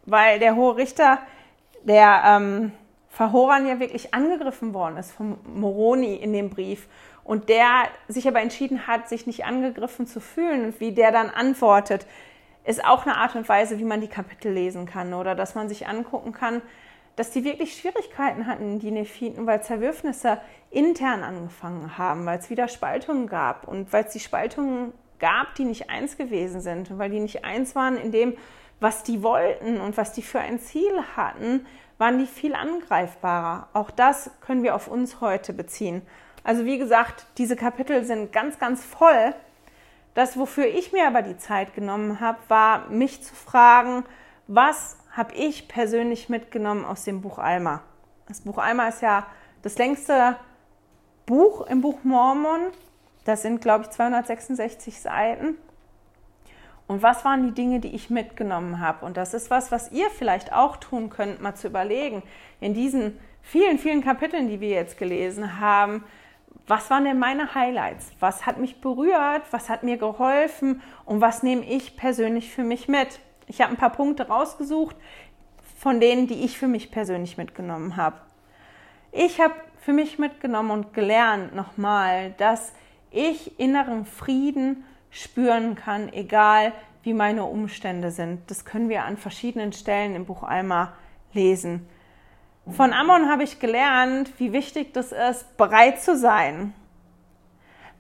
weil 0.05 0.39
der 0.39 0.55
hohe 0.55 0.77
Richter, 0.77 1.19
der 1.83 2.23
ähm, 2.25 2.73
Verhoran 3.09 3.67
ja 3.67 3.81
wirklich 3.81 4.15
angegriffen 4.15 4.75
worden 4.75 4.97
ist 4.97 5.13
von 5.13 5.39
Moroni 5.45 6.15
in 6.15 6.33
dem 6.33 6.51
Brief 6.51 6.89
und 7.25 7.49
der 7.49 7.89
sich 8.09 8.27
aber 8.27 8.41
entschieden 8.41 8.87
hat, 8.87 9.09
sich 9.09 9.27
nicht 9.27 9.45
angegriffen 9.45 10.07
zu 10.07 10.21
fühlen 10.21 10.65
und 10.65 10.81
wie 10.81 10.93
der 10.93 11.13
dann 11.13 11.31
antwortet, 11.31 12.07
ist 12.65 12.85
auch 12.85 13.05
eine 13.05 13.17
Art 13.17 13.35
und 13.35 13.49
Weise, 13.49 13.79
wie 13.79 13.85
man 13.85 14.01
die 14.01 14.09
Kapitel 14.09 14.53
lesen 14.53 14.87
kann 14.87 15.15
oder 15.15 15.35
dass 15.35 15.55
man 15.55 15.69
sich 15.69 15.89
angucken 15.89 16.33
kann, 16.33 16.63
dass 17.17 17.31
die 17.31 17.45
wirklich 17.45 17.77
Schwierigkeiten 17.77 18.47
hatten, 18.47 18.79
die 18.79 18.91
Nephiten, 18.91 19.47
weil 19.47 19.63
Zerwürfnisse 19.63 20.39
intern 20.71 21.23
angefangen 21.23 21.99
haben, 21.99 22.25
weil 22.25 22.39
es 22.39 22.51
wieder 22.51 22.69
Spaltungen 22.69 23.27
gab 23.27 23.69
und 23.69 23.93
weil 23.93 24.05
es 24.05 24.13
die 24.13 24.21
Spaltungen 24.21 24.93
gab, 25.19 25.55
die 25.55 25.65
nicht 25.65 25.91
eins 25.91 26.17
gewesen 26.17 26.61
sind 26.61 26.91
und 26.91 26.99
weil 26.99 27.11
die 27.11 27.21
nicht 27.21 27.45
eins 27.45 27.75
waren 27.75 27.97
in 27.97 28.13
dem, 28.13 28.37
was 28.81 29.03
die 29.03 29.23
wollten 29.23 29.81
und 29.81 29.97
was 29.97 30.13
die 30.13 30.23
für 30.23 30.41
ein 30.41 30.59
Ziel 30.59 30.93
hatten, 31.17 31.67
waren 31.99 32.19
die 32.19 32.27
viel 32.27 32.55
angreifbarer. 32.55 33.69
Auch 33.75 33.91
das 33.91 34.31
können 34.41 34.63
wir 34.65 34.75
auf 34.75 34.89
uns 34.89 35.21
heute 35.21 35.53
beziehen. 35.53 36.03
Also 36.43 36.65
wie 36.65 36.79
gesagt, 36.79 37.27
diese 37.39 37.55
Kapitel 37.55 38.05
sind 38.05 38.33
ganz, 38.33 38.59
ganz 38.59 38.85
voll. 38.85 39.35
Das, 40.15 40.37
wofür 40.37 40.67
ich 40.67 40.93
mir 40.93 41.07
aber 41.07 41.23
die 41.23 41.39
Zeit 41.39 41.75
genommen 41.75 42.21
habe, 42.21 42.39
war, 42.49 42.89
mich 42.89 43.23
zu 43.23 43.35
fragen, 43.35 44.05
was 44.49 44.99
habe 45.13 45.35
ich 45.35 45.69
persönlich 45.69 46.29
mitgenommen 46.29 46.85
aus 46.85 47.05
dem 47.05 47.21
Buch 47.21 47.39
Alma? 47.39 47.83
Das 48.27 48.41
Buch 48.41 48.59
Alma 48.59 48.89
ist 48.89 49.03
ja 49.03 49.27
das 49.63 49.79
längste 49.79 50.37
Buch 51.27 51.67
im 51.67 51.81
Buch 51.81 51.99
Mormon. 52.03 52.61
Das 53.25 53.43
sind, 53.43 53.61
glaube 53.61 53.85
ich, 53.85 53.91
266 53.91 55.01
Seiten. 55.01 55.57
Und 56.87 57.03
was 57.03 57.25
waren 57.25 57.45
die 57.45 57.53
Dinge, 57.55 57.81
die 57.81 57.95
ich 57.95 58.11
mitgenommen 58.11 58.81
habe? 58.81 59.07
Und 59.07 59.17
das 59.17 59.35
ist 59.35 59.51
was, 59.51 59.71
was 59.71 59.93
ihr 59.93 60.11
vielleicht 60.11 60.53
auch 60.53 60.77
tun 60.77 61.11
könnt, 61.11 61.41
mal 61.41 61.55
zu 61.55 61.69
überlegen. 61.69 62.23
In 62.61 62.75
diesen 62.75 63.19
vielen, 63.41 63.79
vielen 63.79 64.03
Kapiteln, 64.03 64.49
die 64.49 64.61
wir 64.61 64.71
jetzt 64.71 64.99
gelesen 64.99 65.61
haben, 65.61 66.05
was 66.67 66.91
waren 66.91 67.05
denn 67.05 67.19
meine 67.19 67.55
Highlights? 67.55 68.13
Was 68.21 68.47
hat 68.47 68.59
mich 68.59 68.81
berührt? 68.81 69.43
Was 69.51 69.69
hat 69.69 69.83
mir 69.83 69.97
geholfen? 69.97 70.81
Und 71.05 71.21
was 71.21 71.43
nehme 71.43 71.65
ich 71.65 71.97
persönlich 71.97 72.53
für 72.53 72.63
mich 72.63 72.89
mit? 72.89 73.21
Ich 73.47 73.61
habe 73.61 73.73
ein 73.73 73.77
paar 73.77 73.93
Punkte 73.93 74.29
rausgesucht 74.29 74.97
von 75.79 76.01
denen, 76.01 76.27
die 76.27 76.45
ich 76.45 76.59
für 76.59 76.69
mich 76.69 76.91
persönlich 76.91 77.37
mitgenommen 77.37 77.97
habe. 77.97 78.17
Ich 79.11 79.41
habe 79.41 79.55
für 79.81 79.93
mich 79.93 80.19
mitgenommen 80.19 80.71
und 80.71 80.95
gelernt 80.95 81.55
nochmal, 81.55 82.35
dass 82.39 82.73
ich 83.11 83.59
inneren 83.59 84.07
Frieden 84.07 84.85
spüren 85.11 85.75
kann, 85.75 86.13
egal 86.13 86.73
wie 87.03 87.13
meine 87.13 87.45
Umstände 87.45 88.11
sind. 88.11 88.49
Das 88.51 88.65
können 88.65 88.89
wir 88.89 89.05
an 89.05 89.17
verschiedenen 89.17 89.73
Stellen 89.73 90.15
im 90.15 90.25
Buch 90.25 90.45
Alma 90.45 90.93
lesen. 91.33 91.87
Von 92.71 92.93
Ammon 92.93 93.29
habe 93.29 93.43
ich 93.43 93.59
gelernt, 93.59 94.31
wie 94.39 94.53
wichtig 94.53 94.95
das 94.95 95.11
ist, 95.11 95.57
bereit 95.57 96.01
zu 96.01 96.17
sein. 96.17 96.73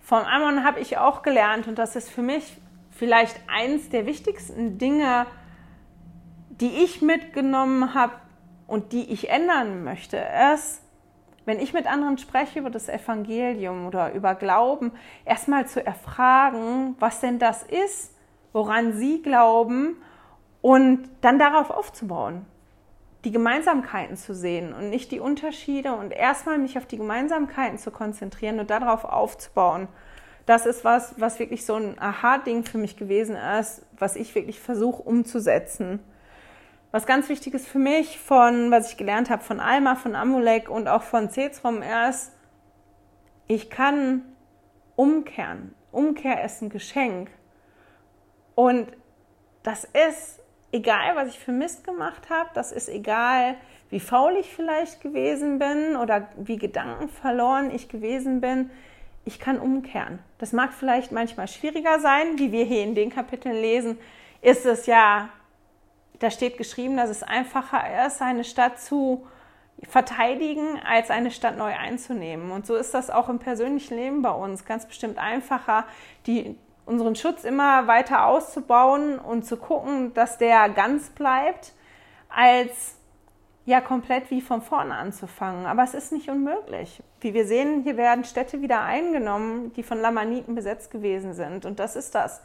Von 0.01 0.25
Ammon 0.25 0.65
habe 0.65 0.79
ich 0.81 0.99
auch 0.99 1.23
gelernt, 1.23 1.67
und 1.67 1.79
das 1.79 1.97
ist 1.97 2.11
für 2.11 2.23
mich 2.23 2.62
vielleicht 2.93 3.41
eins 3.49 3.89
der 3.89 4.07
wichtigsten 4.07 4.79
Dinge, 4.79 5.27
die 6.49 6.85
ich 6.85 7.03
mitgenommen 7.03 7.95
habe 7.95 8.13
und 8.67 8.93
die 8.93 9.13
ich 9.13 9.29
ändern 9.29 9.83
möchte, 9.83 10.23
ist, 10.55 10.83
wenn 11.45 11.59
ich 11.59 11.73
mit 11.73 11.87
anderen 11.87 12.19
spreche 12.19 12.61
über 12.61 12.71
das 12.71 12.89
Evangelium 12.89 13.87
oder 13.87 14.13
über 14.13 14.35
Glauben, 14.35 14.93
erstmal 15.25 15.67
zu 15.67 15.85
erfragen, 15.85 16.95
was 17.01 17.21
denn 17.21 17.39
das 17.39 17.65
ist, 17.65 18.15
woran 18.53 18.93
sie 18.93 19.23
glauben 19.23 19.97
und 20.61 21.09
dann 21.21 21.39
darauf 21.39 21.71
aufzubauen. 21.71 22.47
Die 23.25 23.33
Gemeinsamkeiten 23.33 24.17
zu 24.17 24.35
sehen 24.35 24.73
und 24.73 24.91
nicht 24.91 25.11
die 25.11 25.21
Unterschiede 25.21 25.95
und 25.95 26.13
erstmal 26.13 26.59
mich 26.59 26.79
auf 26.79 26.87
die 26.87 26.97
Gemeinsamkeiten 26.97 27.79
zu 27.79 27.91
konzentrieren 27.91 28.61
und 28.61 28.71
darauf 28.71 29.05
aufzubauen. 29.05 29.89
Das 30.47 30.67
ist 30.67 30.85
was, 30.85 31.15
was 31.19 31.39
wirklich 31.39 31.65
so 31.65 31.77
ein 31.77 31.99
Aha-Ding 31.99 32.65
für 32.65 32.79
mich 32.79 32.97
gewesen 32.97 33.37
ist, 33.37 33.85
was 33.97 34.17
ich 34.17 34.35
wirklich 34.35 34.61
versuche 34.61 35.03
umzusetzen. 35.03 36.01
Was 36.91 37.07
ganz 37.07 37.29
wichtig 37.29 37.55
ist 37.55 37.67
für 37.67 37.79
mich, 37.79 38.19
von 38.19 38.71
was 38.71 38.91
ich 38.91 38.97
gelernt 38.97 39.31
habe 39.31 39.43
von 39.43 39.61
Alma, 39.61 39.95
von 39.95 40.15
Amulek 40.15 40.69
und 40.69 40.89
auch 40.89 41.03
von 41.03 41.31
Cezrom 41.31 41.83
ist, 42.11 42.33
ich 43.47 43.71
kann 43.71 44.23
umkehren. 44.97 45.75
Umkehr 45.91 46.45
ist 46.45 46.63
ein 46.63 46.69
Geschenk. 46.69 47.31
Und 48.55 48.89
das 49.63 49.85
ist 49.85 50.41
egal, 50.73 51.17
was 51.17 51.29
ich 51.29 51.39
für 51.39 51.53
Mist 51.53 51.85
gemacht 51.85 52.29
habe, 52.31 52.51
das 52.55 52.73
ist 52.73 52.89
egal, 52.89 53.57
wie 53.91 54.01
faul 54.01 54.37
ich 54.39 54.55
vielleicht 54.55 55.01
gewesen 55.01 55.59
bin 55.59 55.97
oder 55.97 56.29
wie 56.37 56.57
gedankenverloren 56.57 57.71
ich 57.71 57.89
gewesen 57.89 58.41
bin. 58.41 58.71
Ich 59.25 59.39
kann 59.39 59.59
umkehren. 59.59 60.19
Das 60.39 60.53
mag 60.53 60.73
vielleicht 60.73 61.13
manchmal 61.13 61.49
schwieriger 61.49 62.01
sein, 62.01 62.39
wie 62.39 62.53
wir 62.53 62.65
hier 62.65 62.83
in 62.83 62.95
den 62.95 63.11
Kapiteln 63.11 63.57
lesen, 63.57 63.99
ist 64.41 64.67
es 64.67 64.87
ja 64.87 65.29
da 66.23 66.31
steht 66.31 66.57
geschrieben, 66.57 66.97
dass 66.97 67.11
es 67.11 67.23
einfacher 67.23 68.07
ist, 68.07 68.23
eine 68.23 68.45
Stadt 68.45 68.81
zu 68.81 69.27
verteidigen, 69.89 70.81
als 70.85 71.11
eine 71.11 71.33
Stadt 71.33 71.57
neu 71.57 71.73
einzunehmen. 71.75 72.53
Und 72.53 72.67
so 72.67 72.77
ist 72.77 72.95
das 72.95 73.11
auch 73.11 73.29
im 73.29 73.41
persönlichen 73.41 73.97
Leben 73.97 74.23
bei 74.23 74.31
uns 74.31 74.65
ganz 74.65 74.87
bestimmt 74.87 75.19
einfacher, 75.19 75.85
die, 76.27 76.57
unseren 76.87 77.17
Schutz 77.17 77.43
immer 77.43 77.89
weiter 77.89 78.27
auszubauen 78.27 79.19
und 79.19 79.45
zu 79.45 79.57
gucken, 79.57 80.15
dass 80.15 80.39
der 80.39 80.69
ganz 80.69 81.11
bleibt, 81.11 81.73
als 82.29 82.97
ja 83.65 83.81
komplett 83.81 84.31
wie 84.31 84.41
von 84.41 84.63
vorne 84.63 84.95
anzufangen. 84.95 85.67
Aber 85.67 85.83
es 85.83 85.95
ist 85.95 86.13
nicht 86.13 86.29
unmöglich. 86.29 87.03
Wie 87.21 87.35
wir 87.35 87.47
sehen, 87.47 87.83
hier 87.83 87.97
werden 87.97 88.25
Städte 88.25 88.63
wieder 88.63 88.83
eingenommen, 88.83 89.73
die 89.75 89.83
von 89.83 90.01
Lamaniten 90.01 90.55
besetzt 90.55 90.91
gewesen 90.91 91.35
sind. 91.35 91.65
Und 91.65 91.79
das 91.79 91.97
ist 91.97 92.15
das. 92.15 92.43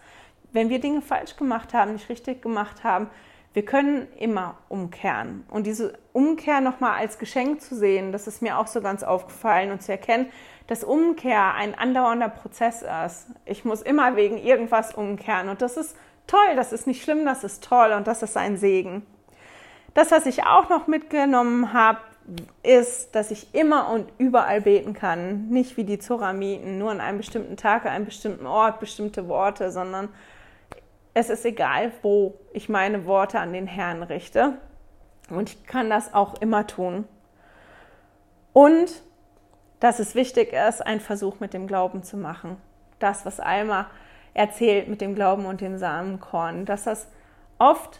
Wenn 0.51 0.69
wir 0.69 0.79
Dinge 0.79 1.01
falsch 1.01 1.35
gemacht 1.35 1.73
haben, 1.73 1.93
nicht 1.93 2.09
richtig 2.09 2.41
gemacht 2.41 2.83
haben, 2.83 3.09
wir 3.53 3.65
können 3.65 4.07
immer 4.19 4.57
umkehren. 4.69 5.43
Und 5.49 5.65
diese 5.65 5.93
Umkehr 6.13 6.61
nochmal 6.61 6.99
als 6.99 7.17
Geschenk 7.17 7.61
zu 7.61 7.75
sehen, 7.75 8.11
das 8.11 8.27
ist 8.27 8.41
mir 8.41 8.59
auch 8.59 8.67
so 8.67 8.81
ganz 8.81 9.01
aufgefallen 9.01 9.71
und 9.71 9.81
zu 9.81 9.91
erkennen, 9.91 10.27
dass 10.67 10.83
Umkehr 10.83 11.55
ein 11.55 11.73
andauernder 11.73 12.29
Prozess 12.29 12.83
ist. 13.05 13.27
Ich 13.45 13.65
muss 13.65 13.81
immer 13.81 14.15
wegen 14.15 14.37
irgendwas 14.37 14.93
umkehren. 14.93 15.49
Und 15.49 15.61
das 15.63 15.75
ist 15.75 15.97
toll, 16.27 16.55
das 16.55 16.71
ist 16.71 16.85
nicht 16.85 17.03
schlimm, 17.03 17.25
das 17.25 17.43
ist 17.43 17.63
toll 17.63 17.93
und 17.93 18.05
das 18.05 18.21
ist 18.21 18.37
ein 18.37 18.57
Segen. 18.57 19.05
Das, 19.97 20.11
was 20.11 20.27
ich 20.27 20.43
auch 20.43 20.69
noch 20.69 20.85
mitgenommen 20.85 21.73
habe, 21.73 21.97
ist, 22.61 23.15
dass 23.15 23.31
ich 23.31 23.55
immer 23.55 23.89
und 23.89 24.07
überall 24.19 24.61
beten 24.61 24.93
kann. 24.93 25.47
Nicht 25.47 25.75
wie 25.75 25.85
die 25.85 25.97
Zoramiten, 25.97 26.77
nur 26.77 26.91
an 26.91 27.01
einem 27.01 27.17
bestimmten 27.17 27.57
Tag, 27.57 27.83
an 27.83 27.93
einem 27.93 28.05
bestimmten 28.05 28.45
Ort, 28.45 28.79
bestimmte 28.79 29.27
Worte, 29.27 29.71
sondern 29.71 30.09
es 31.15 31.31
ist 31.31 31.45
egal, 31.45 31.91
wo 32.03 32.35
ich 32.53 32.69
meine 32.69 33.07
Worte 33.07 33.39
an 33.39 33.53
den 33.53 33.65
Herrn 33.65 34.03
richte. 34.03 34.59
Und 35.31 35.49
ich 35.49 35.65
kann 35.65 35.89
das 35.89 36.13
auch 36.13 36.39
immer 36.41 36.67
tun. 36.67 37.05
Und 38.53 39.01
dass 39.79 39.97
es 39.97 40.13
wichtig 40.13 40.53
ist, 40.53 40.85
einen 40.85 41.01
Versuch 41.01 41.39
mit 41.39 41.55
dem 41.55 41.65
Glauben 41.65 42.03
zu 42.03 42.17
machen. 42.17 42.57
Das, 42.99 43.25
was 43.25 43.39
Alma 43.39 43.87
erzählt 44.35 44.89
mit 44.89 45.01
dem 45.01 45.15
Glauben 45.15 45.47
und 45.47 45.59
dem 45.59 45.79
Samenkorn, 45.79 46.65
dass 46.65 46.83
das 46.83 47.07
oft 47.57 47.99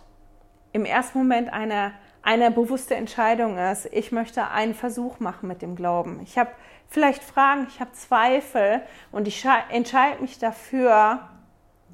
im 0.74 0.86
ersten 0.86 1.18
Moment 1.18 1.52
eine 1.52 1.94
eine 2.28 2.52
bewusste 2.52 2.94
Entscheidung 2.94 3.58
ist, 3.58 3.88
ich 3.94 4.12
möchte 4.12 4.50
einen 4.50 4.74
Versuch 4.74 5.22
machen 5.22 5.48
mit 5.48 5.62
dem 5.62 5.78
Glauben. 5.78 6.20
Ich 6.24 6.38
habe 6.38 6.50
vielleicht 6.90 7.24
Fragen, 7.24 7.68
ich 7.70 7.80
habe 7.80 7.94
Zweifel 7.94 8.82
und 9.14 9.30
ich 9.30 9.46
entscheide 9.70 10.22
mich 10.22 10.38
dafür, 10.38 11.22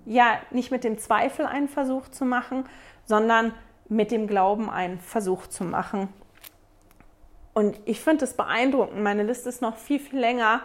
ja, 0.06 0.40
nicht 0.50 0.72
mit 0.72 0.84
dem 0.84 0.98
Zweifel 0.98 1.46
einen 1.46 1.68
Versuch 1.68 2.10
zu 2.10 2.26
machen, 2.26 2.66
sondern 3.06 3.54
mit 3.90 4.10
dem 4.10 4.26
Glauben 4.26 4.72
einen 4.72 5.00
Versuch 5.00 5.46
zu 5.46 5.64
machen. 5.64 6.10
Und 7.54 7.78
ich 7.86 8.02
finde 8.02 8.26
es 8.26 8.34
beeindruckend. 8.34 9.04
Meine 9.04 9.22
Liste 9.22 9.50
ist 9.50 9.62
noch 9.62 9.78
viel, 9.78 10.00
viel 10.00 10.20
länger 10.20 10.62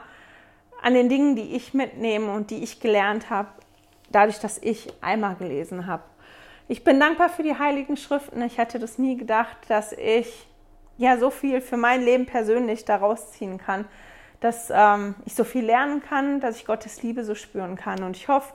an 0.81 0.95
den 0.95 1.11
Dingen, 1.11 1.37
die 1.37 1.55
ich 1.55 1.75
mitnehme 1.75 2.33
und 2.33 2.51
die 2.51 2.63
ich 2.63 2.81
gelernt 2.81 3.29
habe, 3.29 3.51
dadurch, 4.11 4.39
dass 4.39 4.57
ich 4.57 4.95
einmal 5.03 5.35
gelesen 5.35 5.87
habe. 5.87 6.05
Ich 6.71 6.85
bin 6.85 7.01
dankbar 7.01 7.31
für 7.31 7.43
die 7.43 7.59
Heiligen 7.59 7.97
Schriften. 7.97 8.43
Ich 8.43 8.59
hätte 8.59 8.79
das 8.79 8.99
nie 8.99 9.16
gedacht, 9.16 9.57
dass 9.69 9.93
ich 9.93 10.47
ja 10.99 11.16
so 11.16 11.31
viel 11.31 11.62
für 11.62 11.79
mein 11.79 12.03
Leben 12.03 12.27
persönlich 12.27 12.85
daraus 12.85 13.33
ziehen 13.33 13.57
kann, 13.57 13.87
dass 14.41 14.71
ähm, 14.71 15.14
ich 15.25 15.35
so 15.35 15.45
viel 15.45 15.64
lernen 15.64 16.03
kann, 16.03 16.41
dass 16.41 16.57
ich 16.57 16.66
Gottes 16.66 17.03
Liebe 17.03 17.25
so 17.25 17.35
spüren 17.35 17.77
kann. 17.77 18.03
Und 18.03 18.19
ich 18.19 18.29
hoffe, 18.29 18.53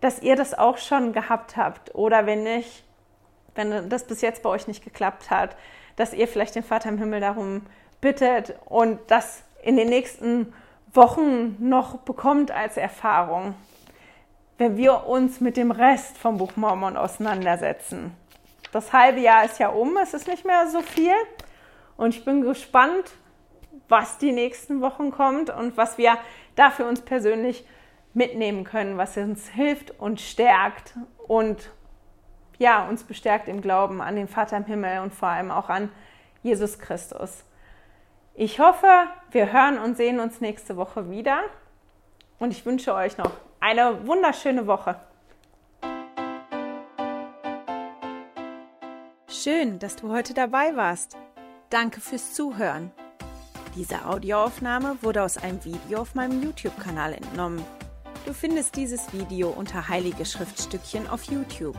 dass 0.00 0.20
ihr 0.22 0.34
das 0.34 0.58
auch 0.58 0.76
schon 0.76 1.12
gehabt 1.12 1.56
habt. 1.56 1.94
Oder 1.94 2.26
wenn 2.26 2.42
nicht, 2.42 2.82
wenn 3.54 3.88
das 3.88 4.08
bis 4.08 4.22
jetzt 4.22 4.42
bei 4.42 4.50
euch 4.50 4.66
nicht 4.66 4.82
geklappt 4.82 5.30
hat, 5.30 5.54
dass 5.94 6.12
ihr 6.14 6.26
vielleicht 6.26 6.56
den 6.56 6.64
Vater 6.64 6.88
im 6.88 6.98
Himmel 6.98 7.20
darum 7.20 7.64
bittet 8.00 8.56
und 8.64 8.98
das 9.06 9.44
in 9.62 9.76
den 9.76 9.88
nächsten 9.88 10.52
Wochen 10.92 11.56
noch 11.60 11.98
bekommt 11.98 12.50
als 12.50 12.76
Erfahrung 12.76 13.54
wenn 14.62 14.76
wir 14.76 15.08
uns 15.08 15.40
mit 15.40 15.56
dem 15.56 15.72
Rest 15.72 16.16
vom 16.16 16.38
Buch 16.38 16.54
Mormon 16.54 16.96
auseinandersetzen. 16.96 18.14
Das 18.70 18.92
halbe 18.92 19.18
Jahr 19.18 19.44
ist 19.44 19.58
ja 19.58 19.70
um, 19.70 19.96
es 19.96 20.14
ist 20.14 20.28
nicht 20.28 20.44
mehr 20.44 20.68
so 20.68 20.82
viel. 20.82 21.14
Und 21.96 22.14
ich 22.14 22.24
bin 22.24 22.42
gespannt, 22.42 23.10
was 23.88 24.18
die 24.18 24.30
nächsten 24.30 24.80
Wochen 24.80 25.10
kommt 25.10 25.50
und 25.50 25.76
was 25.76 25.98
wir 25.98 26.16
da 26.54 26.70
für 26.70 26.84
uns 26.84 27.00
persönlich 27.00 27.66
mitnehmen 28.14 28.62
können, 28.62 28.98
was 28.98 29.16
uns 29.16 29.48
hilft 29.48 29.98
und 29.98 30.20
stärkt 30.20 30.94
und 31.26 31.72
ja, 32.58 32.86
uns 32.86 33.02
bestärkt 33.02 33.48
im 33.48 33.62
Glauben 33.62 34.00
an 34.00 34.14
den 34.14 34.28
Vater 34.28 34.58
im 34.58 34.64
Himmel 34.66 35.00
und 35.00 35.12
vor 35.12 35.26
allem 35.26 35.50
auch 35.50 35.70
an 35.70 35.90
Jesus 36.44 36.78
Christus. 36.78 37.42
Ich 38.34 38.60
hoffe, 38.60 38.86
wir 39.32 39.52
hören 39.52 39.80
und 39.80 39.96
sehen 39.96 40.20
uns 40.20 40.40
nächste 40.40 40.76
Woche 40.76 41.10
wieder 41.10 41.40
und 42.38 42.52
ich 42.52 42.64
wünsche 42.64 42.94
euch 42.94 43.18
noch 43.18 43.32
eine 43.62 44.06
wunderschöne 44.06 44.66
Woche. 44.66 44.96
Schön, 49.28 49.78
dass 49.78 49.96
du 49.96 50.10
heute 50.10 50.34
dabei 50.34 50.76
warst. 50.76 51.16
Danke 51.70 52.00
fürs 52.00 52.34
Zuhören. 52.34 52.90
Diese 53.76 54.04
Audioaufnahme 54.04 54.98
wurde 55.00 55.22
aus 55.22 55.38
einem 55.38 55.64
Video 55.64 56.00
auf 56.00 56.14
meinem 56.14 56.42
YouTube-Kanal 56.42 57.14
entnommen. 57.14 57.64
Du 58.26 58.34
findest 58.34 58.76
dieses 58.76 59.12
Video 59.12 59.48
unter 59.50 59.88
Heilige 59.88 60.26
Schriftstückchen 60.26 61.08
auf 61.08 61.24
YouTube. 61.24 61.76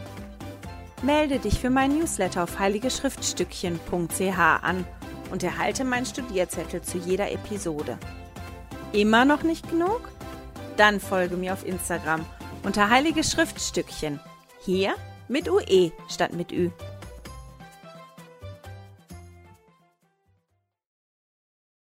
Melde 1.04 1.38
dich 1.38 1.60
für 1.60 1.70
mein 1.70 1.98
Newsletter 1.98 2.44
auf 2.44 2.60
heiligeschriftstückchen.ch 2.60 4.40
an 4.40 4.86
und 5.32 5.44
erhalte 5.44 5.84
meinen 5.84 6.06
Studierzettel 6.06 6.82
zu 6.82 6.98
jeder 6.98 7.30
Episode. 7.32 7.98
Immer 8.94 9.26
noch 9.26 9.44
nicht 9.44 9.70
genug? 9.70 10.10
Dann 10.78 11.00
folge 11.00 11.36
mir 11.36 11.54
auf 11.54 11.66
Instagram 11.66 12.26
unter 12.64 12.90
Heilige 12.90 13.24
Schriftstückchen. 13.24 14.20
Hier 14.62 14.96
mit 15.28 15.50
UE 15.50 15.92
statt 16.10 16.34
mit 16.34 16.52
Ü. 16.52 16.70